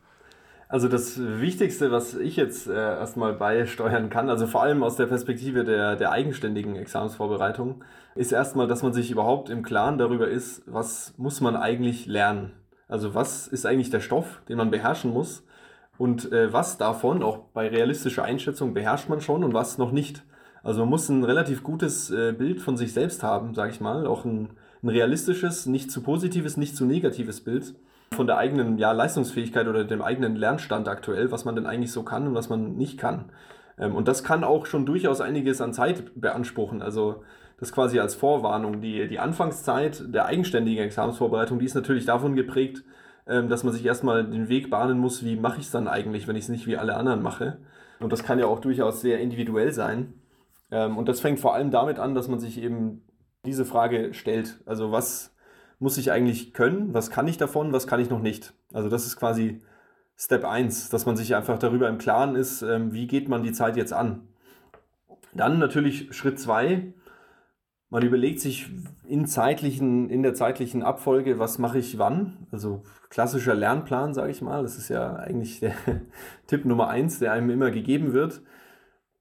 Also 0.69 0.88
das 0.88 1.21
Wichtigste, 1.21 1.93
was 1.93 2.14
ich 2.14 2.37
jetzt 2.37 2.66
äh, 2.66 2.73
erstmal 2.73 3.35
beisteuern 3.35 4.11
kann, 4.11 4.28
also 4.28 4.49
vor 4.49 4.62
allem 4.62 4.83
aus 4.83 4.97
der 4.97 5.07
Perspektive 5.07 5.62
der, 5.62 5.95
der 5.95 6.11
eigenständigen 6.11 6.75
Examensvorbereitung, 6.75 7.85
ist 8.16 8.33
erstmal, 8.33 8.66
dass 8.66 8.83
man 8.83 8.93
sich 8.93 9.11
überhaupt 9.12 9.49
im 9.49 9.62
Klaren 9.62 9.97
darüber 9.97 10.26
ist, 10.26 10.62
was 10.66 11.14
muss 11.19 11.40
man 11.40 11.55
eigentlich 11.55 12.07
lernen. 12.07 12.52
Also 12.88 13.14
was 13.14 13.47
ist 13.47 13.64
eigentlich 13.64 13.90
der 13.90 14.00
Stoff, 14.00 14.43
den 14.49 14.57
man 14.57 14.73
beherrschen 14.73 15.12
muss 15.12 15.45
und 15.99 16.33
äh, 16.33 16.52
was 16.52 16.78
davon, 16.78 17.23
auch 17.23 17.38
bei 17.55 17.69
realistischer 17.69 18.25
Einschätzung, 18.25 18.75
beherrscht 18.75 19.09
man 19.09 19.21
schon 19.21 19.45
und 19.45 19.55
was 19.55 19.78
noch 19.78 19.93
nicht. 19.93 20.25
Also 20.64 20.81
man 20.81 20.88
muss 20.88 21.09
ein 21.09 21.23
relativ 21.23 21.62
gutes 21.62 22.11
äh, 22.11 22.33
Bild 22.33 22.61
von 22.61 22.76
sich 22.76 22.93
selbst 22.93 23.23
haben, 23.23 23.55
sage 23.55 23.71
ich 23.71 23.81
mal, 23.81 24.05
auch 24.05 24.25
ein, 24.25 24.50
ein 24.83 24.88
realistisches, 24.88 25.66
nicht 25.66 25.93
zu 25.93 26.02
positives, 26.02 26.57
nicht 26.57 26.76
zu 26.76 26.85
negatives 26.85 27.40
Bild 27.40 27.76
von 28.13 28.27
der 28.27 28.39
eigenen 28.39 28.79
ja, 28.79 28.93
Leistungsfähigkeit 28.93 29.67
oder 29.67 29.85
dem 29.85 30.03
eigenen 30.03 30.37
Lernstand 30.37 30.89
aktuell, 30.89 31.31
was 31.31 31.45
man 31.45 31.57
denn 31.57 31.67
eigentlich 31.67 31.93
so 31.93 32.03
kann 32.03 32.29
und 32.29 32.35
was 32.35 32.49
man 32.49 32.77
nicht 32.77 32.99
kann. 32.99 33.33
Ähm, 33.79 33.95
und 33.95 34.09
das 34.09 34.25
kann 34.25 34.45
auch 34.45 34.67
schon 34.67 34.87
durchaus 34.87 35.21
einiges 35.21 35.61
an 35.61 35.73
Zeit 35.73 36.13
beanspruchen. 36.15 36.83
Also 36.83 37.23
das 37.59 37.73
quasi 37.73 37.99
als 37.99 38.15
Vorwarnung. 38.15 38.81
Die, 38.81 39.09
die 39.09 39.19
Anfangszeit 39.19 40.03
der 40.15 40.27
eigenständigen 40.27 40.85
Examensvorbereitung, 40.85 41.59
die 41.59 41.65
ist 41.65 41.75
natürlich 41.75 42.05
davon 42.05 42.37
geprägt, 42.37 42.85
ähm, 43.27 43.49
dass 43.49 43.65
man 43.65 43.73
sich 43.73 43.85
erstmal 43.85 44.25
den 44.25 44.49
Weg 44.49 44.71
bahnen 44.71 44.99
muss, 44.99 45.25
wie 45.25 45.37
mache 45.37 45.59
ich 45.59 45.67
es 45.67 45.71
dann 45.71 45.89
eigentlich, 45.89 46.29
wenn 46.29 46.37
ich 46.37 46.45
es 46.45 46.49
nicht 46.49 46.67
wie 46.67 46.77
alle 46.77 46.97
anderen 46.97 47.23
mache. 47.23 47.59
Und 47.99 48.13
das 48.13 48.23
kann 48.23 48.39
ja 48.39 48.47
auch 48.47 48.61
durchaus 48.61 49.01
sehr 49.01 49.21
individuell 49.21 49.73
sein. 49.73 50.15
Ähm, 50.71 50.97
und 50.97 51.09
das 51.09 51.21
fängt 51.21 51.41
vor 51.41 51.55
allem 51.55 51.71
damit 51.71 51.99
an, 51.99 52.15
dass 52.15 52.29
man 52.29 52.39
sich 52.39 52.61
eben 52.61 53.03
diese 53.45 53.65
Frage 53.65 54.13
stellt. 54.13 54.61
Also 54.67 54.93
was 54.93 55.35
muss 55.78 55.99
ich 55.99 56.11
eigentlich 56.11 56.52
können? 56.52 56.95
Was 56.95 57.11
kann 57.11 57.28
ich 57.28 57.37
davon? 57.37 57.73
Was 57.73 57.87
kann 57.87 58.00
ich 58.00 58.11
noch 58.11 58.21
nicht? 58.21 58.54
Also 58.73 58.88
das 58.88 59.06
ist 59.06 59.16
quasi 59.16 59.61
Step 60.16 60.45
1, 60.45 60.88
dass 60.88 61.04
man 61.04 61.16
sich 61.16 61.35
einfach 61.35 61.59
darüber 61.59 61.88
im 61.88 61.99
Klaren 61.99 62.37
ist, 62.37 62.62
ähm, 62.62 62.92
wie 62.92 63.06
geht 63.06 63.28
man 63.28 63.42
die 63.42 63.52
Zeit 63.52 63.76
jetzt 63.76 63.92
an. 63.92 64.28
Dann 65.35 65.59
natürlich 65.59 66.14
Schritt 66.16 66.40
2, 66.40 66.95
man 67.90 68.02
überlegt 68.02 68.40
sich 68.40 68.71
in, 69.06 69.26
zeitlichen, 69.26 70.09
in 70.09 70.23
der 70.23 70.35
zeitlichen 70.35 70.83
Abfolge, 70.83 71.38
was 71.38 71.59
mache 71.59 71.78
ich 71.78 71.99
wann. 71.99 72.47
Also 72.50 72.83
klassischer 73.11 73.54
Lernplan, 73.54 74.14
sage 74.14 74.33
ich 74.33 74.42
mal. 74.42 74.62
Das 74.62 74.76
ist 74.78 74.88
ja 74.88 75.14
eigentlich 75.16 75.61
der 75.61 75.75
Tipp 76.47 76.64
Nummer 76.64 76.88
1, 76.88 77.18
der 77.18 77.33
einem 77.33 77.50
immer 77.50 77.71
gegeben 77.71 78.12
wird. 78.12 78.40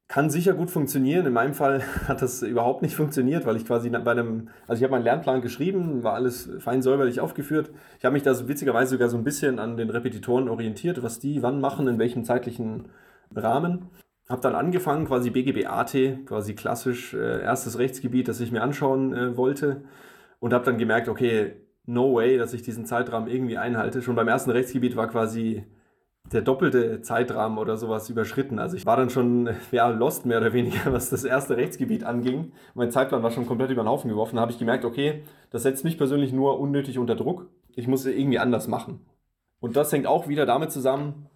Kann 0.07 0.29
sicher 0.29 0.53
gut 0.53 0.69
funktionieren. 0.69 1.25
In 1.25 1.33
meinem 1.33 1.55
Fall 1.55 1.81
hat 2.07 2.21
das 2.21 2.43
überhaupt 2.43 2.83
nicht 2.83 2.95
funktioniert, 2.95 3.45
weil 3.45 3.55
ich 3.55 3.65
quasi 3.65 3.89
bei 3.89 4.11
einem, 4.11 4.49
also 4.67 4.79
ich 4.79 4.83
habe 4.83 4.91
meinen 4.91 5.03
Lernplan 5.03 5.41
geschrieben, 5.41 6.03
war 6.03 6.13
alles 6.13 6.49
fein 6.59 6.81
säuberlich 6.83 7.19
aufgeführt. 7.19 7.71
Ich 7.97 8.05
habe 8.05 8.13
mich 8.13 8.23
da 8.23 8.33
so 8.35 8.47
witzigerweise 8.47 8.91
sogar 8.91 9.09
so 9.09 9.17
ein 9.17 9.23
bisschen 9.23 9.57
an 9.57 9.77
den 9.77 9.89
Repetitoren 9.89 10.47
orientiert, 10.47 11.01
was 11.01 11.19
die 11.19 11.41
wann 11.41 11.59
machen, 11.59 11.87
in 11.87 11.97
welchem 11.97 12.23
zeitlichen 12.23 12.89
Rahmen. 13.35 13.89
Habe 14.29 14.41
dann 14.41 14.55
angefangen, 14.55 15.05
quasi 15.05 15.31
BGB-AT, 15.31 16.25
quasi 16.25 16.55
klassisch 16.55 17.13
äh, 17.13 17.41
erstes 17.41 17.77
Rechtsgebiet, 17.77 18.27
das 18.27 18.39
ich 18.39 18.51
mir 18.51 18.61
anschauen 18.63 19.13
äh, 19.13 19.37
wollte. 19.37 19.83
Und 20.39 20.53
habe 20.53 20.65
dann 20.65 20.77
gemerkt, 20.77 21.09
okay, 21.09 21.53
no 21.85 22.13
way, 22.15 22.37
dass 22.37 22.53
ich 22.53 22.61
diesen 22.61 22.85
Zeitrahmen 22.85 23.29
irgendwie 23.29 23.57
einhalte. 23.57 24.01
Schon 24.01 24.15
beim 24.15 24.27
ersten 24.27 24.51
Rechtsgebiet 24.51 24.95
war 24.95 25.07
quasi 25.07 25.65
der 26.31 26.41
doppelte 26.41 27.01
Zeitrahmen 27.01 27.57
oder 27.57 27.77
sowas 27.77 28.09
überschritten. 28.09 28.59
Also 28.59 28.77
ich 28.77 28.85
war 28.85 28.97
dann 28.97 29.09
schon 29.09 29.49
ja, 29.71 29.87
lost 29.89 30.25
mehr 30.25 30.39
oder 30.39 30.53
weniger, 30.53 30.79
was 30.93 31.09
das 31.09 31.23
erste 31.23 31.57
Rechtsgebiet 31.57 32.03
anging. 32.03 32.51
Mein 32.73 32.91
Zeitplan 32.91 33.23
war 33.23 33.31
schon 33.31 33.45
komplett 33.45 33.71
über 33.71 33.83
den 33.83 33.89
Haufen 33.89 34.09
geworfen. 34.09 34.35
Da 34.35 34.41
habe 34.41 34.51
ich 34.51 34.59
gemerkt, 34.59 34.85
okay, 34.85 35.23
das 35.51 35.63
setzt 35.63 35.83
mich 35.83 35.97
persönlich 35.97 36.33
nur 36.33 36.59
unnötig 36.59 36.97
unter 36.97 37.15
Druck. 37.15 37.47
Ich 37.75 37.87
muss 37.87 38.05
es 38.05 38.15
irgendwie 38.15 38.39
anders 38.39 38.67
machen. 38.67 39.01
Und 39.59 39.75
das 39.75 39.91
hängt 39.91 40.07
auch 40.07 40.27
wieder 40.27 40.45
damit 40.45 40.71
zusammen, 40.71 41.27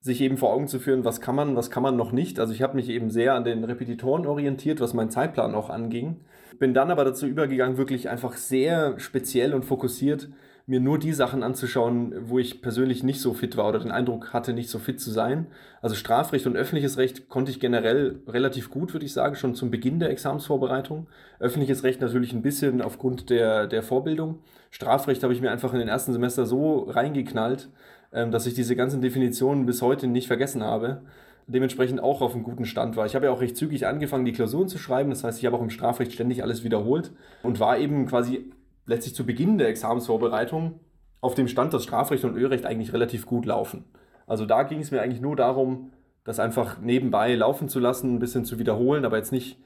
sich 0.00 0.20
eben 0.20 0.36
vor 0.36 0.52
Augen 0.52 0.68
zu 0.68 0.78
führen, 0.78 1.04
was 1.04 1.22
kann 1.22 1.34
man, 1.34 1.56
was 1.56 1.70
kann 1.70 1.82
man 1.82 1.96
noch 1.96 2.12
nicht. 2.12 2.38
Also 2.38 2.52
ich 2.52 2.62
habe 2.62 2.76
mich 2.76 2.90
eben 2.90 3.08
sehr 3.08 3.34
an 3.34 3.44
den 3.44 3.64
Repetitoren 3.64 4.26
orientiert, 4.26 4.80
was 4.80 4.92
meinen 4.92 5.10
Zeitplan 5.10 5.54
auch 5.54 5.70
anging. 5.70 6.20
Bin 6.58 6.74
dann 6.74 6.90
aber 6.90 7.04
dazu 7.04 7.26
übergegangen, 7.26 7.78
wirklich 7.78 8.10
einfach 8.10 8.36
sehr 8.36 8.98
speziell 9.00 9.54
und 9.54 9.64
fokussiert 9.64 10.28
mir 10.66 10.80
nur 10.80 10.98
die 10.98 11.12
Sachen 11.12 11.42
anzuschauen, 11.42 12.14
wo 12.22 12.38
ich 12.38 12.62
persönlich 12.62 13.02
nicht 13.02 13.20
so 13.20 13.34
fit 13.34 13.56
war 13.58 13.68
oder 13.68 13.80
den 13.80 13.90
Eindruck 13.90 14.32
hatte, 14.32 14.54
nicht 14.54 14.70
so 14.70 14.78
fit 14.78 14.98
zu 14.98 15.10
sein. 15.10 15.46
Also 15.82 15.94
Strafrecht 15.94 16.46
und 16.46 16.56
öffentliches 16.56 16.96
Recht 16.96 17.28
konnte 17.28 17.50
ich 17.50 17.60
generell 17.60 18.20
relativ 18.26 18.70
gut, 18.70 18.94
würde 18.94 19.04
ich 19.04 19.12
sagen, 19.12 19.34
schon 19.34 19.54
zum 19.54 19.70
Beginn 19.70 20.00
der 20.00 20.08
Examsvorbereitung. 20.08 21.06
Öffentliches 21.38 21.84
Recht 21.84 22.00
natürlich 22.00 22.32
ein 22.32 22.40
bisschen 22.40 22.80
aufgrund 22.80 23.28
der, 23.28 23.66
der 23.66 23.82
Vorbildung. 23.82 24.38
Strafrecht 24.70 25.22
habe 25.22 25.34
ich 25.34 25.42
mir 25.42 25.50
einfach 25.50 25.74
in 25.74 25.80
den 25.80 25.88
ersten 25.88 26.14
Semester 26.14 26.46
so 26.46 26.84
reingeknallt, 26.84 27.68
ähm, 28.12 28.30
dass 28.30 28.46
ich 28.46 28.54
diese 28.54 28.74
ganzen 28.74 29.02
Definitionen 29.02 29.66
bis 29.66 29.82
heute 29.82 30.06
nicht 30.06 30.28
vergessen 30.28 30.62
habe. 30.62 31.02
Dementsprechend 31.46 32.00
auch 32.00 32.22
auf 32.22 32.32
einem 32.32 32.42
guten 32.42 32.64
Stand 32.64 32.96
war. 32.96 33.04
Ich 33.04 33.14
habe 33.14 33.26
ja 33.26 33.32
auch 33.32 33.42
recht 33.42 33.58
zügig 33.58 33.86
angefangen, 33.86 34.24
die 34.24 34.32
Klausuren 34.32 34.68
zu 34.68 34.78
schreiben. 34.78 35.10
Das 35.10 35.24
heißt, 35.24 35.38
ich 35.38 35.44
habe 35.44 35.58
auch 35.58 35.62
im 35.62 35.68
Strafrecht 35.68 36.12
ständig 36.12 36.42
alles 36.42 36.64
wiederholt 36.64 37.12
und 37.42 37.60
war 37.60 37.76
eben 37.76 38.06
quasi 38.06 38.50
letztlich 38.86 39.14
zu 39.14 39.24
Beginn 39.24 39.58
der 39.58 39.68
Examensvorbereitung 39.68 40.80
auf 41.20 41.34
dem 41.34 41.48
Stand, 41.48 41.72
dass 41.72 41.84
Strafrecht 41.84 42.24
und 42.24 42.36
Ölrecht 42.36 42.66
eigentlich 42.66 42.92
relativ 42.92 43.26
gut 43.26 43.46
laufen. 43.46 43.84
Also 44.26 44.46
da 44.46 44.62
ging 44.62 44.80
es 44.80 44.90
mir 44.90 45.02
eigentlich 45.02 45.20
nur 45.20 45.36
darum, 45.36 45.92
das 46.24 46.38
einfach 46.38 46.78
nebenbei 46.80 47.34
laufen 47.34 47.68
zu 47.68 47.78
lassen, 47.78 48.14
ein 48.14 48.18
bisschen 48.18 48.44
zu 48.44 48.58
wiederholen, 48.58 49.04
aber 49.04 49.18
jetzt 49.18 49.32
nicht 49.32 49.58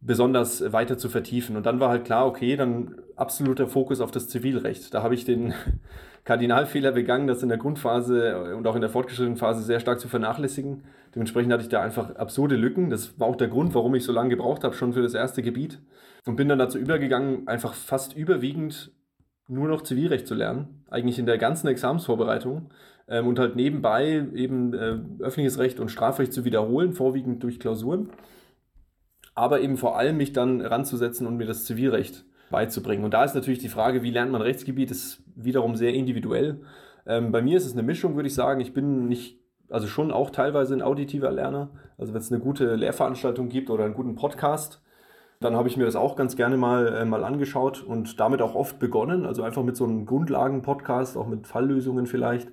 besonders 0.00 0.72
weiter 0.72 0.96
zu 0.96 1.08
vertiefen. 1.08 1.56
Und 1.56 1.66
dann 1.66 1.80
war 1.80 1.88
halt 1.88 2.04
klar, 2.04 2.26
okay, 2.26 2.56
dann 2.56 2.94
absoluter 3.16 3.66
Fokus 3.66 4.00
auf 4.00 4.12
das 4.12 4.28
Zivilrecht. 4.28 4.94
Da 4.94 5.02
habe 5.02 5.14
ich 5.14 5.24
den 5.24 5.52
Kardinalfehler 6.24 6.92
begangen, 6.92 7.26
das 7.26 7.42
in 7.42 7.48
der 7.48 7.58
Grundphase 7.58 8.54
und 8.54 8.66
auch 8.66 8.76
in 8.76 8.80
der 8.80 8.90
fortgeschrittenen 8.90 9.36
Phase 9.36 9.62
sehr 9.62 9.80
stark 9.80 9.98
zu 9.98 10.08
vernachlässigen. 10.08 10.84
Dementsprechend 11.16 11.52
hatte 11.52 11.64
ich 11.64 11.68
da 11.68 11.82
einfach 11.82 12.14
absurde 12.14 12.54
Lücken. 12.54 12.90
Das 12.90 13.18
war 13.18 13.26
auch 13.26 13.34
der 13.34 13.48
Grund, 13.48 13.74
warum 13.74 13.96
ich 13.96 14.04
so 14.04 14.12
lange 14.12 14.28
gebraucht 14.28 14.62
habe, 14.62 14.74
schon 14.74 14.92
für 14.92 15.02
das 15.02 15.14
erste 15.14 15.42
Gebiet. 15.42 15.80
Und 16.26 16.36
bin 16.36 16.48
dann 16.48 16.60
dazu 16.60 16.78
übergegangen, 16.78 17.48
einfach 17.48 17.74
fast 17.74 18.14
überwiegend 18.14 18.92
nur 19.48 19.66
noch 19.66 19.82
Zivilrecht 19.82 20.28
zu 20.28 20.34
lernen. 20.34 20.84
Eigentlich 20.88 21.18
in 21.18 21.26
der 21.26 21.38
ganzen 21.38 21.66
Examensvorbereitung. 21.66 22.70
Ähm, 23.08 23.26
und 23.26 23.40
halt 23.40 23.56
nebenbei 23.56 24.26
eben 24.34 24.74
äh, 24.74 24.98
öffentliches 25.18 25.58
Recht 25.58 25.80
und 25.80 25.90
Strafrecht 25.90 26.32
zu 26.32 26.44
wiederholen, 26.44 26.92
vorwiegend 26.92 27.42
durch 27.42 27.58
Klausuren 27.58 28.10
aber 29.36 29.60
eben 29.60 29.76
vor 29.76 29.96
allem 29.96 30.16
mich 30.16 30.32
dann 30.32 30.60
ranzusetzen 30.62 31.26
und 31.26 31.36
mir 31.36 31.46
das 31.46 31.66
Zivilrecht 31.66 32.24
beizubringen. 32.50 33.04
Und 33.04 33.12
da 33.12 33.22
ist 33.22 33.34
natürlich 33.34 33.58
die 33.58 33.68
Frage, 33.68 34.02
wie 34.02 34.10
lernt 34.10 34.32
man 34.32 34.40
Rechtsgebiet, 34.40 34.90
ist 34.90 35.22
wiederum 35.36 35.76
sehr 35.76 35.92
individuell. 35.92 36.62
Ähm, 37.06 37.32
bei 37.32 37.42
mir 37.42 37.58
ist 37.58 37.66
es 37.66 37.74
eine 37.74 37.82
Mischung, 37.82 38.16
würde 38.16 38.28
ich 38.28 38.34
sagen. 38.34 38.60
Ich 38.60 38.72
bin 38.72 39.08
nicht, 39.08 39.38
also 39.70 39.86
schon 39.86 40.10
auch 40.10 40.30
teilweise 40.30 40.74
ein 40.74 40.82
auditiver 40.82 41.30
Lerner. 41.30 41.70
Also 41.98 42.12
wenn 42.12 42.20
es 42.20 42.30
eine 42.30 42.40
gute 42.40 42.74
Lehrveranstaltung 42.74 43.48
gibt 43.48 43.70
oder 43.70 43.84
einen 43.84 43.94
guten 43.94 44.14
Podcast, 44.14 44.82
dann 45.40 45.54
habe 45.54 45.68
ich 45.68 45.76
mir 45.76 45.84
das 45.84 45.96
auch 45.96 46.16
ganz 46.16 46.36
gerne 46.36 46.56
mal, 46.56 46.88
äh, 46.88 47.04
mal 47.04 47.24
angeschaut 47.24 47.82
und 47.82 48.20
damit 48.20 48.40
auch 48.42 48.54
oft 48.54 48.78
begonnen. 48.78 49.26
Also 49.26 49.42
einfach 49.42 49.62
mit 49.62 49.76
so 49.76 49.84
einem 49.84 50.06
Grundlagen-Podcast, 50.06 51.16
auch 51.16 51.26
mit 51.26 51.46
Falllösungen 51.46 52.06
vielleicht. 52.06 52.48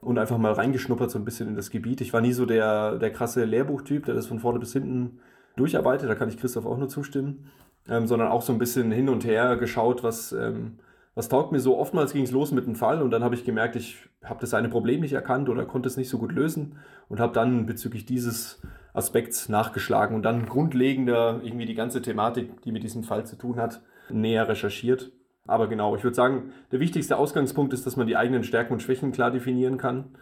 Und 0.00 0.18
einfach 0.18 0.38
mal 0.38 0.52
reingeschnuppert 0.52 1.10
so 1.10 1.18
ein 1.18 1.24
bisschen 1.24 1.48
in 1.48 1.56
das 1.56 1.70
Gebiet. 1.70 2.00
Ich 2.00 2.12
war 2.12 2.20
nie 2.20 2.32
so 2.32 2.46
der, 2.46 2.98
der 2.98 3.12
krasse 3.12 3.44
Lehrbuchtyp, 3.44 4.04
der 4.04 4.14
das 4.14 4.28
von 4.28 4.38
vorne 4.38 4.60
bis 4.60 4.72
hinten 4.72 5.18
durcharbeite, 5.56 6.06
da 6.06 6.14
kann 6.14 6.28
ich 6.28 6.38
Christoph 6.38 6.66
auch 6.66 6.78
nur 6.78 6.88
zustimmen, 6.88 7.50
ähm, 7.88 8.06
sondern 8.06 8.28
auch 8.28 8.42
so 8.42 8.52
ein 8.52 8.58
bisschen 8.58 8.92
hin 8.92 9.08
und 9.08 9.24
her 9.24 9.56
geschaut, 9.56 10.04
was, 10.04 10.32
ähm, 10.32 10.78
was 11.18 11.28
taugt 11.28 11.50
mir 11.50 11.58
so. 11.58 11.76
Oftmals 11.76 12.12
ging 12.12 12.22
es 12.22 12.30
los 12.30 12.52
mit 12.52 12.66
einem 12.66 12.76
Fall 12.76 13.02
und 13.02 13.10
dann 13.10 13.24
habe 13.24 13.34
ich 13.34 13.44
gemerkt, 13.44 13.74
ich 13.74 14.08
habe 14.22 14.40
das 14.40 14.54
eine 14.54 14.68
Problem 14.68 15.00
nicht 15.00 15.14
erkannt 15.14 15.48
oder 15.48 15.66
konnte 15.66 15.88
es 15.88 15.96
nicht 15.96 16.08
so 16.08 16.16
gut 16.16 16.30
lösen 16.30 16.78
und 17.08 17.18
habe 17.18 17.32
dann 17.32 17.66
bezüglich 17.66 18.06
dieses 18.06 18.62
Aspekts 18.94 19.48
nachgeschlagen 19.48 20.14
und 20.14 20.22
dann 20.22 20.46
grundlegender 20.46 21.40
irgendwie 21.42 21.66
die 21.66 21.74
ganze 21.74 22.02
Thematik, 22.02 22.62
die 22.62 22.70
mit 22.70 22.84
diesem 22.84 23.02
Fall 23.02 23.26
zu 23.26 23.34
tun 23.34 23.56
hat, 23.56 23.82
näher 24.08 24.48
recherchiert. 24.48 25.10
Aber 25.44 25.66
genau, 25.66 25.96
ich 25.96 26.04
würde 26.04 26.14
sagen, 26.14 26.52
der 26.70 26.78
wichtigste 26.78 27.16
Ausgangspunkt 27.16 27.72
ist, 27.72 27.84
dass 27.84 27.96
man 27.96 28.06
die 28.06 28.16
eigenen 28.16 28.44
Stärken 28.44 28.74
und 28.74 28.80
Schwächen 28.80 29.10
klar 29.10 29.32
definieren 29.32 29.76
kann 29.76 30.16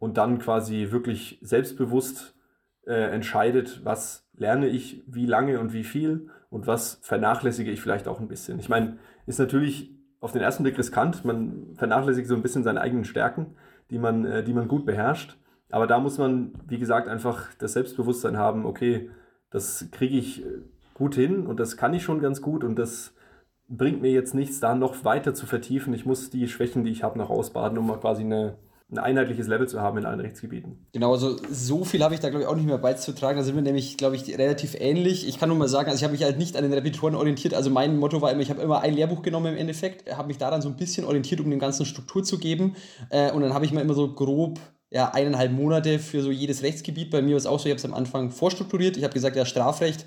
und 0.00 0.16
dann 0.16 0.40
quasi 0.40 0.88
wirklich 0.90 1.38
selbstbewusst 1.42 2.34
äh, 2.84 3.12
entscheidet, 3.14 3.82
was 3.84 4.28
lerne 4.34 4.66
ich 4.66 5.04
wie 5.06 5.26
lange 5.26 5.60
und 5.60 5.72
wie 5.72 5.84
viel 5.84 6.30
und 6.50 6.66
was 6.66 6.98
vernachlässige 7.04 7.70
ich 7.70 7.80
vielleicht 7.80 8.08
auch 8.08 8.18
ein 8.18 8.26
bisschen. 8.26 8.58
Ich 8.58 8.68
meine, 8.68 8.98
ist 9.26 9.38
natürlich 9.38 10.01
auf 10.22 10.32
den 10.32 10.40
ersten 10.40 10.62
Blick 10.62 10.78
riskant, 10.78 11.24
man 11.24 11.74
vernachlässigt 11.74 12.28
so 12.28 12.36
ein 12.36 12.42
bisschen 12.42 12.62
seine 12.62 12.80
eigenen 12.80 13.04
Stärken, 13.04 13.56
die 13.90 13.98
man, 13.98 14.24
äh, 14.24 14.44
die 14.44 14.54
man 14.54 14.68
gut 14.68 14.86
beherrscht. 14.86 15.36
Aber 15.70 15.86
da 15.86 15.98
muss 15.98 16.16
man, 16.16 16.52
wie 16.68 16.78
gesagt, 16.78 17.08
einfach 17.08 17.48
das 17.58 17.72
Selbstbewusstsein 17.72 18.38
haben, 18.38 18.64
okay, 18.64 19.10
das 19.50 19.88
kriege 19.90 20.16
ich 20.16 20.46
äh, 20.46 20.60
gut 20.94 21.16
hin 21.16 21.46
und 21.46 21.58
das 21.58 21.76
kann 21.76 21.92
ich 21.92 22.04
schon 22.04 22.20
ganz 22.20 22.40
gut 22.40 22.62
und 22.62 22.78
das 22.78 23.14
bringt 23.68 24.00
mir 24.00 24.12
jetzt 24.12 24.32
nichts, 24.34 24.60
da 24.60 24.76
noch 24.76 25.04
weiter 25.04 25.34
zu 25.34 25.44
vertiefen. 25.44 25.92
Ich 25.92 26.06
muss 26.06 26.30
die 26.30 26.46
Schwächen, 26.46 26.84
die 26.84 26.92
ich 26.92 27.02
habe, 27.02 27.18
noch 27.18 27.30
ausbaden, 27.30 27.76
um 27.76 27.88
mal 27.88 27.98
quasi 27.98 28.22
eine, 28.22 28.56
ein 28.92 28.98
einheitliches 28.98 29.48
Level 29.48 29.66
zu 29.66 29.80
haben 29.80 29.98
in 29.98 30.04
allen 30.04 30.20
Rechtsgebieten. 30.20 30.86
Genau, 30.92 31.12
also 31.12 31.36
so 31.50 31.84
viel 31.84 32.02
habe 32.02 32.14
ich 32.14 32.20
da, 32.20 32.28
glaube 32.28 32.42
ich, 32.42 32.48
auch 32.48 32.54
nicht 32.54 32.66
mehr 32.66 32.78
beizutragen. 32.78 33.38
Da 33.38 33.44
sind 33.44 33.54
wir 33.54 33.62
nämlich, 33.62 33.96
glaube 33.96 34.16
ich, 34.16 34.28
relativ 34.38 34.74
ähnlich. 34.78 35.26
Ich 35.26 35.38
kann 35.38 35.48
nur 35.48 35.58
mal 35.58 35.68
sagen, 35.68 35.88
also 35.88 35.98
ich 35.98 36.04
habe 36.04 36.12
mich 36.12 36.22
halt 36.22 36.38
nicht 36.38 36.56
an 36.56 36.62
den 36.62 36.72
Repetitoren 36.72 37.14
orientiert. 37.14 37.54
Also 37.54 37.70
mein 37.70 37.96
Motto 37.96 38.20
war 38.20 38.30
immer, 38.30 38.42
ich 38.42 38.50
habe 38.50 38.60
immer 38.60 38.80
ein 38.82 38.94
Lehrbuch 38.94 39.22
genommen 39.22 39.54
im 39.54 39.58
Endeffekt, 39.58 40.14
habe 40.14 40.28
mich 40.28 40.38
daran 40.38 40.60
so 40.60 40.68
ein 40.68 40.76
bisschen 40.76 41.06
orientiert, 41.06 41.40
um 41.40 41.50
dem 41.50 41.58
Ganzen 41.58 41.86
Struktur 41.86 42.22
zu 42.22 42.38
geben. 42.38 42.76
Äh, 43.08 43.32
und 43.32 43.40
dann 43.40 43.54
habe 43.54 43.64
ich 43.64 43.72
mir 43.72 43.80
immer 43.80 43.94
so 43.94 44.12
grob 44.12 44.60
ja, 44.90 45.10
eineinhalb 45.12 45.52
Monate 45.52 45.98
für 45.98 46.20
so 46.20 46.30
jedes 46.30 46.62
Rechtsgebiet. 46.62 47.10
Bei 47.10 47.22
mir 47.22 47.30
war 47.30 47.38
es 47.38 47.46
auch 47.46 47.58
so, 47.58 47.66
ich 47.66 47.72
habe 47.72 47.78
es 47.78 47.84
am 47.84 47.94
Anfang 47.94 48.30
vorstrukturiert. 48.30 48.98
Ich 48.98 49.04
habe 49.04 49.14
gesagt, 49.14 49.36
ja, 49.36 49.46
Strafrecht 49.46 50.04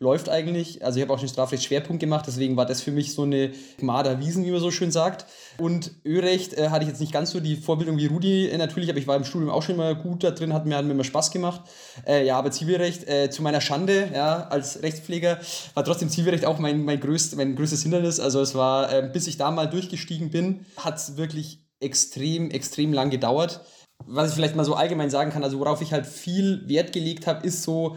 läuft 0.00 0.28
eigentlich. 0.28 0.84
Also 0.84 0.98
ich 0.98 1.02
habe 1.02 1.12
auch 1.12 1.20
den 1.20 1.28
Strafrechtsschwerpunkt 1.28 2.00
gemacht, 2.00 2.24
deswegen 2.26 2.56
war 2.56 2.66
das 2.66 2.80
für 2.80 2.90
mich 2.90 3.14
so 3.14 3.22
eine 3.22 3.52
Gmada 3.78 4.18
Wiesen, 4.18 4.44
wie 4.44 4.50
man 4.50 4.60
so 4.60 4.70
schön 4.70 4.90
sagt. 4.90 5.26
Und 5.58 5.92
Örecht 6.04 6.54
äh, 6.54 6.70
hatte 6.70 6.84
ich 6.84 6.90
jetzt 6.90 7.00
nicht 7.00 7.12
ganz 7.12 7.30
so 7.30 7.40
die 7.40 7.56
Vorbildung 7.56 7.96
wie 7.96 8.06
Rudi 8.06 8.48
äh, 8.48 8.58
natürlich, 8.58 8.90
aber 8.90 8.98
ich 8.98 9.06
war 9.06 9.16
im 9.16 9.24
Studium 9.24 9.50
auch 9.50 9.62
schon 9.62 9.76
mal 9.76 9.94
gut 9.94 10.24
da 10.24 10.32
drin, 10.32 10.52
hat 10.52 10.66
mir, 10.66 10.76
hat 10.76 10.84
mir 10.84 10.92
immer 10.92 11.04
Spaß 11.04 11.30
gemacht. 11.30 11.62
Äh, 12.06 12.26
ja, 12.26 12.36
aber 12.36 12.50
Zivilrecht, 12.50 13.08
äh, 13.08 13.30
zu 13.30 13.42
meiner 13.42 13.60
Schande, 13.60 14.10
ja, 14.12 14.48
als 14.48 14.82
Rechtspfleger, 14.82 15.38
war 15.74 15.84
trotzdem 15.84 16.08
Zivilrecht 16.08 16.44
auch 16.44 16.58
mein, 16.58 16.84
mein, 16.84 16.98
größt, 16.98 17.36
mein 17.36 17.54
größtes 17.54 17.82
Hindernis. 17.82 18.18
Also 18.18 18.40
es 18.40 18.54
war, 18.54 18.92
äh, 18.92 19.08
bis 19.12 19.28
ich 19.28 19.36
da 19.36 19.52
mal 19.52 19.66
durchgestiegen 19.66 20.30
bin, 20.30 20.66
hat 20.76 20.96
es 20.96 21.16
wirklich 21.16 21.60
extrem, 21.78 22.50
extrem 22.50 22.92
lang 22.92 23.10
gedauert. 23.10 23.60
Was 24.06 24.30
ich 24.30 24.34
vielleicht 24.34 24.56
mal 24.56 24.64
so 24.64 24.74
allgemein 24.74 25.08
sagen 25.08 25.30
kann, 25.30 25.44
also 25.44 25.60
worauf 25.60 25.80
ich 25.80 25.92
halt 25.92 26.04
viel 26.04 26.68
Wert 26.68 26.92
gelegt 26.92 27.28
habe, 27.28 27.46
ist 27.46 27.62
so, 27.62 27.96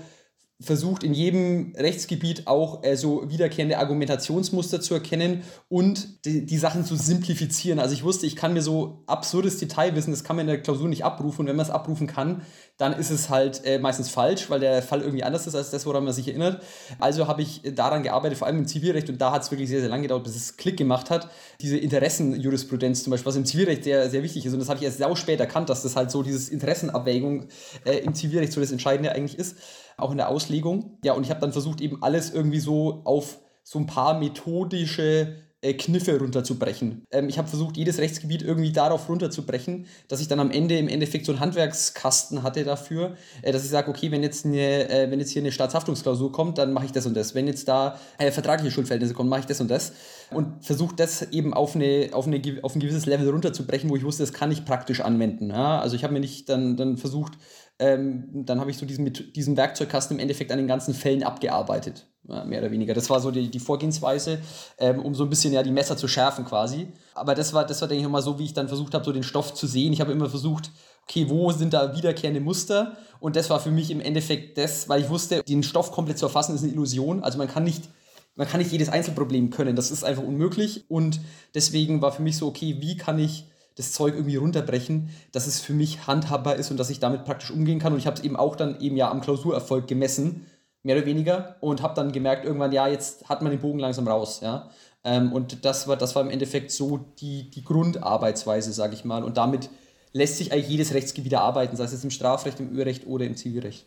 versucht 0.60 1.04
in 1.04 1.14
jedem 1.14 1.74
Rechtsgebiet 1.76 2.48
auch 2.48 2.84
äh, 2.84 2.96
so 2.98 3.30
wiederkehrende 3.30 3.78
Argumentationsmuster 3.78 4.82
zu 4.82 4.96
erkennen 4.96 5.44
und 5.70 6.26
die, 6.26 6.48
die, 6.48 6.58
Sachen 6.58 6.84
zu 6.84 6.96
simplifizieren. 6.96 7.80
Also 7.80 7.94
ich 7.94 8.04
wusste, 8.04 8.26
ich 8.26 8.36
kann 8.36 8.54
mir 8.54 8.64
so 8.64 9.04
absurdes 9.06 9.60
Detailwissen, 9.60 10.12
das 10.12 10.24
kann 10.24 10.36
man 10.36 10.46
in 10.46 10.52
der 10.52 10.62
Klausur 10.62 10.90
nicht 10.90 11.06
abrufen 11.06 11.42
und 11.42 11.48
wenn 11.48 11.56
man 11.56 11.66
es 11.66 11.72
abrufen 11.72 12.08
kann, 12.08 12.42
dann 12.78 12.94
ist 12.94 13.10
es 13.10 13.30
halt 13.30 13.66
äh, 13.66 13.80
meistens 13.80 14.10
falsch, 14.10 14.50
weil 14.50 14.60
der 14.60 14.82
Fall 14.82 15.02
irgendwie 15.02 15.24
anders 15.24 15.48
ist 15.48 15.56
als 15.56 15.72
das, 15.72 15.86
woran 15.86 16.04
man 16.04 16.14
sich 16.14 16.28
erinnert. 16.28 16.62
Also 17.00 17.28
habe 17.28 17.42
ich 17.42 17.62
daran 17.76 18.04
gearbeitet, 18.04 18.38
vor 18.38 18.48
allem 18.48 18.60
im 18.60 18.68
Zivilrecht 18.68 19.10
und 19.10 19.20
da 19.20 19.32
hat 19.32 19.42
es 19.44 19.52
wirklich 19.52 19.70
sehr, 19.70 19.80
sehr 19.80 19.90
lange 19.90 20.04
gedauert, 20.04 20.24
bis 20.24 20.36
es 20.36 20.58
Klick 20.58 20.78
gemacht 20.78 21.10
hat. 21.10 21.30
Diese 21.62 21.78
Interessenjurisprudenz 21.78 23.04
zum 23.04 23.12
Beispiel, 23.12 23.26
was 23.26 23.36
im 23.36 23.46
Zivilrecht 23.46 23.84
sehr, 23.84 24.10
sehr 24.10 24.24
wichtig 24.24 24.46
ist 24.46 24.54
und 24.54 24.60
das 24.60 24.70
habe 24.70 24.78
ich 24.78 24.86
erst 24.86 25.00
sau 25.00 25.16
spät 25.16 25.40
erkannt, 25.40 25.70
dass 25.70 25.84
das 25.84 25.96
halt 25.96 26.12
so 26.12 26.22
dieses 26.24 26.50
Interessenabwägung 26.50 27.48
äh, 27.86 27.98
im 27.98 28.14
Zivilrecht 28.14 28.54
so 28.54 28.62
das 28.62 28.72
Entscheidende 28.72 29.12
eigentlich 29.12 29.40
ist 29.40 29.56
auch 29.98 30.12
in 30.12 30.18
der 30.18 30.30
Auslegung. 30.30 30.98
Ja, 31.04 31.14
und 31.14 31.24
ich 31.24 31.32
habe 31.32 31.42
dann 31.42 31.52
versucht, 31.52 31.82
eben 31.82 32.02
alles 32.04 32.30
irgendwie 32.30 32.60
so 32.60 33.02
auf 33.04 33.40
so 33.64 33.80
ein 33.80 33.88
paar 33.88 34.18
methodische 34.20 35.36
äh, 35.68 35.74
Kniffe 35.74 36.18
runterzubrechen. 36.18 37.06
Ähm, 37.12 37.30
ich 37.30 37.38
habe 37.38 37.48
versucht, 37.48 37.78
jedes 37.78 37.98
Rechtsgebiet 37.98 38.42
irgendwie 38.42 38.72
darauf 38.72 39.10
runterzubrechen, 39.10 39.86
dass 40.08 40.22
ich 40.22 40.28
dann 40.28 40.40
am 40.40 40.52
Ende 40.52 40.78
im 40.78 40.88
Endeffekt 40.88 41.26
so 41.26 41.32
einen 41.32 41.42
Handwerkskasten 41.42 42.44
hatte 42.44 42.64
dafür, 42.64 43.16
äh, 43.42 43.52
dass 43.52 43.64
ich 43.64 43.70
sage, 43.70 43.90
okay, 43.90 44.12
wenn 44.12 44.24
jetzt, 44.24 44.46
eine, 44.46 44.90
äh, 44.90 45.12
wenn 45.12 45.20
jetzt 45.20 45.32
hier 45.32 45.42
eine 45.42 45.52
Staatshaftungsklausur 45.52 46.32
kommt, 46.32 46.58
dann 46.58 46.74
mache 46.74 46.86
ich 46.86 46.92
das 46.92 47.06
und 47.06 47.16
das. 47.16 47.36
Wenn 47.36 47.48
jetzt 47.48 47.68
da 47.68 48.00
äh, 48.18 48.32
vertragliche 48.32 48.72
Schuldverhältnisse 48.72 49.14
kommen, 49.14 49.30
mache 49.30 49.42
ich 49.42 49.46
das 49.46 49.60
und 49.62 49.70
das. 49.70 49.94
Und 50.32 50.66
versucht 50.66 51.00
das 51.00 51.32
eben 51.32 51.54
auf, 51.54 51.76
eine, 51.76 52.10
auf, 52.12 52.28
eine, 52.28 52.42
auf 52.62 52.76
ein 52.76 52.80
gewisses 52.80 53.06
Level 53.06 53.30
runterzubrechen, 53.30 53.90
wo 53.90 53.96
ich 53.96 54.04
wusste, 54.04 54.24
das 54.24 54.34
kann 54.34 54.52
ich 54.52 54.66
praktisch 54.66 55.02
anwenden. 55.02 55.50
Ja? 55.50 55.80
Also 55.80 55.96
ich 55.96 56.04
habe 56.04 56.14
mir 56.14 56.20
nicht 56.20 56.50
dann, 56.50 56.76
dann 56.78 56.98
versucht, 56.98 57.34
ähm, 57.80 58.30
dann 58.46 58.60
habe 58.60 58.72
ich 58.72 58.78
so 58.78 58.86
diesen, 58.86 59.12
diesen 59.34 59.56
Werkzeugkasten 59.56 60.18
im 60.18 60.20
Endeffekt 60.20 60.52
an 60.52 60.58
den 60.58 60.68
ganzen 60.68 60.94
Fällen 60.94 61.24
abgearbeitet, 61.24 62.08
ja, 62.28 62.44
mehr 62.44 62.60
oder 62.60 62.72
weniger. 62.72 62.94
Das 62.94 63.10
war 63.10 63.20
so 63.20 63.30
die, 63.30 63.50
die 63.50 63.60
Vorgehensweise, 63.60 64.40
ähm, 64.80 65.00
um 65.00 65.14
so 65.14 65.24
ein 65.24 65.30
bisschen 65.30 65.54
ja 65.54 65.62
die 65.62 65.72
Messer 65.72 65.96
zu 65.96 66.08
schärfen 66.08 66.46
quasi. 66.46 66.88
Aber 67.14 67.36
das 67.36 67.54
war, 67.54 67.66
das 67.66 67.82
war 67.82 67.88
denke 67.88 68.04
ich 68.04 68.10
mal 68.10 68.22
so, 68.22 68.40
wie 68.40 68.46
ich 68.46 68.54
dann 68.54 68.68
versucht 68.68 68.94
habe, 68.94 69.06
so 69.06 69.12
den 69.12 69.24
Stoff 69.24 69.54
zu 69.54 69.68
sehen. 69.68 69.94
Ich 69.94 70.02
habe 70.02 70.12
immer 70.12 70.30
versucht, 70.30 70.72
okay, 71.04 71.30
wo 71.30 71.52
sind 71.52 71.74
da 71.74 71.96
wiederkehrende 71.96 72.42
Muster? 72.42 72.98
Und 73.20 73.36
das 73.36 73.50
war 73.50 73.60
für 73.60 73.72
mich 73.72 73.92
im 73.92 74.02
Endeffekt 74.02 74.58
das, 74.58 74.90
weil 74.90 75.02
ich 75.02 75.10
wusste, 75.10 75.44
den 75.44 75.64
Stoff 75.64 75.92
komplett 75.92 76.18
zu 76.18 76.26
erfassen 76.26 76.56
ist 76.56 76.64
eine 76.64 76.72
Illusion. 76.72 77.24
Also 77.24 77.38
man 77.38 77.48
kann 77.48 77.64
nicht 77.64 77.90
man 78.38 78.48
kann 78.48 78.60
nicht 78.60 78.72
jedes 78.72 78.90
Einzelproblem 78.90 79.50
können, 79.50 79.76
das 79.76 79.90
ist 79.90 80.04
einfach 80.04 80.22
unmöglich. 80.22 80.86
Und 80.90 81.20
deswegen 81.56 82.04
war 82.04 82.12
für 82.12 82.22
mich 82.22 82.38
so, 82.38 82.48
okay, 82.48 82.78
wie 82.80 82.96
kann 82.96 83.18
ich 83.18 83.48
das 83.78 83.94
Zeug 83.94 84.16
irgendwie 84.16 84.36
runterbrechen, 84.36 85.10
dass 85.32 85.48
es 85.48 85.62
für 85.62 85.74
mich 85.74 86.08
handhabbar 86.08 86.56
ist 86.56 86.72
und 86.72 86.78
dass 86.78 86.90
ich 86.90 87.00
damit 87.00 87.26
praktisch 87.26 87.52
umgehen 87.52 87.80
kann. 87.80 87.94
Und 87.94 88.00
ich 88.00 88.08
habe 88.08 88.18
es 88.18 88.24
eben 88.24 88.36
auch 88.36 88.56
dann 88.56 88.80
eben 88.82 88.98
ja 88.98 89.10
am 89.10 89.22
Klausurerfolg 89.22 89.88
gemessen, 89.88 90.48
mehr 90.84 90.98
oder 90.98 91.06
weniger, 91.06 91.56
und 91.62 91.82
habe 91.82 91.94
dann 91.94 92.12
gemerkt, 92.12 92.44
irgendwann, 92.44 92.72
ja, 92.72 92.88
jetzt 92.88 93.30
hat 93.30 93.42
man 93.42 93.52
den 93.52 93.62
Bogen 93.62 93.80
langsam 93.80 94.08
raus, 94.08 94.40
ja. 94.42 94.70
Ähm, 95.04 95.32
und 95.32 95.64
das 95.64 95.88
war, 95.88 95.96
das 95.96 96.16
war 96.16 96.24
im 96.24 96.30
Endeffekt 96.30 96.72
so 96.72 96.98
die, 97.20 97.50
die 97.52 97.64
Grundarbeitsweise, 97.64 98.74
sage 98.74 98.96
ich 98.96 99.06
mal. 99.06 99.24
Und 99.24 99.38
damit 99.38 99.70
lässt 100.12 100.38
sich 100.38 100.52
eigentlich 100.52 100.70
jedes 100.70 100.94
Rechtsgebiet 100.94 101.36
arbeiten, 101.36 101.76
sei 101.76 101.84
es 101.84 101.92
jetzt 101.92 102.04
im 102.04 102.10
Strafrecht, 102.10 102.60
im 102.60 102.76
Urrecht 102.76 103.06
oder 103.06 103.26
im 103.26 103.38
Zivilrecht. 103.38 103.86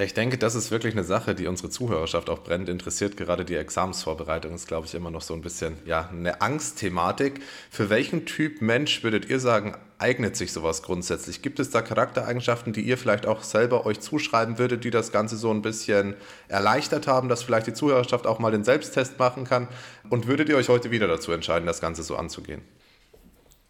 Ja, 0.00 0.06
ich 0.06 0.14
denke, 0.14 0.38
das 0.38 0.54
ist 0.54 0.70
wirklich 0.70 0.94
eine 0.94 1.04
Sache, 1.04 1.34
die 1.34 1.46
unsere 1.46 1.68
Zuhörerschaft 1.68 2.30
auch 2.30 2.42
brennend 2.42 2.70
interessiert. 2.70 3.18
Gerade 3.18 3.44
die 3.44 3.56
Examensvorbereitung 3.56 4.54
ist, 4.54 4.66
glaube 4.66 4.86
ich, 4.86 4.94
immer 4.94 5.10
noch 5.10 5.20
so 5.20 5.34
ein 5.34 5.42
bisschen 5.42 5.76
ja, 5.84 6.08
eine 6.08 6.40
Angstthematik. 6.40 7.42
Für 7.70 7.90
welchen 7.90 8.24
Typ 8.24 8.62
Mensch 8.62 9.02
würdet 9.04 9.28
ihr 9.28 9.38
sagen, 9.38 9.76
eignet 9.98 10.36
sich 10.36 10.54
sowas 10.54 10.82
grundsätzlich? 10.82 11.42
Gibt 11.42 11.60
es 11.60 11.68
da 11.68 11.82
Charaktereigenschaften, 11.82 12.72
die 12.72 12.80
ihr 12.80 12.96
vielleicht 12.96 13.26
auch 13.26 13.42
selber 13.42 13.84
euch 13.84 14.00
zuschreiben 14.00 14.56
würdet, 14.56 14.84
die 14.84 14.90
das 14.90 15.12
Ganze 15.12 15.36
so 15.36 15.50
ein 15.50 15.60
bisschen 15.60 16.14
erleichtert 16.48 17.06
haben, 17.06 17.28
dass 17.28 17.42
vielleicht 17.42 17.66
die 17.66 17.74
Zuhörerschaft 17.74 18.26
auch 18.26 18.38
mal 18.38 18.52
den 18.52 18.64
Selbsttest 18.64 19.18
machen 19.18 19.44
kann? 19.44 19.68
Und 20.08 20.26
würdet 20.26 20.48
ihr 20.48 20.56
euch 20.56 20.70
heute 20.70 20.90
wieder 20.90 21.08
dazu 21.08 21.30
entscheiden, 21.30 21.66
das 21.66 21.82
Ganze 21.82 22.04
so 22.04 22.16
anzugehen? 22.16 22.62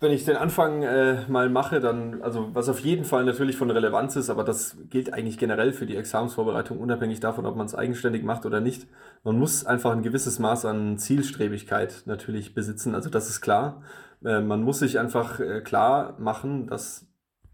Wenn 0.02 0.12
ich 0.12 0.24
den 0.24 0.36
Anfang 0.36 0.82
äh, 0.82 1.26
mal 1.28 1.50
mache, 1.50 1.78
dann, 1.78 2.22
also 2.22 2.54
was 2.54 2.70
auf 2.70 2.80
jeden 2.80 3.04
Fall 3.04 3.24
natürlich 3.24 3.56
von 3.56 3.70
Relevanz 3.70 4.16
ist, 4.16 4.30
aber 4.30 4.44
das 4.44 4.78
gilt 4.88 5.12
eigentlich 5.12 5.36
generell 5.36 5.74
für 5.74 5.84
die 5.84 5.96
Examensvorbereitung, 5.96 6.78
unabhängig 6.78 7.20
davon, 7.20 7.44
ob 7.44 7.54
man 7.54 7.66
es 7.66 7.74
eigenständig 7.74 8.24
macht 8.24 8.46
oder 8.46 8.60
nicht. 8.60 8.86
Man 9.24 9.38
muss 9.38 9.66
einfach 9.66 9.92
ein 9.92 10.00
gewisses 10.02 10.38
Maß 10.38 10.64
an 10.64 10.96
Zielstrebigkeit 10.96 12.04
natürlich 12.06 12.54
besitzen, 12.54 12.94
also 12.94 13.10
das 13.10 13.28
ist 13.28 13.42
klar. 13.42 13.82
Äh, 14.24 14.40
man 14.40 14.62
muss 14.62 14.78
sich 14.78 14.98
einfach 14.98 15.38
äh, 15.38 15.60
klar 15.60 16.16
machen, 16.18 16.66
dass 16.66 17.06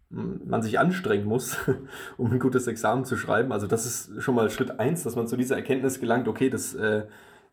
man 0.09 0.63
sich 0.63 0.79
anstrengen 0.79 1.27
muss, 1.27 1.57
um 2.17 2.31
ein 2.31 2.39
gutes 2.39 2.69
Examen 2.69 3.05
zu 3.05 3.17
schreiben. 3.17 3.51
Also 3.51 3.67
das 3.67 3.87
ist 3.87 4.23
schon 4.23 4.37
mal 4.37 4.51
Schritt 4.51 4.79
eins, 4.79 5.03
dass 5.03 5.17
man 5.17 5.27
zu 5.27 5.37
dieser 5.37 5.57
Erkenntnis 5.57 5.99
gelangt, 5.99 6.29
okay, 6.29 6.49
das 6.49 6.75
äh, 6.75 7.07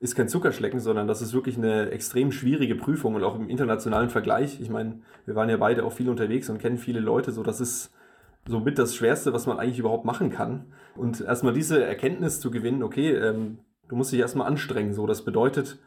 ist 0.03 0.15
kein 0.15 0.27
Zuckerschlecken, 0.27 0.81
sondern 0.81 1.07
das 1.07 1.21
ist 1.21 1.33
wirklich 1.33 1.57
eine 1.57 1.89
extrem 1.91 2.33
schwierige 2.33 2.75
Prüfung 2.75 3.15
und 3.15 3.23
auch 3.23 3.35
im 3.35 3.47
internationalen 3.47 4.09
Vergleich. 4.09 4.59
Ich 4.59 4.69
meine, 4.69 4.99
wir 5.25 5.35
waren 5.35 5.49
ja 5.49 5.55
beide 5.55 5.85
auch 5.85 5.93
viel 5.93 6.09
unterwegs 6.09 6.49
und 6.49 6.59
kennen 6.59 6.77
viele 6.77 6.99
Leute, 6.99 7.31
so 7.31 7.41
das 7.41 7.61
ist 7.61 7.89
somit 8.45 8.77
das 8.77 8.95
Schwerste, 8.95 9.31
was 9.31 9.47
man 9.47 9.59
eigentlich 9.59 9.79
überhaupt 9.79 10.03
machen 10.03 10.29
kann. 10.29 10.65
Und 10.97 11.21
erstmal 11.21 11.53
diese 11.53 11.81
Erkenntnis 11.81 12.41
zu 12.41 12.51
gewinnen, 12.51 12.83
okay, 12.83 13.11
ähm, 13.13 13.59
du 13.87 13.95
musst 13.95 14.11
dich 14.11 14.19
erstmal 14.19 14.45
anstrengen. 14.45 14.93
So, 14.93 15.07
das 15.07 15.23
bedeutet, 15.23 15.79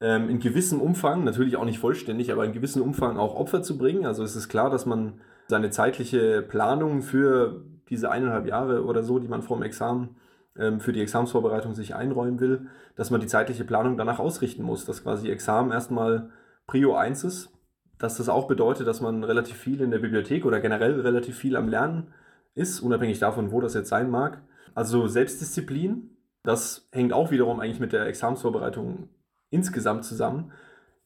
ähm, 0.00 0.28
in 0.28 0.40
gewissem 0.40 0.80
Umfang, 0.80 1.22
natürlich 1.22 1.56
auch 1.56 1.64
nicht 1.64 1.78
vollständig, 1.78 2.32
aber 2.32 2.44
in 2.44 2.54
gewissem 2.54 2.82
Umfang 2.82 3.16
auch 3.18 3.36
Opfer 3.36 3.62
zu 3.62 3.78
bringen. 3.78 4.04
Also 4.04 4.24
es 4.24 4.34
ist 4.34 4.48
klar, 4.48 4.68
dass 4.68 4.84
man 4.84 5.20
seine 5.46 5.70
zeitliche 5.70 6.42
Planung 6.42 7.02
für 7.02 7.62
diese 7.88 8.10
eineinhalb 8.10 8.48
Jahre 8.48 8.84
oder 8.84 9.04
so, 9.04 9.20
die 9.20 9.28
man 9.28 9.42
vor 9.42 9.58
dem 9.58 9.62
Examen 9.62 10.16
für 10.54 10.92
die 10.92 11.00
Examsvorbereitung 11.00 11.74
sich 11.74 11.96
einräumen 11.96 12.38
will, 12.38 12.66
dass 12.94 13.10
man 13.10 13.20
die 13.20 13.26
zeitliche 13.26 13.64
Planung 13.64 13.96
danach 13.96 14.20
ausrichten 14.20 14.62
muss, 14.62 14.84
dass 14.84 15.02
quasi 15.02 15.28
Examen 15.28 15.72
erstmal 15.72 16.30
Prio 16.66 16.94
1 16.94 17.24
ist, 17.24 17.50
dass 17.98 18.16
das 18.16 18.28
auch 18.28 18.46
bedeutet, 18.46 18.86
dass 18.86 19.00
man 19.00 19.24
relativ 19.24 19.56
viel 19.56 19.80
in 19.80 19.90
der 19.90 19.98
Bibliothek 19.98 20.44
oder 20.44 20.60
generell 20.60 21.00
relativ 21.00 21.36
viel 21.36 21.56
am 21.56 21.68
Lernen 21.68 22.12
ist, 22.54 22.80
unabhängig 22.80 23.18
davon, 23.18 23.50
wo 23.50 23.60
das 23.60 23.74
jetzt 23.74 23.88
sein 23.88 24.10
mag. 24.10 24.42
Also 24.74 25.06
Selbstdisziplin, 25.06 26.16
das 26.42 26.88
hängt 26.92 27.12
auch 27.12 27.30
wiederum 27.30 27.60
eigentlich 27.60 27.80
mit 27.80 27.92
der 27.92 28.06
Examsvorbereitung 28.06 29.08
insgesamt 29.50 30.04
zusammen. 30.04 30.52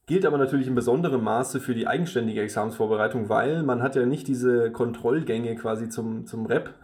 Gilt 0.06 0.24
aber 0.24 0.38
natürlich 0.38 0.66
in 0.66 0.74
besonderem 0.74 1.22
Maße 1.22 1.60
für 1.60 1.74
die 1.74 1.86
eigenständige 1.86 2.40
Examsvorbereitung, 2.40 3.28
weil 3.28 3.62
man 3.62 3.82
hat 3.82 3.94
ja 3.94 4.06
nicht 4.06 4.26
diese 4.26 4.72
Kontrollgänge 4.72 5.54
quasi 5.56 5.88
zum, 5.90 6.26
zum 6.26 6.46
Rep, 6.46 6.74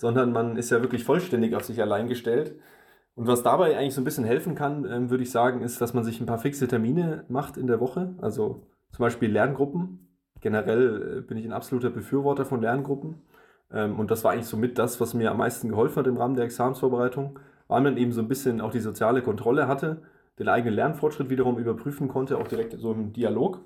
sondern 0.00 0.32
man 0.32 0.56
ist 0.56 0.70
ja 0.70 0.80
wirklich 0.80 1.04
vollständig 1.04 1.54
auf 1.54 1.64
sich 1.64 1.82
allein 1.82 2.08
gestellt. 2.08 2.54
Und 3.16 3.26
was 3.26 3.42
dabei 3.42 3.76
eigentlich 3.76 3.94
so 3.94 4.00
ein 4.00 4.04
bisschen 4.04 4.24
helfen 4.24 4.54
kann, 4.54 4.86
ähm, 4.90 5.10
würde 5.10 5.22
ich 5.22 5.30
sagen, 5.30 5.60
ist, 5.60 5.78
dass 5.82 5.92
man 5.92 6.04
sich 6.04 6.20
ein 6.20 6.26
paar 6.26 6.38
fixe 6.38 6.66
Termine 6.66 7.24
macht 7.28 7.58
in 7.58 7.66
der 7.66 7.80
Woche. 7.80 8.14
Also 8.22 8.66
zum 8.92 9.02
Beispiel 9.02 9.30
Lerngruppen. 9.30 10.08
Generell 10.40 11.18
äh, 11.18 11.20
bin 11.20 11.36
ich 11.36 11.44
ein 11.44 11.52
absoluter 11.52 11.90
Befürworter 11.90 12.46
von 12.46 12.62
Lerngruppen. 12.62 13.16
Ähm, 13.70 13.98
und 13.98 14.10
das 14.10 14.24
war 14.24 14.32
eigentlich 14.32 14.46
so 14.46 14.56
mit 14.56 14.78
das, 14.78 15.02
was 15.02 15.12
mir 15.12 15.30
am 15.30 15.36
meisten 15.36 15.68
geholfen 15.68 15.96
hat 15.96 16.06
im 16.06 16.16
Rahmen 16.16 16.34
der 16.34 16.46
Examensvorbereitung, 16.46 17.38
weil 17.68 17.82
man 17.82 17.98
eben 17.98 18.12
so 18.12 18.22
ein 18.22 18.28
bisschen 18.28 18.62
auch 18.62 18.70
die 18.70 18.80
soziale 18.80 19.20
Kontrolle 19.20 19.68
hatte, 19.68 20.00
den 20.38 20.48
eigenen 20.48 20.76
Lernfortschritt 20.76 21.28
wiederum 21.28 21.58
überprüfen 21.58 22.08
konnte, 22.08 22.38
auch 22.38 22.48
direkt 22.48 22.72
so 22.78 22.92
im 22.92 23.12
Dialog. 23.12 23.60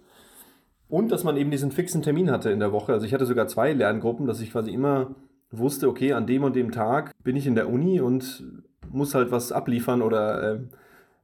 Und 0.88 1.12
dass 1.12 1.23
man 1.23 1.37
eben 1.37 1.53
diesen 1.53 1.70
fixen 1.70 2.03
Termin 2.03 2.29
hatte 2.33 2.51
in 2.51 2.59
der 2.59 2.73
Woche. 2.73 2.92
Also 2.92 3.07
ich 3.07 3.14
hatte 3.14 3.25
sogar 3.25 3.47
zwei 3.47 3.73
Lerngruppen, 3.73 4.27
dass 4.27 4.40
ich 4.40 4.51
quasi 4.51 4.73
immer 4.73 5.14
wusste, 5.59 5.88
okay, 5.88 6.12
an 6.12 6.27
dem 6.27 6.45
und 6.45 6.57
dem 6.57 6.73
Tag 6.73 7.12
bin 7.23 7.37
ich 7.37 7.47
in 7.47 7.55
der 7.55 7.69
Uni 7.69 8.01
und 8.01 8.45
muss 8.90 9.14
halt 9.14 9.31
was 9.31 9.53
abliefern 9.53 10.03
oder 10.03 10.55
äh, 10.55 10.59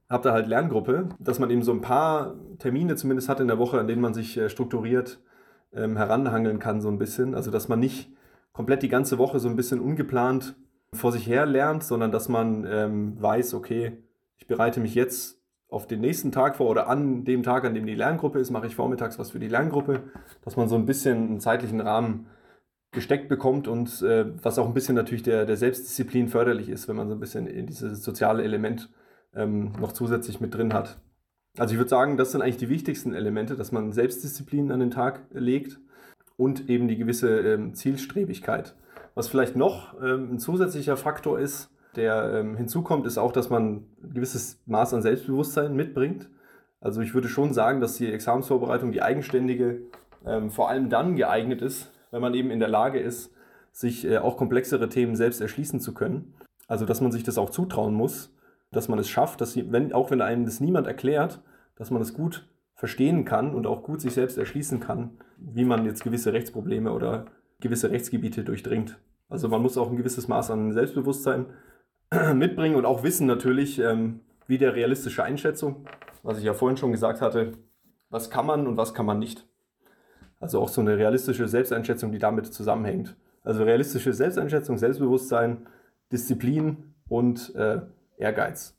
habe 0.09 0.23
da 0.23 0.33
halt 0.33 0.47
Lerngruppe, 0.47 1.09
dass 1.19 1.39
man 1.39 1.49
eben 1.49 1.63
so 1.63 1.71
ein 1.71 1.81
paar 1.81 2.35
Termine 2.59 2.95
zumindest 2.95 3.29
hat 3.29 3.39
in 3.39 3.47
der 3.47 3.59
Woche, 3.59 3.79
an 3.79 3.87
denen 3.87 4.01
man 4.01 4.13
sich 4.13 4.37
äh, 4.37 4.49
strukturiert 4.49 5.19
ähm, 5.73 5.97
heranhangeln 5.97 6.59
kann, 6.59 6.81
so 6.81 6.89
ein 6.89 6.97
bisschen. 6.97 7.33
Also 7.33 7.49
dass 7.49 7.69
man 7.69 7.79
nicht 7.79 8.11
komplett 8.51 8.83
die 8.83 8.89
ganze 8.89 9.17
Woche 9.17 9.39
so 9.39 9.47
ein 9.47 9.55
bisschen 9.55 9.79
ungeplant 9.79 10.55
vor 10.93 11.11
sich 11.11 11.25
her 11.25 11.45
lernt, 11.45 11.83
sondern 11.83 12.11
dass 12.11 12.27
man 12.27 12.67
ähm, 12.69 13.21
weiß, 13.21 13.53
okay, 13.53 13.93
ich 14.37 14.47
bereite 14.47 14.81
mich 14.81 14.95
jetzt 14.95 15.41
auf 15.69 15.87
den 15.87 16.01
nächsten 16.01 16.33
Tag 16.33 16.57
vor 16.57 16.69
oder 16.69 16.89
an 16.89 17.23
dem 17.23 17.43
Tag, 17.43 17.63
an 17.63 17.73
dem 17.73 17.85
die 17.85 17.95
Lerngruppe 17.95 18.39
ist, 18.39 18.51
mache 18.51 18.67
ich 18.67 18.75
vormittags 18.75 19.17
was 19.17 19.31
für 19.31 19.39
die 19.39 19.47
Lerngruppe, 19.47 20.01
dass 20.43 20.57
man 20.57 20.67
so 20.67 20.75
ein 20.75 20.85
bisschen 20.85 21.17
einen 21.17 21.39
zeitlichen 21.39 21.79
Rahmen 21.79 22.27
gesteckt 22.91 23.29
bekommt 23.29 23.67
und 23.67 24.01
äh, 24.01 24.25
was 24.43 24.59
auch 24.59 24.67
ein 24.67 24.73
bisschen 24.73 24.95
natürlich 24.95 25.23
der, 25.23 25.45
der 25.45 25.57
Selbstdisziplin 25.57 26.27
förderlich 26.27 26.69
ist, 26.69 26.87
wenn 26.87 26.97
man 26.97 27.07
so 27.07 27.15
ein 27.15 27.19
bisschen 27.19 27.65
dieses 27.65 28.03
soziale 28.03 28.43
Element 28.43 28.89
ähm, 29.33 29.71
noch 29.79 29.93
zusätzlich 29.93 30.41
mit 30.41 30.53
drin 30.53 30.73
hat. 30.73 30.99
Also 31.57 31.73
ich 31.73 31.79
würde 31.79 31.89
sagen, 31.89 32.17
das 32.17 32.31
sind 32.31 32.41
eigentlich 32.41 32.57
die 32.57 32.69
wichtigsten 32.69 33.13
Elemente, 33.13 33.55
dass 33.55 33.71
man 33.71 33.91
Selbstdisziplin 33.91 34.71
an 34.71 34.79
den 34.79 34.91
Tag 34.91 35.21
legt 35.31 35.79
und 36.37 36.69
eben 36.69 36.87
die 36.87 36.97
gewisse 36.97 37.39
ähm, 37.39 37.73
Zielstrebigkeit. 37.73 38.75
Was 39.15 39.27
vielleicht 39.27 39.55
noch 39.55 40.01
ähm, 40.01 40.33
ein 40.33 40.39
zusätzlicher 40.39 40.97
Faktor 40.97 41.39
ist, 41.39 41.69
der 41.95 42.33
ähm, 42.33 42.55
hinzukommt, 42.55 43.05
ist 43.05 43.17
auch, 43.17 43.33
dass 43.33 43.49
man 43.49 43.85
ein 44.01 44.13
gewisses 44.13 44.61
Maß 44.65 44.93
an 44.93 45.01
Selbstbewusstsein 45.01 45.75
mitbringt. 45.75 46.29
Also 46.79 47.01
ich 47.01 47.13
würde 47.13 47.27
schon 47.27 47.53
sagen, 47.53 47.81
dass 47.81 47.95
die 47.95 48.11
Examensvorbereitung, 48.11 48.91
die 48.91 49.01
eigenständige, 49.01 49.81
ähm, 50.25 50.49
vor 50.49 50.69
allem 50.69 50.89
dann 50.89 51.15
geeignet 51.15 51.61
ist, 51.61 51.90
wenn 52.11 52.21
man 52.21 52.33
eben 52.33 52.51
in 52.51 52.59
der 52.59 52.69
Lage 52.69 52.99
ist, 52.99 53.33
sich 53.71 54.05
äh, 54.05 54.17
auch 54.17 54.37
komplexere 54.37 54.89
Themen 54.89 55.15
selbst 55.15 55.41
erschließen 55.41 55.79
zu 55.79 55.93
können. 55.93 56.33
Also, 56.67 56.85
dass 56.85 57.01
man 57.01 57.11
sich 57.11 57.23
das 57.23 57.37
auch 57.37 57.49
zutrauen 57.49 57.93
muss, 57.93 58.33
dass 58.71 58.87
man 58.87 58.99
es 58.99 59.09
schafft, 59.09 59.41
dass 59.41 59.55
wenn, 59.55 59.93
auch 59.93 60.11
wenn 60.11 60.21
einem 60.21 60.45
das 60.45 60.59
niemand 60.59 60.87
erklärt, 60.87 61.41
dass 61.75 61.91
man 61.91 62.01
es 62.01 62.13
gut 62.13 62.47
verstehen 62.75 63.25
kann 63.25 63.53
und 63.53 63.67
auch 63.67 63.83
gut 63.83 64.01
sich 64.01 64.13
selbst 64.13 64.37
erschließen 64.37 64.79
kann, 64.79 65.11
wie 65.37 65.65
man 65.65 65.85
jetzt 65.85 66.03
gewisse 66.03 66.33
Rechtsprobleme 66.33 66.91
oder 66.93 67.25
gewisse 67.59 67.91
Rechtsgebiete 67.91 68.43
durchdringt. 68.43 68.99
Also 69.29 69.47
man 69.49 69.61
muss 69.61 69.77
auch 69.77 69.89
ein 69.89 69.97
gewisses 69.97 70.27
Maß 70.27 70.51
an 70.51 70.73
Selbstbewusstsein 70.73 71.47
mitbringen 72.33 72.75
und 72.75 72.85
auch 72.85 73.03
wissen 73.03 73.27
natürlich, 73.27 73.79
ähm, 73.79 74.21
wie 74.47 74.57
der 74.57 74.75
realistische 74.75 75.23
Einschätzung, 75.23 75.85
was 76.23 76.37
ich 76.37 76.43
ja 76.43 76.53
vorhin 76.53 76.77
schon 76.77 76.91
gesagt 76.91 77.21
hatte, 77.21 77.53
was 78.09 78.29
kann 78.29 78.45
man 78.45 78.67
und 78.67 78.77
was 78.77 78.93
kann 78.93 79.05
man 79.05 79.19
nicht. 79.19 79.47
Also 80.41 80.59
auch 80.59 80.69
so 80.69 80.81
eine 80.81 80.97
realistische 80.97 81.47
Selbsteinschätzung, 81.47 82.11
die 82.11 82.19
damit 82.19 82.47
zusammenhängt. 82.47 83.15
Also 83.43 83.63
realistische 83.63 84.11
Selbsteinschätzung, 84.11 84.77
Selbstbewusstsein, 84.77 85.67
Disziplin 86.11 86.93
und 87.07 87.55
äh, 87.55 87.81
Ehrgeiz. 88.17 88.75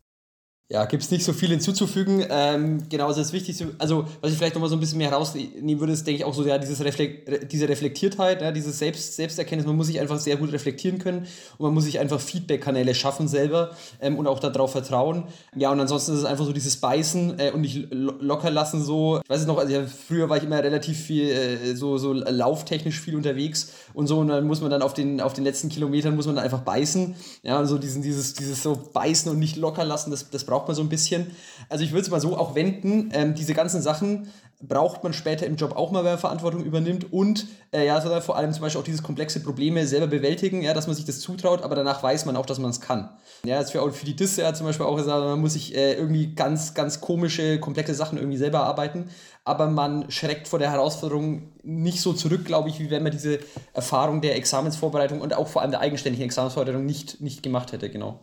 Ja, 0.72 0.86
gibt 0.86 1.02
es 1.02 1.10
nicht 1.10 1.22
so 1.22 1.34
viel 1.34 1.50
hinzuzufügen. 1.50 2.24
Ähm, 2.30 2.84
genau, 2.88 3.08
also 3.08 3.20
das 3.20 3.34
Wichtigste, 3.34 3.74
also 3.76 4.06
was 4.22 4.32
ich 4.32 4.38
vielleicht 4.38 4.54
nochmal 4.54 4.70
so 4.70 4.76
ein 4.76 4.80
bisschen 4.80 4.96
mehr 4.96 5.10
herausnehmen 5.10 5.78
würde, 5.78 5.92
ist, 5.92 6.06
denke 6.06 6.20
ich, 6.20 6.24
auch 6.24 6.32
so 6.32 6.46
ja, 6.46 6.56
dieses 6.56 6.82
Reflekt, 6.82 7.52
diese 7.52 7.68
Reflektiertheit, 7.68 8.40
ja, 8.40 8.52
dieses 8.52 8.78
Selbst, 8.78 9.16
Selbsterkenntnis. 9.16 9.66
Man 9.66 9.76
muss 9.76 9.88
sich 9.88 10.00
einfach 10.00 10.18
sehr 10.18 10.38
gut 10.38 10.50
reflektieren 10.50 10.98
können 10.98 11.26
und 11.58 11.66
man 11.66 11.74
muss 11.74 11.84
sich 11.84 11.98
einfach 11.98 12.18
Feedback-Kanäle 12.18 12.94
schaffen 12.94 13.28
selber 13.28 13.72
ähm, 14.00 14.16
und 14.16 14.26
auch 14.26 14.38
darauf 14.38 14.72
vertrauen. 14.72 15.24
Ja, 15.54 15.70
und 15.70 15.78
ansonsten 15.78 16.12
ist 16.12 16.20
es 16.20 16.24
einfach 16.24 16.46
so 16.46 16.54
dieses 16.54 16.78
Beißen 16.78 17.38
äh, 17.38 17.50
und 17.50 17.60
nicht 17.60 17.88
locker 17.92 18.50
lassen 18.50 18.82
so. 18.82 19.20
Ich 19.22 19.28
weiß 19.28 19.42
es 19.42 19.46
noch, 19.46 19.58
also 19.58 19.70
ja, 19.70 19.82
früher 19.84 20.30
war 20.30 20.38
ich 20.38 20.44
immer 20.44 20.64
relativ 20.64 20.96
viel, 20.96 21.28
äh, 21.28 21.76
so, 21.76 21.98
so 21.98 22.14
lauftechnisch 22.14 22.98
viel 22.98 23.14
unterwegs 23.14 23.72
und 23.92 24.06
so 24.06 24.20
und 24.20 24.28
dann 24.28 24.46
muss 24.46 24.62
man 24.62 24.70
dann 24.70 24.80
auf 24.80 24.94
den, 24.94 25.20
auf 25.20 25.34
den 25.34 25.44
letzten 25.44 25.68
Kilometern 25.68 26.16
muss 26.16 26.24
man 26.24 26.36
dann 26.36 26.44
einfach 26.46 26.60
beißen. 26.60 27.14
Ja, 27.42 27.60
und 27.60 27.66
so 27.66 27.76
diesen, 27.76 28.00
dieses, 28.00 28.32
dieses 28.32 28.62
so 28.62 28.80
Beißen 28.94 29.30
und 29.30 29.38
nicht 29.38 29.58
locker 29.58 29.84
lassen, 29.84 30.10
das, 30.10 30.30
das 30.30 30.44
braucht 30.44 30.61
braucht 30.62 30.68
man 30.68 30.76
so 30.76 30.82
ein 30.82 30.88
bisschen. 30.88 31.34
Also 31.68 31.84
ich 31.84 31.90
würde 31.90 32.02
es 32.02 32.10
mal 32.10 32.20
so 32.20 32.36
auch 32.36 32.54
wenden, 32.54 33.10
ähm, 33.12 33.34
diese 33.34 33.54
ganzen 33.54 33.82
Sachen 33.82 34.28
braucht 34.60 35.02
man 35.02 35.12
später 35.12 35.44
im 35.44 35.56
Job 35.56 35.74
auch 35.74 35.90
mal, 35.90 36.04
wenn 36.04 36.12
man 36.12 36.20
Verantwortung 36.20 36.62
übernimmt 36.62 37.12
und 37.12 37.48
äh, 37.72 37.84
ja, 37.84 38.00
sondern 38.00 38.22
vor 38.22 38.36
allem 38.36 38.52
zum 38.52 38.62
Beispiel 38.62 38.80
auch 38.80 38.84
dieses 38.84 39.02
komplexe 39.02 39.40
Probleme 39.40 39.84
selber 39.88 40.06
bewältigen, 40.06 40.62
ja, 40.62 40.72
dass 40.72 40.86
man 40.86 40.94
sich 40.94 41.04
das 41.04 41.18
zutraut, 41.18 41.62
aber 41.62 41.74
danach 41.74 42.00
weiß 42.00 42.26
man 42.26 42.36
auch, 42.36 42.46
dass 42.46 42.60
man 42.60 42.70
es 42.70 42.80
kann. 42.80 43.10
Ja, 43.44 43.58
das 43.58 43.72
für, 43.72 43.90
für 43.90 44.06
die 44.06 44.14
Disse 44.14 44.42
ja 44.42 44.54
zum 44.54 44.66
Beispiel 44.66 44.86
auch 44.86 44.96
gesagt, 44.96 45.20
man 45.24 45.40
muss 45.40 45.54
sich 45.54 45.74
äh, 45.74 45.94
irgendwie 45.94 46.32
ganz, 46.36 46.74
ganz 46.74 47.00
komische, 47.00 47.58
komplexe 47.58 47.94
Sachen 47.94 48.18
irgendwie 48.18 48.38
selber 48.38 48.60
arbeiten, 48.60 49.10
aber 49.44 49.66
man 49.66 50.08
schreckt 50.12 50.46
vor 50.46 50.60
der 50.60 50.70
Herausforderung 50.70 51.50
nicht 51.64 52.00
so 52.00 52.12
zurück, 52.12 52.44
glaube 52.44 52.68
ich, 52.68 52.78
wie 52.78 52.90
wenn 52.90 53.02
man 53.02 53.10
diese 53.10 53.40
Erfahrung 53.72 54.20
der 54.20 54.36
Examensvorbereitung 54.36 55.20
und 55.20 55.34
auch 55.34 55.48
vor 55.48 55.62
allem 55.62 55.72
der 55.72 55.80
eigenständigen 55.80 56.24
Examensvorbereitung 56.24 56.86
nicht, 56.86 57.20
nicht 57.20 57.42
gemacht 57.42 57.72
hätte, 57.72 57.90
genau 57.90 58.20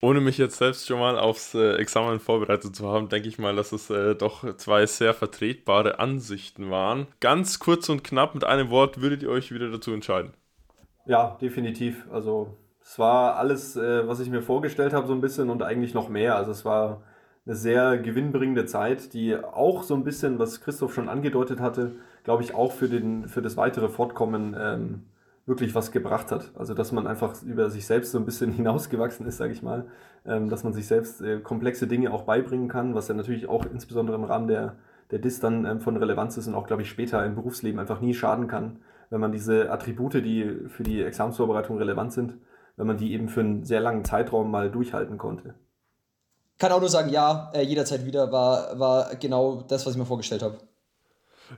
ohne 0.00 0.20
mich 0.20 0.38
jetzt 0.38 0.56
selbst 0.56 0.86
schon 0.86 0.98
mal 0.98 1.18
aufs 1.18 1.54
äh, 1.54 1.74
Examen 1.74 2.20
vorbereitet 2.20 2.74
zu 2.74 2.88
haben, 2.88 3.08
denke 3.08 3.28
ich 3.28 3.38
mal, 3.38 3.54
dass 3.54 3.72
es 3.72 3.90
äh, 3.90 4.14
doch 4.14 4.56
zwei 4.56 4.86
sehr 4.86 5.12
vertretbare 5.12 5.98
Ansichten 5.98 6.70
waren. 6.70 7.06
Ganz 7.20 7.58
kurz 7.58 7.88
und 7.88 8.02
knapp 8.02 8.34
mit 8.34 8.44
einem 8.44 8.70
Wort 8.70 9.00
würdet 9.02 9.22
ihr 9.22 9.30
euch 9.30 9.52
wieder 9.52 9.70
dazu 9.70 9.92
entscheiden? 9.92 10.32
Ja, 11.06 11.36
definitiv. 11.40 12.06
Also 12.10 12.56
es 12.82 12.98
war 12.98 13.36
alles, 13.36 13.76
äh, 13.76 14.06
was 14.08 14.20
ich 14.20 14.30
mir 14.30 14.42
vorgestellt 14.42 14.92
habe, 14.92 15.06
so 15.06 15.12
ein 15.12 15.20
bisschen 15.20 15.50
und 15.50 15.62
eigentlich 15.62 15.92
noch 15.92 16.08
mehr. 16.08 16.36
Also 16.36 16.50
es 16.50 16.64
war 16.64 17.02
eine 17.46 17.56
sehr 17.56 17.98
gewinnbringende 17.98 18.64
Zeit, 18.64 19.12
die 19.12 19.36
auch 19.36 19.82
so 19.82 19.94
ein 19.94 20.04
bisschen, 20.04 20.38
was 20.38 20.60
Christoph 20.60 20.94
schon 20.94 21.08
angedeutet 21.08 21.60
hatte, 21.60 21.92
glaube 22.24 22.42
ich, 22.42 22.54
auch 22.54 22.72
für, 22.72 22.88
den, 22.88 23.28
für 23.28 23.42
das 23.42 23.56
weitere 23.56 23.88
Fortkommen 23.88 24.56
ähm, 24.58 25.04
wirklich 25.50 25.74
was 25.74 25.90
gebracht 25.90 26.30
hat. 26.30 26.52
Also 26.56 26.72
dass 26.72 26.92
man 26.92 27.06
einfach 27.06 27.42
über 27.42 27.68
sich 27.68 27.84
selbst 27.84 28.12
so 28.12 28.18
ein 28.18 28.24
bisschen 28.24 28.52
hinausgewachsen 28.60 29.26
ist, 29.26 29.36
sage 29.36 29.52
ich 29.52 29.62
mal, 29.62 29.86
ähm, 30.24 30.48
dass 30.48 30.64
man 30.64 30.72
sich 30.72 30.86
selbst 30.86 31.20
äh, 31.20 31.40
komplexe 31.40 31.86
Dinge 31.86 32.12
auch 32.12 32.22
beibringen 32.22 32.68
kann, 32.68 32.94
was 32.94 33.08
ja 33.08 33.14
natürlich 33.14 33.48
auch 33.48 33.66
insbesondere 33.66 34.16
im 34.16 34.24
Rahmen 34.24 34.48
der, 34.48 34.76
der 35.10 35.18
DIS 35.18 35.40
dann 35.40 35.66
ähm, 35.66 35.80
von 35.80 35.96
Relevanz 35.96 36.38
ist 36.38 36.46
und 36.46 36.54
auch, 36.54 36.66
glaube 36.66 36.82
ich, 36.82 36.88
später 36.88 37.22
im 37.26 37.34
Berufsleben 37.34 37.80
einfach 37.80 38.00
nie 38.00 38.14
schaden 38.14 38.46
kann, 38.46 38.78
wenn 39.10 39.20
man 39.20 39.32
diese 39.32 39.70
Attribute, 39.70 40.14
die 40.14 40.68
für 40.68 40.84
die 40.84 41.02
Examsvorbereitung 41.02 41.76
relevant 41.76 42.12
sind, 42.12 42.38
wenn 42.76 42.86
man 42.86 42.96
die 42.96 43.12
eben 43.12 43.28
für 43.28 43.40
einen 43.40 43.64
sehr 43.64 43.80
langen 43.80 44.04
Zeitraum 44.04 44.50
mal 44.50 44.70
durchhalten 44.70 45.18
konnte. 45.18 45.54
Kann 46.58 46.72
auch 46.72 46.80
nur 46.80 46.88
sagen, 46.88 47.10
ja, 47.10 47.50
äh, 47.54 47.62
jederzeit 47.62 48.06
wieder 48.06 48.30
war, 48.30 48.78
war 48.78 49.16
genau 49.16 49.62
das, 49.62 49.84
was 49.84 49.94
ich 49.94 49.98
mir 49.98 50.06
vorgestellt 50.06 50.42
habe. 50.42 50.58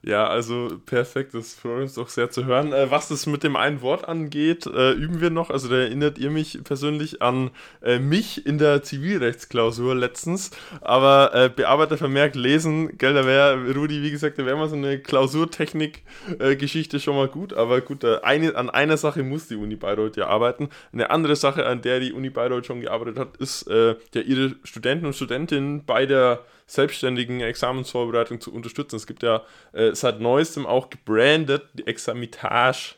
Ja, 0.03 0.27
also 0.27 0.81
perfekt, 0.87 1.35
das 1.35 1.55
freut 1.55 1.83
uns 1.83 1.95
doch 1.95 2.09
sehr 2.09 2.31
zu 2.31 2.47
hören. 2.47 2.73
Äh, 2.73 2.91
was 2.91 3.11
es 3.11 3.27
mit 3.27 3.43
dem 3.43 3.57
einen 3.57 3.83
Wort 3.83 4.09
angeht, 4.09 4.67
äh, 4.67 4.93
üben 4.93 5.21
wir 5.21 5.31
noch. 5.31 5.51
Also 5.51 5.69
da 5.69 5.77
erinnert 5.77 6.19
ihr 6.19 6.31
mich 6.31 6.61
persönlich 6.65 7.21
an 7.21 7.51
äh, 7.83 7.99
mich 7.99 8.47
in 8.47 8.59
der 8.59 8.83
Zivilrechtsklausur 8.83 9.95
letztens. 9.95 10.51
Aber 10.81 11.35
äh, 11.35 11.51
Bearbeitervermerk 11.51 12.35
lesen, 12.35 12.97
gell, 12.97 13.15
da 13.15 13.27
wäre, 13.27 13.75
Rudi, 13.75 14.03
wie 14.03 14.11
gesagt, 14.11 14.39
da 14.39 14.47
wäre 14.47 14.57
mal 14.57 14.69
so 14.69 14.77
eine 14.77 14.99
Klausurtechnik-Geschichte 14.99 16.99
schon 16.99 17.17
mal 17.17 17.29
gut. 17.29 17.53
Aber 17.53 17.81
gut, 17.81 18.05
eine, 18.05 18.57
an 18.57 18.71
einer 18.71 18.97
Sache 18.97 19.23
muss 19.23 19.49
die 19.49 19.57
Uni 19.57 19.77
Bayreuth 19.77 20.17
ja 20.17 20.27
arbeiten. 20.27 20.71
Eine 20.93 21.11
andere 21.11 21.37
Sache, 21.37 21.67
an 21.67 21.83
der 21.83 22.01
die 22.01 22.13
Uni 22.13 22.31
Bayreuth 22.31 22.67
schon 22.67 22.81
gearbeitet 22.81 23.19
hat, 23.19 23.37
ist 23.37 23.69
äh, 23.69 23.97
ja 24.15 24.21
ihre 24.21 24.57
Studenten 24.65 25.07
und 25.07 25.15
Studentinnen 25.15 25.85
bei 25.85 26.07
der 26.07 26.45
selbstständigen 26.73 27.41
Examensvorbereitung 27.41 28.41
zu 28.41 28.53
unterstützen. 28.53 28.97
Es 28.97 29.07
gibt 29.07 29.23
ja 29.23 29.43
äh, 29.73 29.95
seit 29.95 30.21
neuestem 30.21 30.67
auch 30.67 30.89
gebrandet 30.89 31.63
die 31.75 31.87
Examitage. 31.87 32.97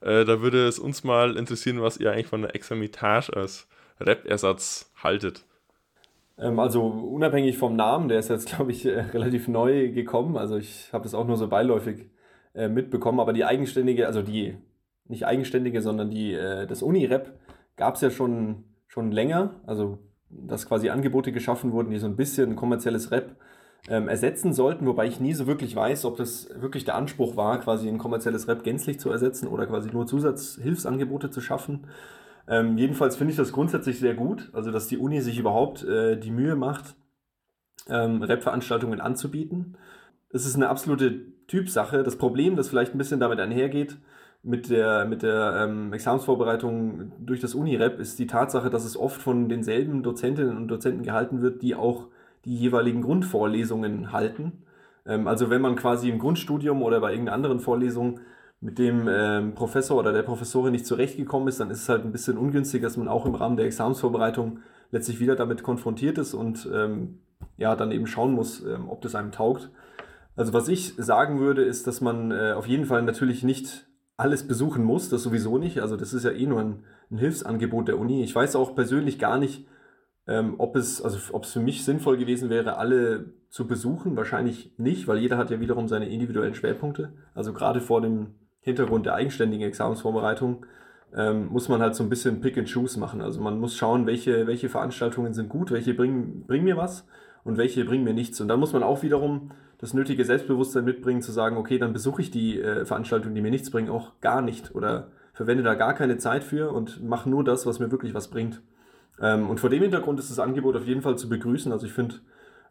Äh, 0.00 0.24
da 0.24 0.40
würde 0.42 0.66
es 0.68 0.78
uns 0.78 1.02
mal 1.02 1.36
interessieren, 1.36 1.82
was 1.82 1.96
ihr 1.96 2.12
eigentlich 2.12 2.28
von 2.28 2.42
der 2.42 2.54
Examitage 2.54 3.34
als 3.34 3.66
Rap-Ersatz 3.98 4.92
haltet. 5.02 5.44
Ähm, 6.38 6.60
also 6.60 6.84
unabhängig 6.84 7.58
vom 7.58 7.74
Namen, 7.74 8.08
der 8.08 8.20
ist 8.20 8.28
jetzt, 8.28 8.48
glaube 8.54 8.70
ich, 8.70 8.86
äh, 8.86 9.00
relativ 9.00 9.48
neu 9.48 9.90
gekommen. 9.90 10.36
Also 10.36 10.56
ich 10.56 10.92
habe 10.92 11.02
das 11.02 11.14
auch 11.14 11.26
nur 11.26 11.36
so 11.36 11.48
beiläufig 11.48 12.08
äh, 12.54 12.68
mitbekommen, 12.68 13.18
aber 13.18 13.32
die 13.32 13.44
eigenständige, 13.44 14.06
also 14.06 14.22
die, 14.22 14.56
nicht 15.08 15.26
eigenständige, 15.26 15.82
sondern 15.82 16.10
die, 16.10 16.32
äh, 16.32 16.66
das 16.66 16.82
Uni-Rap 16.82 17.38
gab 17.76 17.96
es 17.96 18.02
ja 18.02 18.10
schon, 18.10 18.64
schon 18.86 19.10
länger. 19.10 19.60
Also 19.66 19.98
dass 20.30 20.66
quasi 20.66 20.90
Angebote 20.90 21.32
geschaffen 21.32 21.72
wurden, 21.72 21.90
die 21.90 21.98
so 21.98 22.06
ein 22.06 22.16
bisschen 22.16 22.56
kommerzielles 22.56 23.10
Rap 23.10 23.36
ähm, 23.88 24.08
ersetzen 24.08 24.52
sollten, 24.52 24.86
wobei 24.86 25.06
ich 25.06 25.20
nie 25.20 25.34
so 25.34 25.46
wirklich 25.46 25.74
weiß, 25.74 26.04
ob 26.04 26.16
das 26.16 26.48
wirklich 26.60 26.84
der 26.84 26.96
Anspruch 26.96 27.36
war, 27.36 27.60
quasi 27.60 27.88
ein 27.88 27.98
kommerzielles 27.98 28.48
Rap 28.48 28.64
gänzlich 28.64 28.98
zu 28.98 29.10
ersetzen 29.10 29.46
oder 29.46 29.66
quasi 29.66 29.90
nur 29.90 30.06
Zusatzhilfsangebote 30.06 31.30
zu 31.30 31.40
schaffen. 31.40 31.86
Ähm, 32.48 32.78
jedenfalls 32.78 33.16
finde 33.16 33.32
ich 33.32 33.36
das 33.36 33.52
grundsätzlich 33.52 33.98
sehr 33.98 34.14
gut, 34.14 34.50
also 34.52 34.70
dass 34.70 34.88
die 34.88 34.98
Uni 34.98 35.20
sich 35.20 35.38
überhaupt 35.38 35.84
äh, 35.84 36.16
die 36.16 36.30
Mühe 36.30 36.56
macht, 36.56 36.96
ähm, 37.88 38.22
Rap-Veranstaltungen 38.22 39.00
anzubieten. 39.00 39.76
Es 40.30 40.46
ist 40.46 40.56
eine 40.56 40.68
absolute 40.68 41.46
Typsache. 41.46 42.02
Das 42.02 42.16
Problem, 42.16 42.56
das 42.56 42.68
vielleicht 42.68 42.94
ein 42.94 42.98
bisschen 42.98 43.20
damit 43.20 43.40
einhergeht, 43.40 43.96
mit 44.46 44.70
der, 44.70 45.06
mit 45.06 45.22
der 45.22 45.58
ähm, 45.64 45.92
Examensvorbereitung 45.92 47.10
durch 47.18 47.40
das 47.40 47.54
Unirep 47.54 47.98
ist 47.98 48.18
die 48.20 48.28
Tatsache, 48.28 48.70
dass 48.70 48.84
es 48.84 48.96
oft 48.96 49.20
von 49.20 49.48
denselben 49.48 50.04
Dozentinnen 50.04 50.56
und 50.56 50.68
Dozenten 50.68 51.02
gehalten 51.02 51.42
wird, 51.42 51.62
die 51.62 51.74
auch 51.74 52.06
die 52.44 52.54
jeweiligen 52.54 53.02
Grundvorlesungen 53.02 54.12
halten. 54.12 54.62
Ähm, 55.04 55.26
also 55.26 55.50
wenn 55.50 55.60
man 55.60 55.74
quasi 55.74 56.08
im 56.08 56.20
Grundstudium 56.20 56.82
oder 56.84 57.00
bei 57.00 57.10
irgendeiner 57.10 57.34
anderen 57.34 57.58
Vorlesung 57.58 58.20
mit 58.60 58.78
dem 58.78 59.08
ähm, 59.10 59.54
Professor 59.54 59.98
oder 59.98 60.12
der 60.12 60.22
Professorin 60.22 60.70
nicht 60.70 60.86
zurechtgekommen 60.86 61.48
ist, 61.48 61.58
dann 61.58 61.70
ist 61.70 61.82
es 61.82 61.88
halt 61.88 62.04
ein 62.04 62.12
bisschen 62.12 62.38
ungünstig, 62.38 62.82
dass 62.82 62.96
man 62.96 63.08
auch 63.08 63.26
im 63.26 63.34
Rahmen 63.34 63.56
der 63.56 63.66
Examensvorbereitung 63.66 64.60
letztlich 64.92 65.18
wieder 65.18 65.34
damit 65.34 65.64
konfrontiert 65.64 66.18
ist 66.18 66.34
und 66.34 66.70
ähm, 66.72 67.18
ja, 67.56 67.74
dann 67.74 67.90
eben 67.90 68.06
schauen 68.06 68.32
muss, 68.32 68.64
ähm, 68.64 68.88
ob 68.88 69.02
das 69.02 69.16
einem 69.16 69.32
taugt. 69.32 69.70
Also 70.36 70.52
was 70.52 70.68
ich 70.68 70.94
sagen 70.98 71.40
würde, 71.40 71.64
ist, 71.64 71.88
dass 71.88 72.00
man 72.00 72.30
äh, 72.30 72.52
auf 72.52 72.68
jeden 72.68 72.84
Fall 72.84 73.02
natürlich 73.02 73.42
nicht 73.42 73.88
alles 74.16 74.46
besuchen 74.48 74.82
muss, 74.82 75.08
das 75.08 75.22
sowieso 75.22 75.58
nicht. 75.58 75.80
Also 75.80 75.96
das 75.96 76.14
ist 76.14 76.24
ja 76.24 76.30
eh 76.30 76.46
nur 76.46 76.60
ein, 76.60 76.84
ein 77.10 77.18
Hilfsangebot 77.18 77.88
der 77.88 77.98
Uni. 77.98 78.22
Ich 78.22 78.34
weiß 78.34 78.56
auch 78.56 78.74
persönlich 78.74 79.18
gar 79.18 79.38
nicht, 79.38 79.66
ähm, 80.26 80.54
ob 80.58 80.76
es, 80.76 81.02
also 81.02 81.18
ob 81.34 81.44
es 81.44 81.52
für 81.52 81.60
mich 81.60 81.84
sinnvoll 81.84 82.16
gewesen 82.16 82.50
wäre, 82.50 82.78
alle 82.78 83.32
zu 83.50 83.66
besuchen. 83.66 84.16
Wahrscheinlich 84.16 84.72
nicht, 84.78 85.06
weil 85.06 85.18
jeder 85.18 85.36
hat 85.36 85.50
ja 85.50 85.60
wiederum 85.60 85.86
seine 85.88 86.08
individuellen 86.08 86.54
Schwerpunkte. 86.54 87.12
Also 87.34 87.52
gerade 87.52 87.80
vor 87.80 88.00
dem 88.00 88.34
Hintergrund 88.60 89.06
der 89.06 89.14
eigenständigen 89.14 89.66
Examensvorbereitung 89.66 90.64
ähm, 91.14 91.48
muss 91.48 91.68
man 91.68 91.80
halt 91.80 91.94
so 91.94 92.02
ein 92.02 92.08
bisschen 92.08 92.40
Pick 92.40 92.58
and 92.58 92.72
Choose 92.72 92.98
machen. 92.98 93.20
Also 93.20 93.40
man 93.40 93.60
muss 93.60 93.76
schauen, 93.76 94.06
welche, 94.06 94.46
welche 94.46 94.68
Veranstaltungen 94.68 95.34
sind 95.34 95.48
gut, 95.48 95.70
welche 95.70 95.94
bringen, 95.94 96.44
bringen 96.46 96.64
mir 96.64 96.76
was 96.76 97.06
und 97.44 97.58
welche 97.58 97.84
bringen 97.84 98.04
mir 98.04 98.14
nichts. 98.14 98.40
Und 98.40 98.48
dann 98.48 98.58
muss 98.60 98.72
man 98.72 98.82
auch 98.82 99.02
wiederum 99.02 99.52
das 99.78 99.94
nötige 99.94 100.24
Selbstbewusstsein 100.24 100.84
mitbringen, 100.84 101.22
zu 101.22 101.32
sagen, 101.32 101.56
okay, 101.56 101.78
dann 101.78 101.92
besuche 101.92 102.22
ich 102.22 102.30
die 102.30 102.60
äh, 102.60 102.84
Veranstaltungen, 102.84 103.34
die 103.34 103.42
mir 103.42 103.50
nichts 103.50 103.70
bringen, 103.70 103.90
auch 103.90 104.20
gar 104.20 104.42
nicht 104.42 104.74
oder 104.74 105.08
verwende 105.34 105.62
da 105.62 105.74
gar 105.74 105.94
keine 105.94 106.16
Zeit 106.16 106.44
für 106.44 106.72
und 106.72 107.04
mache 107.04 107.28
nur 107.28 107.44
das, 107.44 107.66
was 107.66 107.78
mir 107.78 107.90
wirklich 107.90 108.14
was 108.14 108.28
bringt. 108.28 108.62
Ähm, 109.20 109.50
und 109.50 109.60
vor 109.60 109.70
dem 109.70 109.82
Hintergrund 109.82 110.18
ist 110.18 110.30
das 110.30 110.38
Angebot 110.38 110.76
auf 110.76 110.86
jeden 110.86 111.02
Fall 111.02 111.18
zu 111.18 111.28
begrüßen. 111.28 111.72
Also 111.72 111.86
ich 111.86 111.92
finde, 111.92 112.16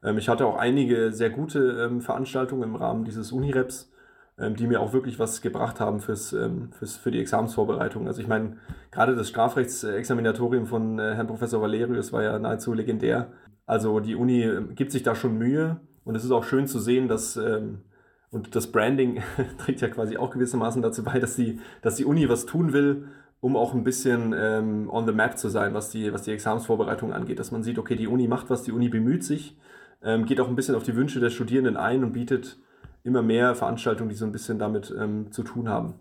ähm, 0.03 0.17
ich 0.17 0.29
hatte 0.29 0.45
auch 0.45 0.57
einige 0.57 1.11
sehr 1.11 1.29
gute 1.29 1.59
ähm, 1.85 2.01
Veranstaltungen 2.01 2.63
im 2.63 2.75
Rahmen 2.75 3.05
dieses 3.05 3.31
Unireps. 3.31 3.91
ähm, 4.37 4.55
die 4.55 4.67
mir 4.67 4.81
auch 4.81 4.93
wirklich 4.93 5.17
was 5.19 5.41
gebracht 5.41 5.79
haben 5.79 6.01
fürs, 6.01 6.33
ähm, 6.33 6.69
fürs, 6.73 6.97
für 6.97 7.11
die 7.11 7.19
Examensvorbereitung. 7.19 8.07
Also 8.07 8.21
ich 8.21 8.27
meine, 8.27 8.57
gerade 8.91 9.15
das 9.15 9.29
Strafrechtsexaminatorium 9.29 10.65
von 10.65 10.99
äh, 10.99 11.15
Herrn 11.15 11.27
Professor 11.27 11.61
Valerius 11.61 12.11
war 12.11 12.23
ja 12.23 12.37
nahezu 12.37 12.73
legendär. 12.73 13.31
Also 13.65 13.99
die 13.99 14.15
Uni 14.15 14.43
ähm, 14.43 14.75
gibt 14.75 14.91
sich 14.91 15.03
da 15.03 15.15
schon 15.15 15.37
Mühe 15.37 15.79
und 16.05 16.15
es 16.15 16.23
ist 16.23 16.31
auch 16.31 16.45
schön 16.45 16.67
zu 16.67 16.79
sehen, 16.79 17.09
dass 17.09 17.35
ähm, 17.35 17.79
und 18.31 18.55
das 18.55 18.71
Branding 18.71 19.21
trägt 19.57 19.81
ja 19.81 19.87
quasi 19.87 20.17
auch 20.17 20.31
gewissermaßen 20.31 20.81
dazu 20.81 21.03
bei, 21.03 21.19
dass 21.19 21.35
die, 21.35 21.59
dass 21.81 21.95
die 21.95 22.05
Uni 22.05 22.27
was 22.29 22.45
tun 22.45 22.73
will, 22.73 23.07
um 23.39 23.55
auch 23.55 23.73
ein 23.73 23.83
bisschen 23.83 24.33
ähm, 24.37 24.89
on 24.89 25.05
the 25.05 25.13
map 25.13 25.37
zu 25.37 25.49
sein, 25.49 25.73
was 25.73 25.89
die, 25.89 26.11
was 26.11 26.23
die 26.23 26.31
Examensvorbereitung 26.31 27.13
angeht. 27.13 27.39
Dass 27.39 27.51
man 27.51 27.63
sieht, 27.63 27.77
okay, 27.77 27.95
die 27.95 28.07
Uni 28.07 28.27
macht 28.27 28.49
was, 28.49 28.63
die 28.63 28.71
Uni 28.71 28.89
bemüht 28.89 29.23
sich, 29.23 29.57
ähm, 30.03 30.25
geht 30.25 30.39
auch 30.39 30.47
ein 30.47 30.55
bisschen 30.55 30.75
auf 30.75 30.83
die 30.83 30.95
Wünsche 30.95 31.19
der 31.19 31.29
Studierenden 31.29 31.77
ein 31.77 32.03
und 32.03 32.13
bietet 32.13 32.57
immer 33.03 33.21
mehr 33.21 33.55
Veranstaltungen, 33.55 34.09
die 34.09 34.15
so 34.15 34.25
ein 34.25 34.31
bisschen 34.31 34.59
damit 34.59 34.93
ähm, 34.97 35.31
zu 35.31 35.43
tun 35.43 35.69
haben. 35.69 35.93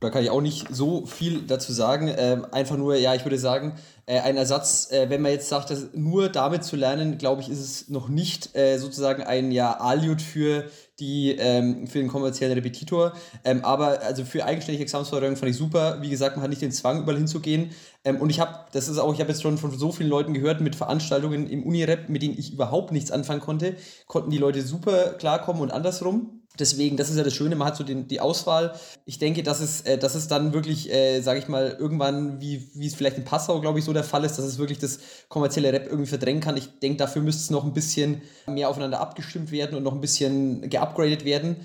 Da 0.00 0.08
kann 0.08 0.22
ich 0.22 0.30
auch 0.30 0.40
nicht 0.40 0.66
so 0.74 1.04
viel 1.04 1.42
dazu 1.42 1.74
sagen. 1.74 2.10
Ähm, 2.16 2.46
einfach 2.52 2.78
nur, 2.78 2.96
ja, 2.96 3.14
ich 3.14 3.26
würde 3.26 3.38
sagen, 3.38 3.74
äh, 4.06 4.18
ein 4.20 4.38
Ersatz, 4.38 4.90
äh, 4.90 5.10
wenn 5.10 5.20
man 5.20 5.30
jetzt 5.30 5.50
sagt, 5.50 5.68
dass 5.68 5.88
nur 5.92 6.30
damit 6.30 6.64
zu 6.64 6.76
lernen, 6.76 7.18
glaube 7.18 7.42
ich, 7.42 7.50
ist 7.50 7.60
es 7.60 7.88
noch 7.90 8.08
nicht 8.08 8.56
äh, 8.56 8.78
sozusagen 8.78 9.22
ein 9.22 9.52
ja, 9.52 9.78
Aliud 9.78 10.22
für 10.22 10.64
die 11.00 11.32
ähm, 11.38 11.86
für 11.86 11.98
den 11.98 12.08
kommerziellen 12.08 12.54
Repetitor. 12.54 13.12
Ähm, 13.44 13.62
aber 13.62 14.00
also 14.00 14.24
für 14.24 14.46
eigenständige 14.46 14.84
Examensvorbereitung 14.84 15.36
fand 15.36 15.50
ich 15.50 15.58
super. 15.58 15.98
Wie 16.00 16.10
gesagt, 16.10 16.36
man 16.36 16.44
hat 16.44 16.50
nicht 16.50 16.62
den 16.62 16.72
Zwang, 16.72 17.02
überall 17.02 17.18
hinzugehen. 17.18 17.70
Ähm, 18.02 18.22
und 18.22 18.30
ich 18.30 18.40
habe, 18.40 18.66
das 18.72 18.88
ist 18.88 18.96
auch, 18.96 19.12
ich 19.12 19.20
habe 19.20 19.30
jetzt 19.30 19.42
schon 19.42 19.58
von 19.58 19.70
so 19.70 19.92
vielen 19.92 20.08
Leuten 20.08 20.32
gehört 20.32 20.62
mit 20.62 20.76
Veranstaltungen 20.76 21.46
im 21.46 21.62
Unirep, 21.62 22.08
mit 22.08 22.22
denen 22.22 22.38
ich 22.38 22.54
überhaupt 22.54 22.90
nichts 22.92 23.10
anfangen 23.10 23.40
konnte, 23.42 23.76
konnten 24.06 24.30
die 24.30 24.38
Leute 24.38 24.62
super 24.62 25.12
klarkommen 25.18 25.60
und 25.60 25.70
andersrum. 25.70 26.39
Deswegen, 26.60 26.96
das 26.96 27.10
ist 27.10 27.16
ja 27.16 27.24
das 27.24 27.34
Schöne, 27.34 27.56
man 27.56 27.68
hat 27.68 27.76
so 27.76 27.84
den, 27.84 28.06
die 28.06 28.20
Auswahl. 28.20 28.74
Ich 29.06 29.18
denke, 29.18 29.42
dass 29.42 29.60
es, 29.60 29.80
äh, 29.82 29.98
dass 29.98 30.14
es 30.14 30.28
dann 30.28 30.52
wirklich, 30.52 30.92
äh, 30.92 31.20
sage 31.20 31.38
ich 31.38 31.48
mal, 31.48 31.76
irgendwann, 31.78 32.40
wie, 32.40 32.70
wie 32.74 32.86
es 32.86 32.94
vielleicht 32.94 33.16
in 33.16 33.24
Passau, 33.24 33.60
glaube 33.60 33.78
ich, 33.78 33.84
so 33.84 33.92
der 33.92 34.04
Fall 34.04 34.24
ist, 34.24 34.36
dass 34.36 34.44
es 34.44 34.58
wirklich 34.58 34.78
das 34.78 35.00
kommerzielle 35.28 35.72
Rap 35.72 35.86
irgendwie 35.86 36.08
verdrängen 36.08 36.40
kann. 36.40 36.56
Ich 36.56 36.78
denke, 36.80 36.98
dafür 36.98 37.22
müsste 37.22 37.42
es 37.42 37.50
noch 37.50 37.64
ein 37.64 37.72
bisschen 37.72 38.22
mehr 38.46 38.68
aufeinander 38.68 39.00
abgestimmt 39.00 39.50
werden 39.50 39.76
und 39.76 39.82
noch 39.82 39.94
ein 39.94 40.00
bisschen 40.00 40.68
geupgradet 40.68 41.24
werden. 41.24 41.56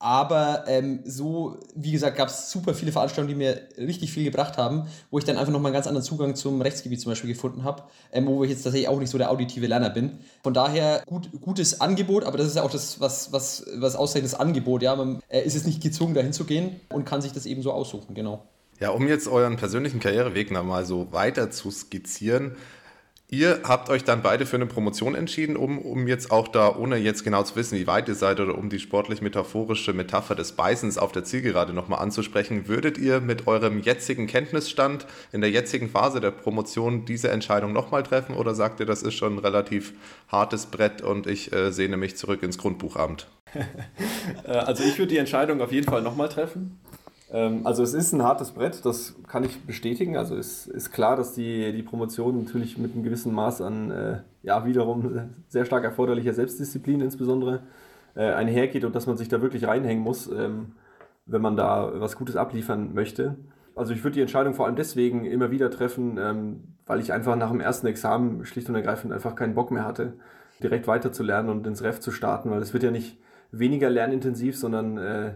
Aber 0.00 0.64
ähm, 0.68 1.00
so, 1.04 1.58
wie 1.74 1.90
gesagt, 1.90 2.16
gab 2.16 2.28
es 2.28 2.52
super 2.52 2.72
viele 2.72 2.92
Veranstaltungen, 2.92 3.28
die 3.28 3.44
mir 3.44 3.62
richtig 3.78 4.12
viel 4.12 4.22
gebracht 4.22 4.56
haben, 4.56 4.86
wo 5.10 5.18
ich 5.18 5.24
dann 5.24 5.36
einfach 5.36 5.52
nochmal 5.52 5.70
einen 5.70 5.74
ganz 5.74 5.88
anderen 5.88 6.04
Zugang 6.04 6.36
zum 6.36 6.60
Rechtsgebiet 6.60 7.00
zum 7.00 7.10
Beispiel 7.10 7.32
gefunden 7.32 7.64
habe, 7.64 7.82
ähm, 8.12 8.26
wo 8.26 8.44
ich 8.44 8.50
jetzt 8.50 8.62
tatsächlich 8.62 8.88
auch 8.88 9.00
nicht 9.00 9.10
so 9.10 9.18
der 9.18 9.30
auditive 9.30 9.66
Lerner 9.66 9.90
bin. 9.90 10.18
Von 10.44 10.54
daher 10.54 11.02
gut, 11.04 11.28
gutes 11.40 11.80
Angebot, 11.80 12.22
aber 12.22 12.38
das 12.38 12.46
ist 12.46 12.56
ja 12.56 12.62
auch 12.62 12.70
das, 12.70 13.00
was, 13.00 13.32
was, 13.32 13.66
was 13.74 13.96
auszeichnet, 13.96 14.32
das 14.32 14.38
Angebot. 14.38 14.82
Ja? 14.82 14.94
Man 14.94 15.20
äh, 15.28 15.40
ist 15.40 15.54
jetzt 15.54 15.66
nicht 15.66 15.82
gezwungen, 15.82 16.14
dahin 16.14 16.32
zu 16.32 16.44
gehen 16.44 16.80
und 16.92 17.04
kann 17.04 17.20
sich 17.20 17.32
das 17.32 17.44
eben 17.44 17.62
so 17.62 17.72
aussuchen, 17.72 18.14
genau. 18.14 18.46
Ja, 18.80 18.90
um 18.90 19.08
jetzt 19.08 19.26
euren 19.26 19.56
persönlichen 19.56 19.98
Karriereweg 19.98 20.52
mal 20.52 20.86
so 20.86 21.12
weiter 21.12 21.50
zu 21.50 21.72
skizzieren, 21.72 22.54
Ihr 23.30 23.60
habt 23.64 23.90
euch 23.90 24.04
dann 24.04 24.22
beide 24.22 24.46
für 24.46 24.56
eine 24.56 24.64
Promotion 24.64 25.14
entschieden, 25.14 25.58
um, 25.58 25.78
um 25.78 26.08
jetzt 26.08 26.30
auch 26.30 26.48
da, 26.48 26.74
ohne 26.74 26.96
jetzt 26.96 27.24
genau 27.24 27.42
zu 27.42 27.56
wissen, 27.56 27.76
wie 27.78 27.86
weit 27.86 28.08
ihr 28.08 28.14
seid 28.14 28.40
oder 28.40 28.56
um 28.56 28.70
die 28.70 28.78
sportlich-metaphorische 28.78 29.92
Metapher 29.92 30.34
des 30.34 30.52
Beißens 30.52 30.96
auf 30.96 31.12
der 31.12 31.24
Zielgerade 31.24 31.74
nochmal 31.74 32.00
anzusprechen. 32.00 32.68
Würdet 32.68 32.96
ihr 32.96 33.20
mit 33.20 33.46
eurem 33.46 33.80
jetzigen 33.80 34.26
Kenntnisstand 34.28 35.06
in 35.30 35.42
der 35.42 35.50
jetzigen 35.50 35.90
Phase 35.90 36.20
der 36.20 36.30
Promotion 36.30 37.04
diese 37.04 37.30
Entscheidung 37.30 37.74
nochmal 37.74 38.02
treffen 38.02 38.34
oder 38.34 38.54
sagt 38.54 38.80
ihr, 38.80 38.86
das 38.86 39.02
ist 39.02 39.14
schon 39.14 39.34
ein 39.34 39.40
relativ 39.40 39.92
hartes 40.28 40.64
Brett 40.64 41.02
und 41.02 41.26
ich 41.26 41.52
äh, 41.52 41.70
sehne 41.70 41.98
mich 41.98 42.16
zurück 42.16 42.42
ins 42.42 42.56
Grundbuchamt? 42.56 43.26
Äh, 44.44 44.52
also 44.52 44.84
ich 44.84 44.98
würde 44.98 45.08
die 45.08 45.16
Entscheidung 45.16 45.62
auf 45.62 45.72
jeden 45.72 45.88
Fall 45.88 46.02
nochmal 46.02 46.28
treffen. 46.28 46.78
Ähm, 47.30 47.66
also 47.66 47.82
es 47.82 47.94
ist 47.94 48.12
ein 48.12 48.22
hartes 48.22 48.52
Brett, 48.52 48.84
das 48.84 49.14
kann 49.26 49.44
ich 49.44 49.64
bestätigen. 49.64 50.16
Also 50.16 50.36
es 50.36 50.66
ist 50.66 50.90
klar, 50.92 51.16
dass 51.16 51.34
die, 51.34 51.72
die 51.72 51.82
Promotion 51.82 52.44
natürlich 52.44 52.78
mit 52.78 52.94
einem 52.94 53.02
gewissen 53.02 53.32
Maß 53.32 53.60
an, 53.60 53.90
äh, 53.90 54.20
ja, 54.42 54.64
wiederum 54.64 55.30
sehr 55.48 55.64
stark 55.64 55.84
erforderlicher 55.84 56.32
Selbstdisziplin 56.32 57.00
insbesondere 57.00 57.60
äh, 58.14 58.32
einhergeht 58.32 58.84
und 58.84 58.94
dass 58.94 59.06
man 59.06 59.16
sich 59.16 59.28
da 59.28 59.42
wirklich 59.42 59.66
reinhängen 59.66 60.02
muss, 60.02 60.30
ähm, 60.30 60.72
wenn 61.26 61.42
man 61.42 61.56
da 61.56 61.92
was 62.00 62.16
Gutes 62.16 62.36
abliefern 62.36 62.94
möchte. 62.94 63.36
Also 63.76 63.92
ich 63.92 64.02
würde 64.02 64.14
die 64.14 64.22
Entscheidung 64.22 64.54
vor 64.54 64.66
allem 64.66 64.76
deswegen 64.76 65.24
immer 65.24 65.50
wieder 65.50 65.70
treffen, 65.70 66.18
ähm, 66.18 66.64
weil 66.86 67.00
ich 67.00 67.12
einfach 67.12 67.36
nach 67.36 67.50
dem 67.50 67.60
ersten 67.60 67.86
Examen 67.86 68.44
schlicht 68.44 68.68
und 68.68 68.74
ergreifend 68.74 69.12
einfach 69.12 69.36
keinen 69.36 69.54
Bock 69.54 69.70
mehr 69.70 69.84
hatte, 69.84 70.14
direkt 70.62 70.88
weiterzulernen 70.88 71.50
und 71.50 71.66
ins 71.66 71.82
Ref 71.82 72.00
zu 72.00 72.10
starten, 72.10 72.50
weil 72.50 72.60
es 72.60 72.72
wird 72.72 72.82
ja 72.82 72.90
nicht 72.90 73.18
weniger 73.52 73.88
lernintensiv, 73.88 74.56
sondern 74.56 74.98
äh, 74.98 75.34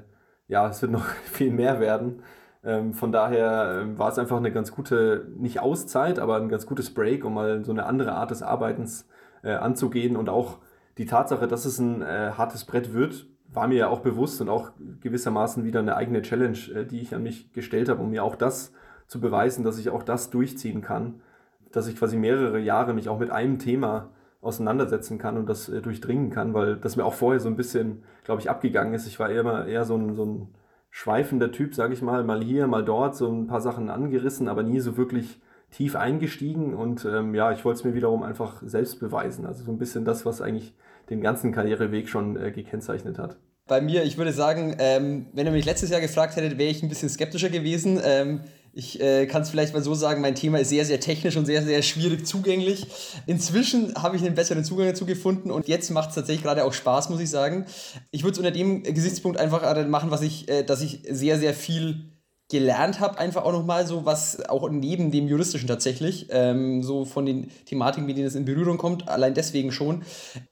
ja, 0.52 0.68
es 0.68 0.82
wird 0.82 0.92
noch 0.92 1.06
viel 1.24 1.50
mehr 1.50 1.80
werden. 1.80 2.22
Ähm, 2.62 2.92
von 2.92 3.10
daher 3.10 3.80
ähm, 3.80 3.98
war 3.98 4.10
es 4.10 4.18
einfach 4.18 4.36
eine 4.36 4.52
ganz 4.52 4.70
gute, 4.70 5.26
nicht 5.36 5.60
Auszeit, 5.60 6.18
aber 6.18 6.36
ein 6.36 6.48
ganz 6.48 6.66
gutes 6.66 6.94
Break, 6.94 7.24
um 7.24 7.34
mal 7.34 7.64
so 7.64 7.72
eine 7.72 7.86
andere 7.86 8.12
Art 8.12 8.30
des 8.30 8.42
Arbeitens 8.42 9.08
äh, 9.42 9.52
anzugehen. 9.52 10.14
Und 10.14 10.28
auch 10.28 10.58
die 10.98 11.06
Tatsache, 11.06 11.48
dass 11.48 11.64
es 11.64 11.78
ein 11.78 12.02
äh, 12.02 12.32
hartes 12.36 12.64
Brett 12.64 12.92
wird, 12.92 13.26
war 13.48 13.66
mir 13.66 13.78
ja 13.78 13.88
auch 13.88 14.00
bewusst 14.00 14.40
und 14.40 14.48
auch 14.48 14.70
gewissermaßen 15.00 15.64
wieder 15.64 15.80
eine 15.80 15.96
eigene 15.96 16.22
Challenge, 16.22 16.58
äh, 16.74 16.84
die 16.84 17.00
ich 17.00 17.14
an 17.14 17.22
mich 17.22 17.52
gestellt 17.52 17.88
habe, 17.88 18.02
um 18.02 18.10
mir 18.10 18.22
auch 18.22 18.36
das 18.36 18.72
zu 19.08 19.20
beweisen, 19.20 19.64
dass 19.64 19.78
ich 19.78 19.88
auch 19.90 20.02
das 20.02 20.30
durchziehen 20.30 20.82
kann. 20.82 21.22
Dass 21.72 21.88
ich 21.88 21.96
quasi 21.96 22.18
mehrere 22.18 22.60
Jahre 22.60 22.92
mich 22.92 23.08
auch 23.08 23.18
mit 23.18 23.30
einem 23.30 23.58
Thema 23.58 24.10
auseinandersetzen 24.42 25.18
kann 25.18 25.38
und 25.38 25.48
das 25.48 25.68
äh, 25.68 25.80
durchdringen 25.80 26.30
kann, 26.30 26.52
weil 26.52 26.76
das 26.76 26.96
mir 26.96 27.04
auch 27.04 27.14
vorher 27.14 27.40
so 27.40 27.48
ein 27.48 27.56
bisschen, 27.56 28.02
glaube 28.24 28.42
ich, 28.42 28.50
abgegangen 28.50 28.92
ist. 28.92 29.06
Ich 29.06 29.18
war 29.18 29.30
eher, 29.30 29.66
eher 29.66 29.84
so 29.84 29.96
ein, 29.96 30.14
so 30.14 30.26
ein 30.26 30.48
schweifender 30.90 31.50
Typ, 31.52 31.74
sage 31.74 31.94
ich 31.94 32.02
mal, 32.02 32.24
mal 32.24 32.42
hier, 32.42 32.66
mal 32.66 32.84
dort, 32.84 33.16
so 33.16 33.30
ein 33.30 33.46
paar 33.46 33.60
Sachen 33.60 33.88
angerissen, 33.88 34.48
aber 34.48 34.62
nie 34.62 34.80
so 34.80 34.96
wirklich 34.96 35.40
tief 35.70 35.96
eingestiegen 35.96 36.74
und 36.74 37.06
ähm, 37.06 37.34
ja, 37.34 37.50
ich 37.50 37.64
wollte 37.64 37.78
es 37.78 37.84
mir 37.84 37.94
wiederum 37.94 38.22
einfach 38.22 38.62
selbst 38.66 39.00
beweisen. 39.00 39.46
Also 39.46 39.64
so 39.64 39.72
ein 39.72 39.78
bisschen 39.78 40.04
das, 40.04 40.26
was 40.26 40.42
eigentlich 40.42 40.74
den 41.08 41.22
ganzen 41.22 41.52
Karriereweg 41.52 42.08
schon 42.08 42.36
äh, 42.36 42.50
gekennzeichnet 42.50 43.18
hat. 43.18 43.38
Bei 43.68 43.80
mir, 43.80 44.02
ich 44.02 44.18
würde 44.18 44.32
sagen, 44.32 44.76
ähm, 44.78 45.26
wenn 45.32 45.46
ihr 45.46 45.52
mich 45.52 45.64
letztes 45.64 45.88
Jahr 45.88 46.00
gefragt 46.00 46.36
hättet, 46.36 46.58
wäre 46.58 46.70
ich 46.70 46.82
ein 46.82 46.88
bisschen 46.88 47.08
skeptischer 47.08 47.48
gewesen. 47.48 48.00
Ähm, 48.04 48.40
ich 48.74 49.00
äh, 49.00 49.26
kann 49.26 49.42
es 49.42 49.50
vielleicht 49.50 49.74
mal 49.74 49.82
so 49.82 49.94
sagen, 49.94 50.22
mein 50.22 50.34
Thema 50.34 50.58
ist 50.58 50.70
sehr, 50.70 50.84
sehr 50.84 50.98
technisch 50.98 51.36
und 51.36 51.44
sehr, 51.44 51.62
sehr 51.62 51.82
schwierig 51.82 52.26
zugänglich. 52.26 52.86
Inzwischen 53.26 53.94
habe 53.94 54.16
ich 54.16 54.24
einen 54.24 54.34
besseren 54.34 54.64
Zugang 54.64 54.86
dazu 54.86 55.04
gefunden 55.04 55.50
und 55.50 55.68
jetzt 55.68 55.90
macht 55.90 56.10
es 56.10 56.14
tatsächlich 56.14 56.42
gerade 56.42 56.64
auch 56.64 56.72
Spaß, 56.72 57.10
muss 57.10 57.20
ich 57.20 57.28
sagen. 57.28 57.66
Ich 58.10 58.22
würde 58.22 58.32
es 58.32 58.38
unter 58.38 58.50
dem 58.50 58.82
Gesichtspunkt 58.82 59.38
einfach 59.38 59.86
machen, 59.86 60.10
was 60.10 60.22
ich, 60.22 60.48
äh, 60.48 60.62
dass 60.62 60.80
ich 60.80 61.00
sehr, 61.08 61.38
sehr 61.38 61.52
viel 61.52 62.11
gelernt 62.52 63.00
habe, 63.00 63.18
einfach 63.18 63.44
auch 63.44 63.52
nochmal 63.52 63.86
so, 63.86 64.04
was 64.04 64.46
auch 64.50 64.68
neben 64.68 65.10
dem 65.10 65.26
Juristischen 65.26 65.66
tatsächlich, 65.66 66.26
ähm, 66.30 66.82
so 66.82 67.06
von 67.06 67.24
den 67.24 67.50
Thematiken, 67.64 68.04
mit 68.04 68.18
denen 68.18 68.26
es 68.26 68.34
in 68.34 68.44
Berührung 68.44 68.76
kommt, 68.76 69.08
allein 69.08 69.32
deswegen 69.32 69.72
schon, 69.72 70.02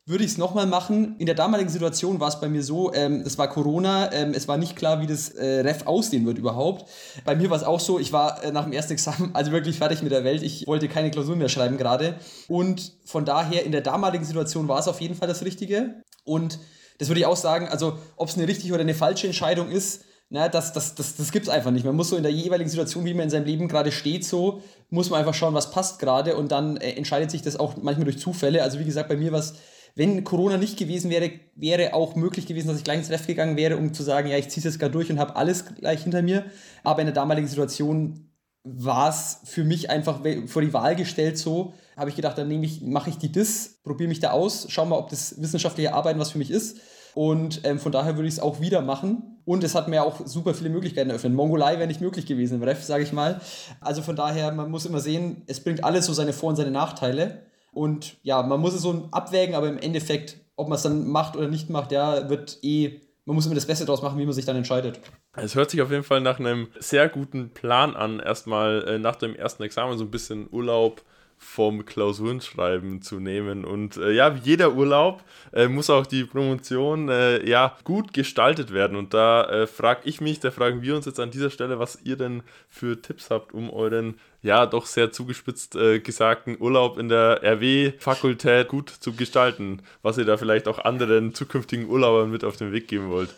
würde 0.07 0.25
ich 0.25 0.31
es 0.31 0.39
nochmal 0.39 0.67
machen. 0.67 1.15
In 1.19 1.27
der 1.27 1.35
damaligen 1.35 1.69
Situation 1.69 2.19
war 2.19 2.29
es 2.29 2.41
bei 2.41 2.49
mir 2.49 2.63
so, 2.63 2.91
ähm, 2.95 3.23
es 3.27 3.37
war 3.37 3.49
Corona, 3.49 4.11
ähm, 4.15 4.33
es 4.35 4.49
war 4.49 4.57
nicht 4.57 4.77
klar, 4.77 5.03
wie 5.03 5.07
das 5.07 5.29
äh, 5.29 5.61
Ref 5.61 5.87
aussehen 5.87 6.25
wird 6.25 6.39
überhaupt. 6.39 6.89
Bei 7.27 7.37
mir 7.37 7.51
war 7.51 7.59
es 7.59 7.65
auch 7.65 7.81
so, 7.81 7.99
ich 7.99 8.15
war 8.15 8.43
äh, 8.43 8.51
nach 8.51 8.65
dem 8.65 8.73
ersten 8.73 8.95
Examen 8.95 9.31
also 9.35 9.53
wirklich 9.53 9.77
fertig 9.77 10.03
mit 10.03 10.11
der 10.11 10.25
Welt, 10.25 10.43
ich 10.43 10.67
wollte 10.67 10.89
keine 10.89 11.11
Klausur 11.11 11.37
mehr 11.37 11.51
schreiben 11.51 11.77
gerade 11.77 12.15
und 12.49 12.95
von 13.05 13.27
daher 13.27 13.67
in 13.67 13.73
der 13.73 13.83
damaligen 13.83 14.25
Situation 14.25 14.69
war 14.69 14.79
es 14.79 14.89
auf 14.89 15.03
jeden 15.03 15.15
Fall 15.15 15.29
das 15.29 15.45
Richtige 15.45 16.03
und 16.25 16.59
das 16.97 17.09
würde 17.09 17.21
ich 17.21 17.27
auch 17.27 17.37
sagen, 17.37 17.69
also 17.69 17.99
ob 18.17 18.29
es 18.29 18.37
eine 18.37 18.49
richtige 18.49 18.73
oder 18.73 18.83
eine 18.83 18.95
falsche 18.95 19.27
Entscheidung 19.27 19.71
ist, 19.71 20.05
na, 20.33 20.49
das, 20.49 20.73
das, 20.73 20.95
das, 20.95 21.17
das 21.17 21.33
gibt 21.33 21.47
es 21.47 21.53
einfach 21.53 21.73
nicht. 21.73 21.85
Man 21.85 21.97
muss 21.97 22.11
so 22.11 22.17
in 22.17 22.23
der 22.23 22.31
jeweiligen 22.31 22.71
Situation, 22.71 23.05
wie 23.05 23.15
man 23.15 23.25
in 23.25 23.31
seinem 23.31 23.47
Leben 23.47 23.67
gerade 23.67 23.91
steht, 23.91 24.25
so, 24.25 24.63
muss 24.89 25.11
man 25.11 25.19
einfach 25.19 25.35
schauen, 25.35 25.55
was 25.55 25.73
passt 25.73 25.99
gerade 25.99 26.37
und 26.37 26.53
dann 26.53 26.77
äh, 26.77 26.93
entscheidet 26.93 27.33
sich 27.33 27.43
das 27.43 27.59
auch 27.59 27.77
manchmal 27.77 28.05
durch 28.05 28.19
Zufälle. 28.19 28.63
Also 28.63 28.79
wie 28.79 28.85
gesagt, 28.85 29.09
bei 29.09 29.17
mir 29.17 29.33
war 29.33 29.41
es, 29.41 29.55
wenn 29.97 30.23
Corona 30.23 30.57
nicht 30.57 30.79
gewesen 30.79 31.11
wäre, 31.11 31.33
wäre 31.57 31.95
auch 31.95 32.15
möglich 32.15 32.47
gewesen, 32.47 32.69
dass 32.69 32.79
ich 32.79 32.85
gleich 32.85 32.99
ins 32.99 33.11
Ref 33.11 33.27
gegangen 33.27 33.57
wäre, 33.57 33.77
um 33.77 33.93
zu 33.93 34.05
sagen, 34.05 34.29
ja, 34.29 34.39
ich 34.39 34.49
ziehe 34.49 34.61
es 34.61 34.65
jetzt 34.73 34.79
gerade 34.79 34.93
durch 34.93 35.11
und 35.11 35.19
habe 35.19 35.35
alles 35.35 35.65
gleich 35.67 36.05
hinter 36.05 36.23
mir. 36.23 36.45
Aber 36.85 37.01
in 37.01 37.07
der 37.07 37.15
damaligen 37.15 37.49
Situation 37.49 38.31
war 38.63 39.09
es 39.09 39.41
für 39.45 39.65
mich 39.65 39.91
einfach 39.91 40.21
vor 40.47 40.63
die 40.63 40.73
Wahl 40.73 40.95
gestellt 40.95 41.39
so, 41.39 41.75
habe 41.97 42.11
ich 42.11 42.17
gedacht, 42.17 42.39
dann 42.39 42.47
nehme 42.47 42.67
ich, 42.67 42.83
mache 42.83 43.11
ich 43.11 43.19
die 43.19 43.33
DIS, 43.33 43.81
probiere 43.83 44.09
mich 44.09 44.21
da 44.21 44.31
aus, 44.31 44.67
schau 44.69 44.87
mal, 44.87 44.97
ob 44.97 45.09
das 45.09 45.41
wissenschaftliche 45.41 45.93
Arbeiten 45.93 46.21
was 46.21 46.31
für 46.31 46.39
mich 46.39 46.53
ist. 46.53 46.79
Und 47.15 47.63
ähm, 47.65 47.81
von 47.81 47.91
daher 47.91 48.17
würde 48.17 48.29
ich 48.29 48.35
es 48.35 48.41
auch 48.41 48.61
wieder 48.61 48.83
machen. 48.83 49.30
Und 49.45 49.65
es 49.65 49.75
hat 49.75 49.89
mir 49.89 50.03
auch 50.03 50.27
super 50.27 50.55
viele 50.55 50.71
Möglichkeiten 50.71 51.11
eröffnet. 51.11 51.33
Mongolei 51.33 51.79
wäre 51.79 51.87
nicht 51.87 52.01
möglich 52.01 52.27
gewesen 52.27 52.57
im 52.57 52.63
Ref, 52.63 52.83
sage 52.83 53.03
ich 53.03 53.13
mal. 53.13 53.41
Also 53.81 54.03
von 54.03 54.17
daher, 54.17 54.53
man 54.53 54.71
muss 54.71 54.87
immer 54.87 55.01
sehen, 55.01 55.43
es 55.47 55.63
bringt 55.63 55.85
alles 55.85 56.07
so 56.07 56.13
seine 56.13 56.33
Vor- 56.33 56.51
und 56.51 56.57
seine 56.57 56.71
Nachteile. 56.71 57.43
Und 57.73 58.17
ja, 58.23 58.43
man 58.43 58.61
muss 58.61 58.75
es 58.75 58.83
so 58.83 59.09
abwägen, 59.11 59.55
aber 59.55 59.69
im 59.69 59.79
Endeffekt, 59.79 60.39
ob 60.57 60.69
man 60.69 60.77
es 60.77 60.83
dann 60.83 61.09
macht 61.09 61.37
oder 61.37 61.49
nicht 61.49 61.71
macht, 61.71 61.93
ja, 61.93 62.29
wird 62.29 62.59
eh, 62.63 63.01
man 63.25 63.37
muss 63.37 63.47
immer 63.47 63.55
das 63.55 63.67
Beste 63.67 63.85
daraus 63.85 64.03
machen, 64.03 64.19
wie 64.19 64.25
man 64.25 64.35
sich 64.35 64.45
dann 64.45 64.57
entscheidet. 64.57 65.01
Es 65.37 65.55
hört 65.55 65.71
sich 65.71 65.81
auf 65.83 65.91
jeden 65.91 66.03
Fall 66.03 66.21
nach 66.21 66.41
einem 66.41 66.69
sehr 66.79 67.09
guten 67.09 67.51
Plan 67.51 67.95
an, 67.95 68.19
erstmal 68.19 68.85
äh, 68.89 68.99
nach 68.99 69.17
dem 69.17 69.37
ersten 69.37 69.63
Examen 69.63 69.97
so 69.97 70.05
ein 70.05 70.11
bisschen 70.11 70.49
Urlaub 70.51 71.03
vom 71.43 71.87
Klausurenschreiben 71.87 73.01
zu 73.01 73.19
nehmen. 73.19 73.65
Und 73.65 73.97
äh, 73.97 74.13
ja, 74.13 74.37
wie 74.37 74.41
jeder 74.51 74.75
Urlaub 74.75 75.25
äh, 75.53 75.69
muss 75.69 75.89
auch 75.89 76.07
die 76.07 76.25
Promotion 76.25 77.09
äh, 77.09 77.45
ja 77.49 77.77
gut 77.83 78.13
gestaltet 78.13 78.73
werden. 78.73 78.97
Und 78.97 79.15
da 79.15 79.49
äh, 79.49 79.67
frage 79.67 80.03
ich 80.05 80.21
mich, 80.21 80.39
da 80.39 80.51
fragen 80.51 80.83
wir 80.83 80.95
uns 80.95 81.07
jetzt 81.07 81.19
an 81.19 81.31
dieser 81.31 81.51
Stelle, 81.51 81.79
was 81.79 81.99
ihr 82.05 82.17
denn 82.17 82.43
für 82.69 83.01
Tipps 83.01 83.31
habt, 83.31 83.55
um 83.55 83.71
euren 83.71 84.21
ja 84.43 84.67
doch 84.67 84.87
sehr 84.87 85.13
zugespitzt 85.13 85.77
äh, 85.77 86.01
gesagten 86.01 86.57
Urlaub 86.59 86.99
in 86.99 87.09
der 87.09 87.43
RW-Fakultät 87.43 88.69
gut 88.69 88.89
zu 88.89 89.13
gestalten, 89.13 89.83
was 90.03 90.19
ihr 90.19 90.25
da 90.25 90.37
vielleicht 90.37 90.69
auch 90.69 90.79
anderen 90.79 91.35
zukünftigen 91.35 91.89
Urlaubern 91.89 92.31
mit 92.31 92.45
auf 92.45 92.57
den 92.57 92.73
Weg 92.73 92.89
geben 92.89 93.11
wollt. 93.11 93.35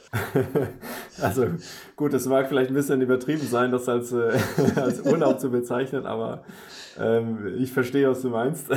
also 1.20 1.46
gut, 1.96 2.14
es 2.14 2.26
mag 2.26 2.48
vielleicht 2.48 2.70
ein 2.70 2.74
bisschen 2.74 3.00
übertrieben 3.00 3.46
sein, 3.46 3.72
das 3.72 3.88
als, 3.88 4.12
äh, 4.12 4.38
als 4.76 5.00
Urlaub 5.00 5.40
zu 5.40 5.50
bezeichnen, 5.50 6.06
aber 6.06 6.44
ähm, 6.98 7.56
ich 7.58 7.72
verstehe, 7.72 8.08
was 8.08 8.22
du 8.22 8.30
meinst. 8.30 8.68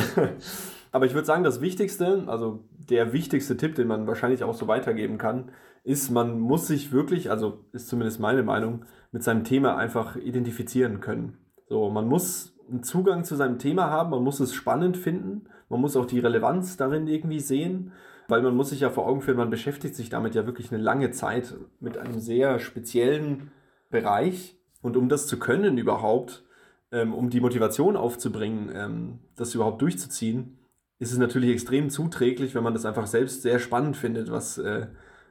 aber 0.91 1.05
ich 1.05 1.13
würde 1.13 1.26
sagen, 1.26 1.43
das 1.43 1.61
Wichtigste, 1.61 2.23
also 2.28 2.63
der 2.89 3.13
wichtigste 3.13 3.57
Tipp, 3.57 3.76
den 3.76 3.88
man 3.88 4.07
wahrscheinlich 4.07 4.43
auch 4.43 4.55
so 4.55 4.67
weitergeben 4.67 5.17
kann, 5.17 5.51
ist, 5.84 6.09
man 6.09 6.39
muss 6.39 6.65
sich 6.65 6.91
wirklich, 6.91 7.30
also 7.30 7.59
ist 7.71 7.88
zumindest 7.88 8.19
meine 8.19 8.41
Meinung, 8.41 8.86
mit 9.11 9.23
seinem 9.23 9.43
Thema 9.43 9.78
einfach 9.78 10.15
identifizieren 10.15 10.99
können. 10.99 11.38
So, 11.68 11.89
man 11.89 12.07
muss 12.07 12.53
einen 12.70 12.84
Zugang 12.84 13.24
zu 13.24 13.36
seinem 13.36 13.59
Thema 13.59 13.89
haben, 13.89 14.11
man 14.11 14.24
muss 14.24 14.39
es 14.39 14.53
spannend 14.53 14.97
finden, 14.97 15.49
man 15.70 15.82
muss 15.82 15.95
auch 15.95 16.05
die 16.05 16.20
Relevanz 16.20 16.78
darin 16.78 17.07
irgendwie 17.07 17.39
sehen, 17.39 17.91
weil 18.28 18.41
man 18.41 18.55
muss 18.55 18.70
sich 18.70 18.82
ja 18.82 18.89
vor 18.89 19.07
Augen 19.07 19.22
führen, 19.22 19.38
man 19.38 19.49
beschäftigt 19.49 19.95
sich 19.95 20.09
damit 20.09 20.36
ja 20.36 20.45
wirklich 20.45 20.72
eine 20.72 20.82
lange 20.82 21.11
Zeit 21.11 21.55
mit 21.80 21.97
einem 21.97 22.20
sehr 22.20 22.59
speziellen 22.59 23.51
Bereich. 23.89 24.57
Und 24.82 24.97
um 24.97 25.09
das 25.09 25.28
zu 25.28 25.39
können 25.39 25.78
überhaupt, 25.78 26.43
ähm, 26.91 27.13
um 27.13 27.30
die 27.30 27.41
Motivation 27.41 27.95
aufzubringen, 27.95 28.72
ähm, 28.74 29.20
das 29.36 29.55
überhaupt 29.55 29.82
durchzuziehen, 29.82 30.59
ist 30.99 31.11
es 31.11 31.18
natürlich 31.18 31.49
extrem 31.49 31.89
zuträglich, 31.89 32.55
wenn 32.55 32.63
man 32.63 32.74
das 32.74 32.86
einfach 32.86 33.07
selbst 33.07 33.41
sehr 33.41 33.59
spannend 33.59 33.97
findet, 33.97 34.32
was, 34.32 34.57
äh, 34.57 34.88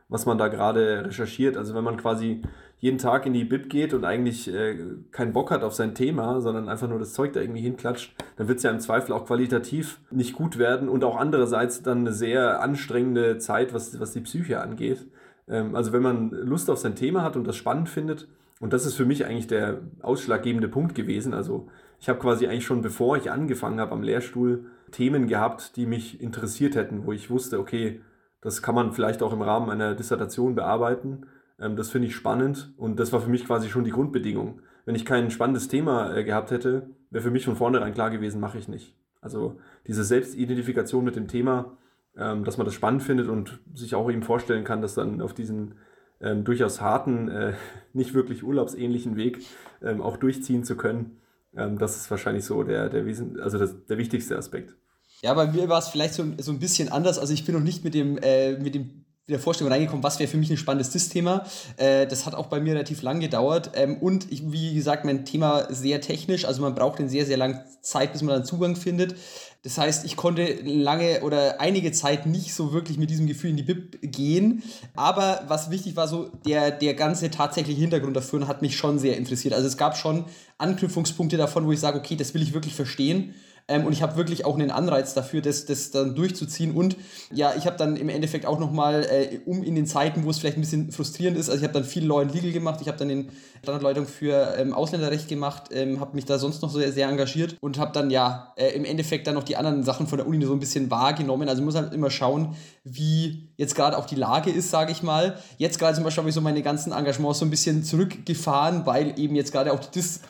was 0.08 0.26
man 0.26 0.38
da 0.38 0.48
gerade 0.48 1.06
recherchiert. 1.06 1.56
Also 1.56 1.74
wenn 1.74 1.84
man 1.84 1.96
quasi 1.96 2.42
jeden 2.84 2.98
Tag 2.98 3.24
in 3.24 3.32
die 3.32 3.44
Bib 3.44 3.70
geht 3.70 3.94
und 3.94 4.04
eigentlich 4.04 4.52
äh, 4.52 4.76
keinen 5.10 5.32
Bock 5.32 5.50
hat 5.50 5.62
auf 5.62 5.72
sein 5.72 5.94
Thema, 5.94 6.42
sondern 6.42 6.68
einfach 6.68 6.86
nur 6.86 6.98
das 6.98 7.14
Zeug 7.14 7.32
da 7.32 7.40
irgendwie 7.40 7.62
hinklatscht, 7.62 8.14
dann 8.36 8.46
wird 8.46 8.58
es 8.58 8.62
ja 8.62 8.70
im 8.70 8.78
Zweifel 8.78 9.14
auch 9.14 9.24
qualitativ 9.24 10.02
nicht 10.10 10.34
gut 10.34 10.58
werden 10.58 10.90
und 10.90 11.02
auch 11.02 11.16
andererseits 11.16 11.82
dann 11.82 12.00
eine 12.00 12.12
sehr 12.12 12.60
anstrengende 12.60 13.38
Zeit, 13.38 13.72
was, 13.72 13.98
was 14.00 14.12
die 14.12 14.20
Psyche 14.20 14.60
angeht. 14.60 15.06
Ähm, 15.48 15.74
also 15.74 15.94
wenn 15.94 16.02
man 16.02 16.28
Lust 16.28 16.68
auf 16.68 16.76
sein 16.76 16.94
Thema 16.94 17.22
hat 17.22 17.36
und 17.36 17.46
das 17.46 17.56
spannend 17.56 17.88
findet, 17.88 18.28
und 18.60 18.74
das 18.74 18.84
ist 18.84 18.96
für 18.96 19.06
mich 19.06 19.24
eigentlich 19.24 19.46
der 19.46 19.80
ausschlaggebende 20.02 20.68
Punkt 20.68 20.94
gewesen. 20.94 21.32
Also 21.32 21.68
ich 22.00 22.10
habe 22.10 22.18
quasi 22.18 22.46
eigentlich 22.46 22.66
schon 22.66 22.82
bevor 22.82 23.16
ich 23.16 23.30
angefangen 23.30 23.80
habe 23.80 23.92
am 23.92 24.02
Lehrstuhl 24.02 24.66
Themen 24.90 25.26
gehabt, 25.26 25.76
die 25.76 25.86
mich 25.86 26.20
interessiert 26.20 26.74
hätten, 26.74 27.06
wo 27.06 27.12
ich 27.12 27.30
wusste, 27.30 27.58
okay, 27.58 28.02
das 28.42 28.60
kann 28.60 28.74
man 28.74 28.92
vielleicht 28.92 29.22
auch 29.22 29.32
im 29.32 29.40
Rahmen 29.40 29.70
einer 29.70 29.94
Dissertation 29.94 30.54
bearbeiten 30.54 31.24
ähm, 31.58 31.76
das 31.76 31.90
finde 31.90 32.08
ich 32.08 32.16
spannend 32.16 32.72
und 32.76 32.98
das 32.98 33.12
war 33.12 33.20
für 33.20 33.30
mich 33.30 33.46
quasi 33.46 33.68
schon 33.68 33.84
die 33.84 33.90
Grundbedingung. 33.90 34.60
Wenn 34.84 34.94
ich 34.94 35.04
kein 35.04 35.30
spannendes 35.30 35.68
Thema 35.68 36.14
äh, 36.14 36.24
gehabt 36.24 36.50
hätte, 36.50 36.90
wäre 37.10 37.22
für 37.22 37.30
mich 37.30 37.44
von 37.44 37.56
vornherein 37.56 37.94
klar 37.94 38.10
gewesen, 38.10 38.40
mache 38.40 38.58
ich 38.58 38.68
nicht. 38.68 38.94
Also 39.20 39.58
diese 39.86 40.04
Selbstidentifikation 40.04 41.04
mit 41.04 41.16
dem 41.16 41.28
Thema, 41.28 41.78
ähm, 42.16 42.44
dass 42.44 42.58
man 42.58 42.66
das 42.66 42.74
spannend 42.74 43.02
findet 43.02 43.28
und 43.28 43.60
sich 43.74 43.94
auch 43.94 44.10
eben 44.10 44.22
vorstellen 44.22 44.64
kann, 44.64 44.82
dass 44.82 44.94
dann 44.94 45.22
auf 45.22 45.32
diesen 45.32 45.76
ähm, 46.20 46.44
durchaus 46.44 46.80
harten, 46.80 47.28
äh, 47.28 47.54
nicht 47.92 48.14
wirklich 48.14 48.44
urlaubsähnlichen 48.44 49.16
Weg 49.16 49.44
ähm, 49.82 50.02
auch 50.02 50.16
durchziehen 50.16 50.64
zu 50.64 50.76
können, 50.76 51.20
ähm, 51.56 51.78
das 51.78 51.96
ist 51.96 52.10
wahrscheinlich 52.10 52.44
so 52.44 52.62
der, 52.62 52.88
der, 52.88 53.06
Wesen, 53.06 53.40
also 53.40 53.58
das, 53.58 53.86
der 53.86 53.98
wichtigste 53.98 54.36
Aspekt. 54.36 54.74
Ja, 55.22 55.32
bei 55.34 55.46
mir 55.46 55.68
war 55.68 55.78
es 55.78 55.88
vielleicht 55.88 56.14
so, 56.14 56.24
so 56.38 56.52
ein 56.52 56.58
bisschen 56.58 56.90
anders. 56.90 57.18
Also 57.18 57.32
ich 57.32 57.44
bin 57.44 57.54
noch 57.54 57.62
nicht 57.62 57.84
mit 57.84 57.94
dem, 57.94 58.18
äh, 58.18 58.58
mit 58.58 58.74
dem 58.74 59.03
der 59.28 59.38
Vorstellung 59.38 59.72
reingekommen, 59.72 60.02
was 60.02 60.18
wäre 60.18 60.28
für 60.28 60.36
mich 60.36 60.50
ein 60.50 60.58
spannendes 60.58 60.90
DIS-Thema. 60.90 61.44
Äh, 61.78 62.06
das 62.06 62.26
hat 62.26 62.34
auch 62.34 62.46
bei 62.46 62.60
mir 62.60 62.74
relativ 62.74 63.00
lang 63.02 63.20
gedauert. 63.20 63.70
Ähm, 63.74 63.96
und 63.98 64.30
ich, 64.30 64.52
wie 64.52 64.74
gesagt, 64.74 65.04
mein 65.04 65.24
Thema 65.24 65.66
sehr 65.72 66.00
technisch, 66.02 66.44
also 66.44 66.60
man 66.60 66.74
braucht 66.74 66.98
eine 66.98 67.08
sehr, 67.08 67.24
sehr 67.24 67.38
lange 67.38 67.64
Zeit, 67.80 68.12
bis 68.12 68.22
man 68.22 68.36
dann 68.36 68.44
Zugang 68.44 68.76
findet. 68.76 69.14
Das 69.62 69.78
heißt, 69.78 70.04
ich 70.04 70.16
konnte 70.16 70.58
lange 70.62 71.22
oder 71.22 71.58
einige 71.58 71.90
Zeit 71.90 72.26
nicht 72.26 72.52
so 72.52 72.74
wirklich 72.74 72.98
mit 72.98 73.08
diesem 73.08 73.26
Gefühl 73.26 73.48
in 73.48 73.56
die 73.56 73.62
Bib 73.62 73.98
gehen. 74.02 74.62
Aber 74.94 75.42
was 75.48 75.70
wichtig 75.70 75.96
war, 75.96 76.06
so 76.06 76.28
der, 76.46 76.70
der 76.70 76.92
ganze 76.92 77.30
tatsächliche 77.30 77.80
Hintergrund 77.80 78.14
dafür 78.14 78.46
hat 78.46 78.60
mich 78.60 78.76
schon 78.76 78.98
sehr 78.98 79.16
interessiert. 79.16 79.54
Also 79.54 79.66
es 79.66 79.78
gab 79.78 79.96
schon 79.96 80.26
Anknüpfungspunkte 80.58 81.38
davon, 81.38 81.66
wo 81.66 81.72
ich 81.72 81.80
sage, 81.80 81.98
okay, 81.98 82.14
das 82.14 82.34
will 82.34 82.42
ich 82.42 82.52
wirklich 82.52 82.74
verstehen. 82.74 83.34
Ähm, 83.66 83.86
und 83.86 83.92
ich 83.92 84.02
habe 84.02 84.16
wirklich 84.16 84.44
auch 84.44 84.54
einen 84.54 84.70
Anreiz 84.70 85.14
dafür, 85.14 85.40
das, 85.40 85.64
das 85.64 85.90
dann 85.90 86.14
durchzuziehen. 86.14 86.72
Und 86.72 86.96
ja, 87.32 87.54
ich 87.56 87.66
habe 87.66 87.76
dann 87.76 87.96
im 87.96 88.10
Endeffekt 88.10 88.44
auch 88.44 88.58
nochmal, 88.58 89.06
äh, 89.10 89.40
um 89.46 89.62
in 89.62 89.74
den 89.74 89.86
Zeiten, 89.86 90.24
wo 90.24 90.30
es 90.30 90.38
vielleicht 90.38 90.58
ein 90.58 90.60
bisschen 90.60 90.92
frustrierend 90.92 91.38
ist, 91.38 91.48
also 91.48 91.60
ich 91.60 91.64
habe 91.64 91.72
dann 91.72 91.84
viel 91.84 92.04
Law 92.04 92.20
and 92.20 92.34
Legal 92.34 92.52
gemacht, 92.52 92.80
ich 92.82 92.88
habe 92.88 92.98
dann 92.98 93.08
den 93.08 93.30
Standardleitung 93.62 94.06
für 94.06 94.54
ähm, 94.58 94.74
Ausländerrecht 94.74 95.28
gemacht, 95.28 95.70
ähm, 95.72 95.98
habe 95.98 96.14
mich 96.14 96.26
da 96.26 96.38
sonst 96.38 96.60
noch 96.60 96.70
sehr, 96.70 96.92
sehr 96.92 97.08
engagiert 97.08 97.56
und 97.60 97.78
habe 97.78 97.92
dann 97.92 98.10
ja 98.10 98.52
äh, 98.56 98.68
im 98.70 98.84
Endeffekt 98.84 99.26
dann 99.26 99.34
noch 99.34 99.44
die 99.44 99.56
anderen 99.56 99.82
Sachen 99.82 100.06
von 100.06 100.18
der 100.18 100.26
Uni 100.26 100.44
so 100.44 100.52
ein 100.52 100.60
bisschen 100.60 100.90
wahrgenommen. 100.90 101.48
Also 101.48 101.62
muss 101.62 101.74
halt 101.74 101.94
immer 101.94 102.10
schauen, 102.10 102.54
wie 102.84 103.48
jetzt 103.56 103.74
gerade 103.74 103.96
auch 103.96 104.04
die 104.04 104.16
Lage 104.16 104.50
ist, 104.50 104.70
sage 104.70 104.92
ich 104.92 105.02
mal. 105.02 105.38
Jetzt 105.56 105.78
gerade 105.78 105.94
zum 105.94 106.04
Beispiel 106.04 106.20
habe 106.20 106.28
ich 106.28 106.34
so 106.34 106.42
meine 106.42 106.62
ganzen 106.62 106.92
Engagements 106.92 107.38
so 107.38 107.46
ein 107.46 107.50
bisschen 107.50 107.82
zurückgefahren, 107.82 108.84
weil 108.84 109.18
eben 109.18 109.34
jetzt 109.36 109.52
gerade 109.52 109.72
auch 109.72 109.80
das 109.80 110.20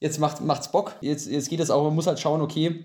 jetzt 0.00 0.18
macht 0.18 0.40
es 0.40 0.68
Bock, 0.68 0.96
jetzt, 1.00 1.26
jetzt 1.26 1.48
geht 1.48 1.60
es 1.60 1.70
auch, 1.70 1.84
man 1.84 1.94
muss 1.94 2.06
halt 2.06 2.18
schauen, 2.18 2.40
okay, 2.40 2.84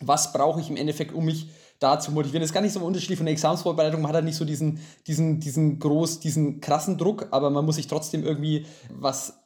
was 0.00 0.32
brauche 0.32 0.60
ich 0.60 0.70
im 0.70 0.76
Endeffekt, 0.76 1.12
um 1.12 1.24
mich 1.24 1.48
da 1.78 2.00
zu 2.00 2.10
motivieren. 2.10 2.40
Das 2.40 2.50
ist 2.50 2.54
gar 2.54 2.60
nicht 2.60 2.72
so 2.72 2.80
unterschiedlich 2.80 3.18
von 3.18 3.26
der 3.26 3.32
Examensvorbereitung, 3.32 4.00
man 4.00 4.08
hat 4.08 4.16
halt 4.16 4.24
nicht 4.24 4.36
so 4.36 4.44
diesen, 4.44 4.80
diesen, 5.06 5.40
diesen 5.40 5.78
groß, 5.78 6.20
diesen 6.20 6.60
krassen 6.60 6.98
Druck, 6.98 7.28
aber 7.30 7.50
man 7.50 7.64
muss 7.64 7.76
sich 7.76 7.86
trotzdem 7.86 8.24
irgendwie 8.24 8.66
was 8.90 9.44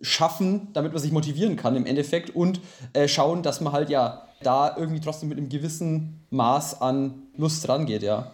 schaffen, 0.00 0.68
damit 0.72 0.92
man 0.92 1.02
sich 1.02 1.12
motivieren 1.12 1.56
kann 1.56 1.76
im 1.76 1.86
Endeffekt 1.86 2.34
und 2.34 2.60
äh, 2.94 3.06
schauen, 3.06 3.42
dass 3.42 3.60
man 3.60 3.72
halt 3.72 3.90
ja 3.90 4.26
da 4.42 4.74
irgendwie 4.76 5.00
trotzdem 5.00 5.28
mit 5.28 5.38
einem 5.38 5.48
gewissen 5.48 6.24
Maß 6.30 6.80
an 6.80 7.24
Lust 7.36 7.68
rangeht, 7.68 8.02
ja. 8.02 8.32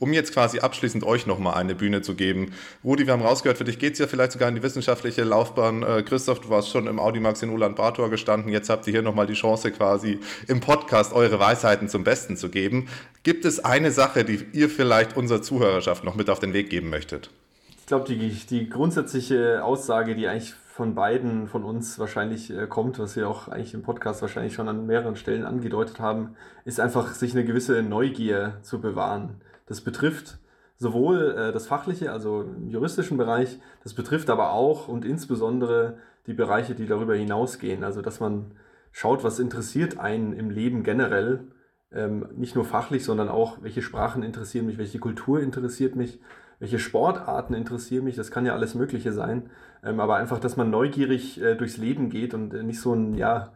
Um 0.00 0.12
jetzt 0.12 0.32
quasi 0.32 0.58
abschließend 0.58 1.04
euch 1.04 1.26
nochmal 1.26 1.54
eine 1.54 1.74
Bühne 1.74 2.02
zu 2.02 2.14
geben. 2.14 2.52
Rudi, 2.82 3.06
wir 3.06 3.12
haben 3.12 3.22
rausgehört, 3.22 3.58
für 3.58 3.64
dich 3.64 3.78
geht 3.78 3.92
es 3.92 4.00
ja 4.00 4.08
vielleicht 4.08 4.32
sogar 4.32 4.48
in 4.48 4.56
die 4.56 4.62
wissenschaftliche 4.62 5.22
Laufbahn. 5.22 5.82
Äh, 5.82 6.02
Christoph, 6.02 6.40
du 6.40 6.50
warst 6.50 6.70
schon 6.70 6.88
im 6.88 6.98
Audimax 6.98 7.42
in 7.42 7.50
Ulaanbaatar 7.50 8.10
gestanden. 8.10 8.50
Jetzt 8.50 8.68
habt 8.70 8.86
ihr 8.88 8.92
hier 8.92 9.02
nochmal 9.02 9.26
die 9.26 9.34
Chance, 9.34 9.70
quasi 9.70 10.18
im 10.48 10.60
Podcast 10.60 11.12
eure 11.12 11.38
Weisheiten 11.38 11.88
zum 11.88 12.02
Besten 12.02 12.36
zu 12.36 12.48
geben. 12.48 12.88
Gibt 13.22 13.44
es 13.44 13.64
eine 13.64 13.92
Sache, 13.92 14.24
die 14.24 14.44
ihr 14.52 14.68
vielleicht 14.68 15.16
unserer 15.16 15.42
Zuhörerschaft 15.42 16.02
noch 16.02 16.16
mit 16.16 16.28
auf 16.28 16.40
den 16.40 16.52
Weg 16.52 16.70
geben 16.70 16.90
möchtet? 16.90 17.30
Ich 17.78 17.86
glaube, 17.86 18.06
die, 18.08 18.30
die 18.30 18.68
grundsätzliche 18.68 19.62
Aussage, 19.62 20.16
die 20.16 20.26
eigentlich 20.26 20.54
von 20.74 20.96
beiden 20.96 21.46
von 21.46 21.62
uns 21.62 22.00
wahrscheinlich 22.00 22.50
äh, 22.50 22.66
kommt, 22.66 22.98
was 22.98 23.14
wir 23.14 23.28
auch 23.28 23.46
eigentlich 23.46 23.74
im 23.74 23.82
Podcast 23.82 24.22
wahrscheinlich 24.22 24.54
schon 24.54 24.68
an 24.68 24.86
mehreren 24.86 25.14
Stellen 25.14 25.44
angedeutet 25.44 26.00
haben, 26.00 26.34
ist 26.64 26.80
einfach, 26.80 27.14
sich 27.14 27.32
eine 27.32 27.44
gewisse 27.44 27.80
Neugier 27.84 28.54
zu 28.62 28.80
bewahren. 28.80 29.40
Das 29.66 29.80
betrifft 29.80 30.38
sowohl 30.76 31.34
äh, 31.36 31.52
das 31.52 31.66
Fachliche, 31.66 32.12
also 32.12 32.42
im 32.42 32.68
juristischen 32.68 33.16
Bereich, 33.16 33.58
das 33.82 33.94
betrifft 33.94 34.30
aber 34.30 34.52
auch 34.52 34.88
und 34.88 35.04
insbesondere 35.04 35.98
die 36.26 36.34
Bereiche, 36.34 36.74
die 36.74 36.86
darüber 36.86 37.14
hinausgehen. 37.14 37.84
Also 37.84 38.02
dass 38.02 38.20
man 38.20 38.52
schaut, 38.92 39.24
was 39.24 39.38
interessiert 39.38 39.98
einen 39.98 40.32
im 40.32 40.50
Leben 40.50 40.82
generell, 40.82 41.48
ähm, 41.92 42.26
nicht 42.34 42.54
nur 42.54 42.64
fachlich, 42.64 43.04
sondern 43.04 43.28
auch, 43.28 43.62
welche 43.62 43.82
Sprachen 43.82 44.22
interessieren 44.22 44.66
mich, 44.66 44.78
welche 44.78 44.98
Kultur 44.98 45.40
interessiert 45.40 45.96
mich, 45.96 46.20
welche 46.58 46.78
Sportarten 46.78 47.54
interessieren 47.54 48.04
mich, 48.04 48.16
das 48.16 48.30
kann 48.30 48.46
ja 48.46 48.54
alles 48.54 48.74
Mögliche 48.74 49.12
sein. 49.12 49.50
Ähm, 49.82 50.00
aber 50.00 50.16
einfach, 50.16 50.38
dass 50.38 50.56
man 50.56 50.70
neugierig 50.70 51.40
äh, 51.40 51.54
durchs 51.54 51.76
Leben 51.76 52.08
geht 52.08 52.34
und 52.34 52.54
äh, 52.54 52.62
nicht 52.62 52.80
so 52.80 52.94
ein, 52.94 53.14
ja, 53.14 53.52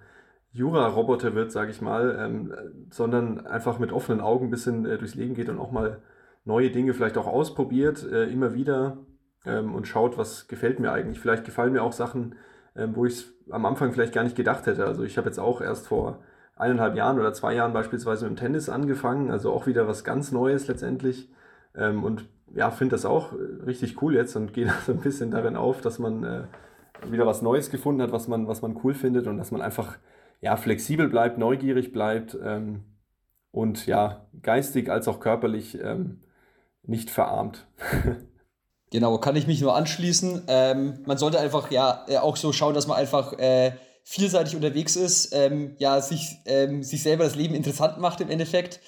Jura-Roboter 0.53 1.35
wird, 1.35 1.53
sage 1.53 1.71
ich 1.71 1.81
mal, 1.81 2.17
ähm, 2.19 2.55
sondern 2.91 3.47
einfach 3.47 3.79
mit 3.79 3.93
offenen 3.93 4.21
Augen 4.21 4.47
ein 4.47 4.51
bisschen 4.51 4.87
äh, 4.87 4.99
durchs 4.99 5.15
Leben 5.15 5.35
geht 5.35 5.49
und 5.49 5.59
auch 5.59 5.71
mal 5.71 6.01
neue 6.45 6.71
Dinge 6.71 6.95
vielleicht 6.95 7.19
auch 7.19 7.27
ausprobiert, 7.27 8.05
äh, 8.11 8.25
immer 8.25 8.55
wieder 8.55 8.99
ähm, 9.45 9.75
und 9.75 9.87
schaut, 9.87 10.17
was 10.17 10.49
gefällt 10.49 10.81
mir 10.81 10.93
eigentlich. 10.93 11.21
Vielleicht 11.21 11.45
gefallen 11.45 11.73
mir 11.73 11.83
auch 11.83 11.93
Sachen, 11.93 12.35
ähm, 12.75 12.97
wo 12.97 13.05
ich 13.05 13.15
es 13.15 13.35
am 13.51 13.67
Anfang 13.67 13.93
vielleicht 13.93 14.15
gar 14.15 14.25
nicht 14.25 14.37
gedacht 14.37 14.67
hätte. 14.67 14.87
Also 14.87 15.05
ich 15.05 15.19
habe 15.19 15.29
jetzt 15.29 15.39
auch 15.39 15.61
erst 15.61 15.89
vor 15.89 16.23
eineinhalb 16.57 16.97
Jahren 16.97 17.21
oder 17.21 17.33
zwei 17.33 17.55
Jahren 17.55 17.73
beispielsweise 17.73 18.25
mit 18.25 18.37
dem 18.37 18.41
Tennis 18.41 18.69
angefangen, 18.69 19.31
also 19.31 19.53
auch 19.53 19.67
wieder 19.67 19.87
was 19.87 20.03
ganz 20.05 20.33
Neues 20.33 20.67
letztendlich. 20.67 21.31
Ähm, 21.75 22.03
und 22.03 22.27
ja, 22.55 22.71
finde 22.71 22.95
das 22.95 23.05
auch 23.05 23.33
richtig 23.67 24.01
cool 24.03 24.15
jetzt 24.15 24.35
und 24.35 24.53
gehe 24.55 24.67
da 24.67 24.75
so 24.85 24.93
ein 24.93 25.01
bisschen 25.01 25.31
darin 25.31 25.57
auf, 25.57 25.81
dass 25.83 25.99
man 25.99 26.25
äh, 26.25 26.43
wieder 27.11 27.27
was 27.27 27.43
Neues 27.43 27.71
gefunden 27.71 28.03
hat, 28.03 28.13
was 28.13 28.27
man, 28.27 28.49
was 28.49 28.63
man 28.63 28.79
cool 28.83 28.95
findet 28.95 29.27
und 29.27 29.39
dass 29.39 29.51
man 29.51 29.61
einfach 29.61 29.99
ja, 30.41 30.57
flexibel 30.57 31.09
bleibt, 31.09 31.39
neugierig 31.39 31.93
bleibt 31.93 32.37
ähm, 32.43 32.85
und 33.51 33.87
ja, 33.87 34.29
geistig 34.43 34.91
als 34.91 35.09
auch 35.09 35.21
körperlich 35.21 35.79
ähm, 35.81 36.23
nicht 36.83 37.11
verarmt. 37.11 37.67
genau, 38.91 39.19
kann 39.19 39.37
ich 39.37 39.47
mich 39.47 39.61
nur 39.61 39.75
anschließen. 39.75 40.45
Ähm, 40.49 41.01
man 41.07 41.19
sollte 41.19 41.41
einfach 41.41 41.71
ja 41.71 42.05
äh, 42.09 42.19
auch 42.19 42.37
so 42.37 42.53
schauen, 42.53 42.75
dass 42.75 42.87
man 42.87 42.97
einfach 42.97 43.33
äh, 43.35 43.73
vielseitig 44.05 44.57
unterwegs 44.57 44.97
ist, 44.97 45.35
ähm, 45.35 45.75
ja, 45.79 46.01
sich, 46.01 46.39
ähm, 46.47 46.83
sich 46.83 47.03
selber 47.03 47.25
das 47.25 47.35
Leben 47.35 47.55
interessant 47.55 47.99
macht 47.99 48.21
im 48.21 48.31
Endeffekt 48.31 48.81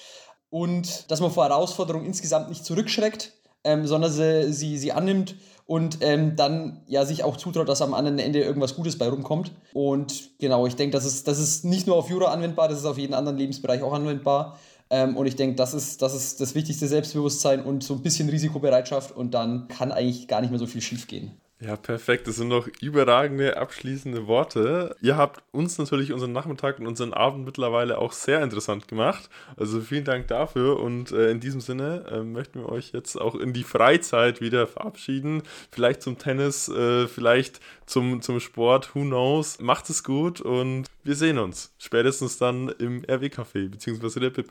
und 0.49 1.11
dass 1.11 1.21
man 1.21 1.31
vor 1.31 1.47
Herausforderungen 1.47 2.05
insgesamt 2.05 2.49
nicht 2.49 2.65
zurückschreckt, 2.65 3.33
ähm, 3.63 3.85
sondern 3.85 4.11
sie, 4.11 4.51
sie, 4.53 4.77
sie 4.77 4.91
annimmt 4.91 5.35
und 5.65 5.99
ähm, 6.01 6.35
dann 6.35 6.81
ja 6.87 7.05
sich 7.05 7.23
auch 7.23 7.37
zutraut, 7.37 7.69
dass 7.69 7.81
am 7.81 7.93
anderen 7.93 8.19
Ende 8.19 8.41
irgendwas 8.41 8.75
Gutes 8.75 8.97
bei 8.97 9.07
rumkommt. 9.07 9.51
Und 9.73 10.37
genau, 10.39 10.67
ich 10.67 10.75
denke, 10.75 10.93
das 10.93 11.05
ist, 11.05 11.27
das 11.27 11.39
ist 11.39 11.63
nicht 11.63 11.87
nur 11.87 11.95
auf 11.95 12.09
Jura 12.09 12.31
anwendbar, 12.31 12.67
das 12.67 12.79
ist 12.79 12.85
auf 12.85 12.97
jeden 12.97 13.13
anderen 13.13 13.37
Lebensbereich 13.37 13.81
auch 13.81 13.93
anwendbar. 13.93 14.59
Ähm, 14.89 15.15
und 15.15 15.25
ich 15.27 15.37
denke, 15.37 15.55
das 15.55 15.73
ist, 15.73 16.01
das 16.01 16.13
ist 16.13 16.41
das 16.41 16.55
wichtigste 16.55 16.87
Selbstbewusstsein 16.87 17.63
und 17.63 17.83
so 17.83 17.93
ein 17.93 18.01
bisschen 18.01 18.27
Risikobereitschaft 18.27 19.15
und 19.15 19.33
dann 19.33 19.69
kann 19.69 19.91
eigentlich 19.91 20.27
gar 20.27 20.41
nicht 20.41 20.49
mehr 20.49 20.59
so 20.59 20.67
viel 20.67 20.81
schief 20.81 21.07
gehen. 21.07 21.31
Ja, 21.63 21.75
perfekt. 21.75 22.27
Das 22.27 22.37
sind 22.37 22.47
noch 22.47 22.67
überragende 22.81 23.57
abschließende 23.57 24.25
Worte. 24.25 24.95
Ihr 24.99 25.15
habt 25.15 25.43
uns 25.51 25.77
natürlich 25.77 26.11
unseren 26.11 26.31
Nachmittag 26.31 26.79
und 26.79 26.87
unseren 26.87 27.13
Abend 27.13 27.45
mittlerweile 27.45 27.99
auch 27.99 28.13
sehr 28.13 28.41
interessant 28.41 28.87
gemacht. 28.87 29.29
Also 29.57 29.79
vielen 29.79 30.03
Dank 30.03 30.27
dafür. 30.27 30.79
Und 30.79 31.11
äh, 31.11 31.29
in 31.29 31.39
diesem 31.39 31.61
Sinne 31.61 32.03
äh, 32.11 32.23
möchten 32.23 32.61
wir 32.61 32.69
euch 32.69 32.93
jetzt 32.93 33.15
auch 33.15 33.35
in 33.35 33.53
die 33.53 33.63
Freizeit 33.63 34.41
wieder 34.41 34.65
verabschieden. 34.65 35.43
Vielleicht 35.69 36.01
zum 36.01 36.17
Tennis, 36.17 36.67
äh, 36.67 37.07
vielleicht 37.07 37.59
zum, 37.85 38.23
zum 38.23 38.39
Sport, 38.39 38.95
who 38.95 39.01
knows. 39.01 39.59
Macht 39.59 39.87
es 39.91 40.03
gut 40.03 40.41
und 40.41 40.87
wir 41.03 41.15
sehen 41.15 41.37
uns. 41.37 41.73
Spätestens 41.77 42.39
dann 42.39 42.69
im 42.79 43.03
RW-Café, 43.03 43.69
beziehungsweise 43.69 44.19
der 44.19 44.31
BIP. 44.31 44.49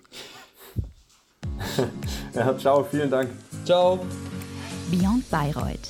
ja, 2.34 2.56
ciao, 2.56 2.84
vielen 2.84 3.10
Dank. 3.10 3.30
Ciao. 3.64 4.06
Beyond 4.92 5.28
Bayreuth 5.28 5.88